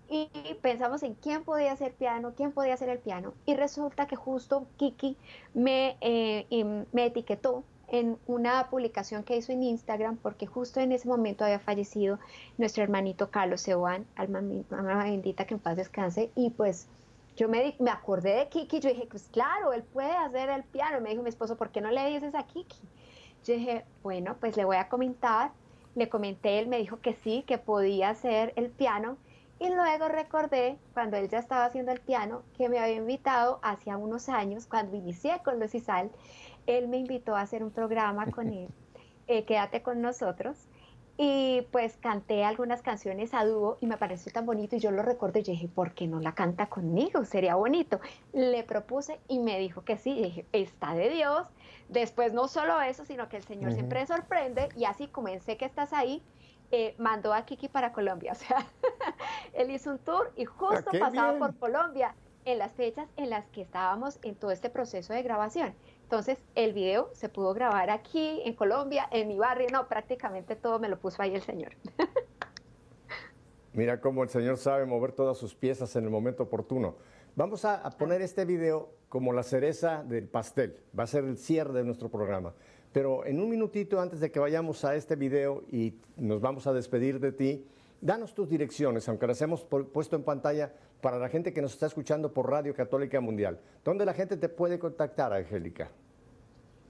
Y 0.09 0.27
pensamos 0.63 1.03
en 1.03 1.13
quién 1.13 1.43
podía 1.43 1.73
hacer 1.73 1.93
piano, 1.93 2.33
quién 2.35 2.53
podía 2.53 2.73
hacer 2.73 2.89
el 2.89 2.97
piano. 2.97 3.35
Y 3.45 3.55
resulta 3.55 4.07
que 4.07 4.15
justo 4.15 4.65
Kiki 4.77 5.17
me, 5.53 5.97
eh, 6.01 6.85
me 6.91 7.05
etiquetó 7.05 7.63
en 7.91 8.17
una 8.25 8.69
publicación 8.69 9.23
que 9.23 9.35
hizo 9.35 9.51
en 9.51 9.63
Instagram, 9.63 10.17
porque 10.17 10.47
justo 10.47 10.79
en 10.79 10.93
ese 10.93 11.07
momento 11.07 11.43
había 11.43 11.59
fallecido 11.59 12.19
nuestro 12.57 12.83
hermanito 12.83 13.29
Carlos 13.29 13.61
Seoán, 13.61 14.05
alma, 14.15 14.39
alma 14.71 15.03
bendita 15.03 15.45
que 15.45 15.55
en 15.55 15.59
paz 15.59 15.75
descanse, 15.75 16.31
y 16.35 16.51
pues 16.51 16.87
yo 17.35 17.49
me, 17.49 17.75
me 17.79 17.91
acordé 17.91 18.35
de 18.35 18.47
Kiki, 18.47 18.79
yo 18.79 18.89
dije, 18.89 19.07
pues 19.11 19.27
claro, 19.31 19.73
él 19.73 19.83
puede 19.83 20.11
hacer 20.11 20.49
el 20.49 20.63
piano, 20.63 21.01
me 21.01 21.09
dijo 21.09 21.21
mi 21.21 21.29
esposo, 21.29 21.57
¿por 21.57 21.69
qué 21.69 21.81
no 21.81 21.91
le 21.91 22.09
dices 22.09 22.33
a 22.33 22.43
Kiki? 22.43 22.79
Yo 23.45 23.55
dije, 23.55 23.85
bueno, 24.03 24.37
pues 24.39 24.55
le 24.55 24.63
voy 24.63 24.77
a 24.77 24.87
comentar, 24.87 25.51
le 25.95 26.07
comenté, 26.07 26.59
él 26.59 26.67
me 26.67 26.77
dijo 26.77 27.01
que 27.01 27.13
sí, 27.13 27.43
que 27.45 27.57
podía 27.57 28.09
hacer 28.09 28.53
el 28.55 28.69
piano, 28.69 29.17
y 29.61 29.69
luego 29.69 30.07
recordé, 30.07 30.79
cuando 30.95 31.17
él 31.17 31.29
ya 31.29 31.37
estaba 31.37 31.65
haciendo 31.65 31.91
el 31.91 32.01
piano, 32.01 32.41
que 32.57 32.67
me 32.67 32.79
había 32.79 32.95
invitado 32.95 33.59
hace 33.61 33.95
unos 33.95 34.27
años, 34.27 34.65
cuando 34.65 34.97
inicié 34.97 35.39
con 35.43 35.61
Sal, 35.69 36.09
él 36.67 36.87
me 36.87 36.97
invitó 36.97 37.35
a 37.35 37.41
hacer 37.41 37.63
un 37.63 37.71
programa 37.71 38.29
con 38.31 38.49
él, 38.49 38.69
eh, 39.27 39.45
Quédate 39.45 39.81
con 39.81 40.01
nosotros, 40.01 40.67
y 41.17 41.61
pues 41.71 41.97
canté 41.97 42.43
algunas 42.43 42.81
canciones 42.81 43.33
a 43.33 43.45
dúo 43.45 43.77
y 43.79 43.85
me 43.85 43.97
pareció 43.97 44.31
tan 44.31 44.45
bonito 44.45 44.75
y 44.75 44.79
yo 44.79 44.89
lo 44.91 45.03
recuerdo 45.03 45.37
y 45.39 45.43
dije, 45.43 45.67
¿por 45.67 45.93
qué 45.93 46.07
no 46.07 46.19
la 46.19 46.33
canta 46.33 46.67
conmigo? 46.67 47.25
Sería 47.25 47.53
bonito. 47.55 47.99
Le 48.33 48.63
propuse 48.63 49.19
y 49.27 49.37
me 49.39 49.59
dijo 49.59 49.83
que 49.83 49.97
sí, 49.97 50.11
y 50.17 50.23
dije, 50.23 50.45
está 50.51 50.93
de 50.95 51.09
Dios. 51.09 51.45
Después 51.89 52.33
no 52.33 52.47
solo 52.47 52.81
eso, 52.81 53.05
sino 53.05 53.29
que 53.29 53.37
el 53.37 53.43
Señor 53.43 53.69
uh 53.69 53.73
-huh. 53.73 53.75
siempre 53.75 54.05
sorprende 54.07 54.69
y 54.75 54.85
así 54.85 55.07
comencé 55.07 55.57
que 55.57 55.65
estás 55.65 55.93
ahí, 55.93 56.23
eh, 56.71 56.95
mandó 56.97 57.33
a 57.33 57.45
Kiki 57.45 57.67
para 57.67 57.91
Colombia. 57.91 58.31
O 58.35 58.35
sea, 58.35 58.65
él 59.53 59.69
hizo 59.69 59.91
un 59.91 59.99
tour 59.99 60.31
y 60.35 60.45
justo 60.45 60.89
Ah, 60.93 60.97
pasaba 60.99 61.33
bien. 61.33 61.39
por 61.39 61.55
Colombia 61.59 62.15
en 62.45 62.57
las 62.57 62.71
fechas 62.71 63.07
en 63.17 63.29
las 63.29 63.45
que 63.49 63.61
estábamos 63.61 64.17
en 64.23 64.33
todo 64.35 64.49
este 64.51 64.69
proceso 64.71 65.13
de 65.13 65.21
grabación. 65.21 65.75
Entonces, 66.11 66.43
el 66.55 66.73
video 66.73 67.09
se 67.13 67.29
pudo 67.29 67.53
grabar 67.53 67.89
aquí, 67.89 68.41
en 68.43 68.53
Colombia, 68.53 69.07
en 69.13 69.29
mi 69.29 69.39
barrio, 69.39 69.67
no, 69.71 69.87
prácticamente 69.87 70.57
todo 70.57 70.77
me 70.77 70.89
lo 70.89 70.99
puso 70.99 71.21
ahí 71.21 71.33
el 71.33 71.41
señor. 71.41 71.71
Mira 73.73 74.01
cómo 74.01 74.21
el 74.21 74.27
Señor 74.27 74.57
sabe 74.57 74.85
mover 74.85 75.13
todas 75.13 75.37
sus 75.37 75.55
piezas 75.55 75.95
en 75.95 76.03
el 76.03 76.09
momento 76.09 76.43
oportuno. 76.43 76.95
Vamos 77.37 77.63
a, 77.63 77.75
a, 77.75 77.91
poner 77.91 78.21
este 78.21 78.43
video 78.43 78.89
como 79.07 79.31
la 79.31 79.41
cereza 79.41 80.03
del 80.03 80.27
pastel. 80.27 80.75
Va 80.99 81.03
a 81.03 81.07
ser 81.07 81.23
el 81.23 81.37
cierre 81.37 81.71
de 81.71 81.85
nuestro 81.85 82.09
programa. 82.09 82.53
Pero 82.91 83.25
en 83.25 83.39
un 83.39 83.49
minutito 83.49 84.01
antes 84.01 84.19
de 84.19 84.33
que 84.33 84.39
vayamos 84.41 84.83
a 84.83 84.95
este 84.95 85.15
video 85.15 85.63
y 85.71 85.95
nos 86.17 86.41
vamos 86.41 86.67
a 86.67 86.73
despedir 86.73 87.21
de 87.21 87.31
ti, 87.31 87.65
danos 88.01 88.35
tus 88.35 88.49
direcciones, 88.49 89.07
aunque 89.07 89.27
las 89.27 89.41
hemos 89.41 89.63
puesto 89.63 90.17
en 90.17 90.23
pantalla 90.23 90.73
para 91.01 91.17
la 91.17 91.29
gente 91.29 91.53
que 91.53 91.61
nos 91.61 91.73
está 91.73 91.87
escuchando 91.87 92.31
por 92.31 92.49
Radio 92.49 92.73
Católica 92.75 93.19
Mundial. 93.19 93.59
¿Dónde 93.83 94.05
la 94.05 94.13
gente 94.13 94.37
te 94.37 94.47
puede 94.49 94.79
contactar, 94.79 95.33
Angélica? 95.33 95.89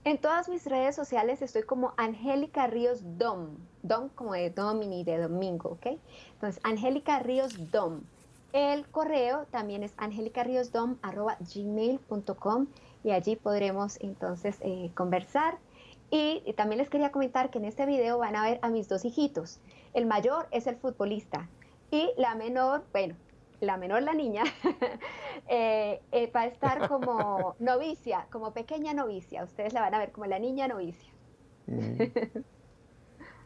En 0.04 0.18
todas 0.18 0.50
mis 0.50 0.66
redes 0.66 0.96
sociales 0.96 1.44
estoy 1.44 1.62
como 1.64 1.94
Angélica 1.96 2.68
Ríos 2.68 3.02
Dom, 3.18 3.56
Dom 3.84 4.10
como 4.10 4.34
de 4.34 4.50
Domini, 4.50 5.04
de 5.04 5.20
domingo, 5.20 5.74
¿ok? 5.74 6.00
Entonces, 6.34 6.60
Angélica 6.64 7.20
Ríos 7.20 7.72
Dom. 7.72 8.02
El 8.52 8.88
correo 8.88 9.46
también 9.52 9.84
es 9.84 9.94
angelicarriosdom.gmail.com 9.98 12.68
y 13.04 13.12
allí 13.12 13.36
podremos 13.36 14.00
entonces 14.02 14.58
eh, 14.62 14.90
conversar. 14.96 15.60
Y, 16.10 16.42
y 16.46 16.54
también 16.54 16.80
les 16.80 16.90
quería 16.90 17.12
comentar 17.12 17.52
que 17.52 17.60
en 17.60 17.66
este 17.66 17.86
video 17.86 18.18
van 18.18 18.36
a 18.36 18.44
ver 18.44 18.58
a 18.64 18.70
mis 18.70 18.90
dos 18.90 19.06
hijitos. 19.06 19.60
El 19.94 20.08
mayor 20.08 20.48
es 20.52 20.66
el 20.68 20.76
futbolista 20.76 21.48
y 21.92 22.12
la 22.18 22.36
menor, 22.36 22.84
bueno, 22.92 23.16
la 23.62 23.78
menor, 23.78 24.04
la 24.04 24.14
niña, 24.14 24.44
eh, 25.48 26.02
eh, 26.12 26.32
va 26.36 26.42
a 26.42 26.48
estar 26.48 26.88
como 26.90 27.56
novicia, 27.60 28.28
como 28.30 28.54
pequeña 28.54 28.94
novicia. 28.94 29.44
Ustedes 29.44 29.74
la 29.74 29.82
van 29.82 29.94
a 29.94 30.00
ver 30.00 30.12
como 30.12 30.26
la 30.26 30.40
niña 30.40 30.68
novicia. 30.68 31.12
Mm. 31.68 32.02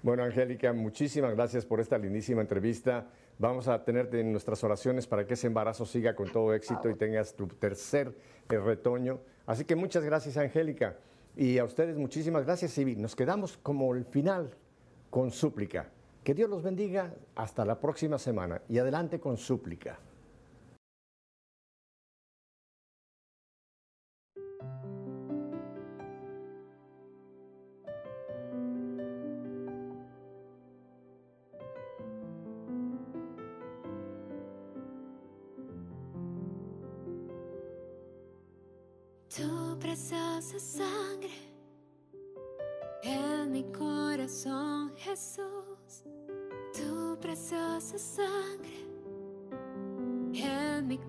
Bueno, 0.06 0.24
Angélica, 0.24 0.72
muchísimas 0.72 1.34
gracias 1.34 1.66
por 1.66 1.80
esta 1.80 1.98
lindísima 1.98 2.42
entrevista. 2.42 3.08
Vamos 3.40 3.68
a 3.68 3.84
tenerte 3.84 4.20
en 4.20 4.32
nuestras 4.32 4.64
oraciones 4.64 5.08
para 5.08 5.26
que 5.26 5.34
ese 5.34 5.48
embarazo 5.48 5.84
siga 5.84 6.16
con 6.16 6.32
todo 6.32 6.54
éxito 6.54 6.90
y 6.90 6.96
tengas 6.96 7.36
tu 7.36 7.48
tercer 7.48 8.16
eh, 8.50 8.60
retoño. 8.60 9.20
Así 9.48 9.66
que 9.66 9.76
muchas 9.76 10.04
gracias, 10.04 10.38
Angélica. 10.38 10.96
Y 11.36 11.58
a 11.58 11.66
ustedes 11.66 11.98
muchísimas 11.98 12.46
gracias. 12.46 12.78
Y 12.78 12.96
nos 12.96 13.16
quedamos 13.16 13.58
como 13.58 13.96
el 13.96 14.06
final 14.06 14.52
con 15.10 15.32
súplica. 15.32 15.90
Que 16.26 16.34
Dios 16.34 16.50
los 16.50 16.64
bendiga 16.64 17.14
hasta 17.36 17.64
la 17.66 17.80
próxima 17.80 18.18
semana 18.18 18.60
y 18.68 18.80
adelante 18.80 19.20
con 19.20 19.38
súplica. 19.38 20.00
En 50.86 50.90
mi 50.90 51.00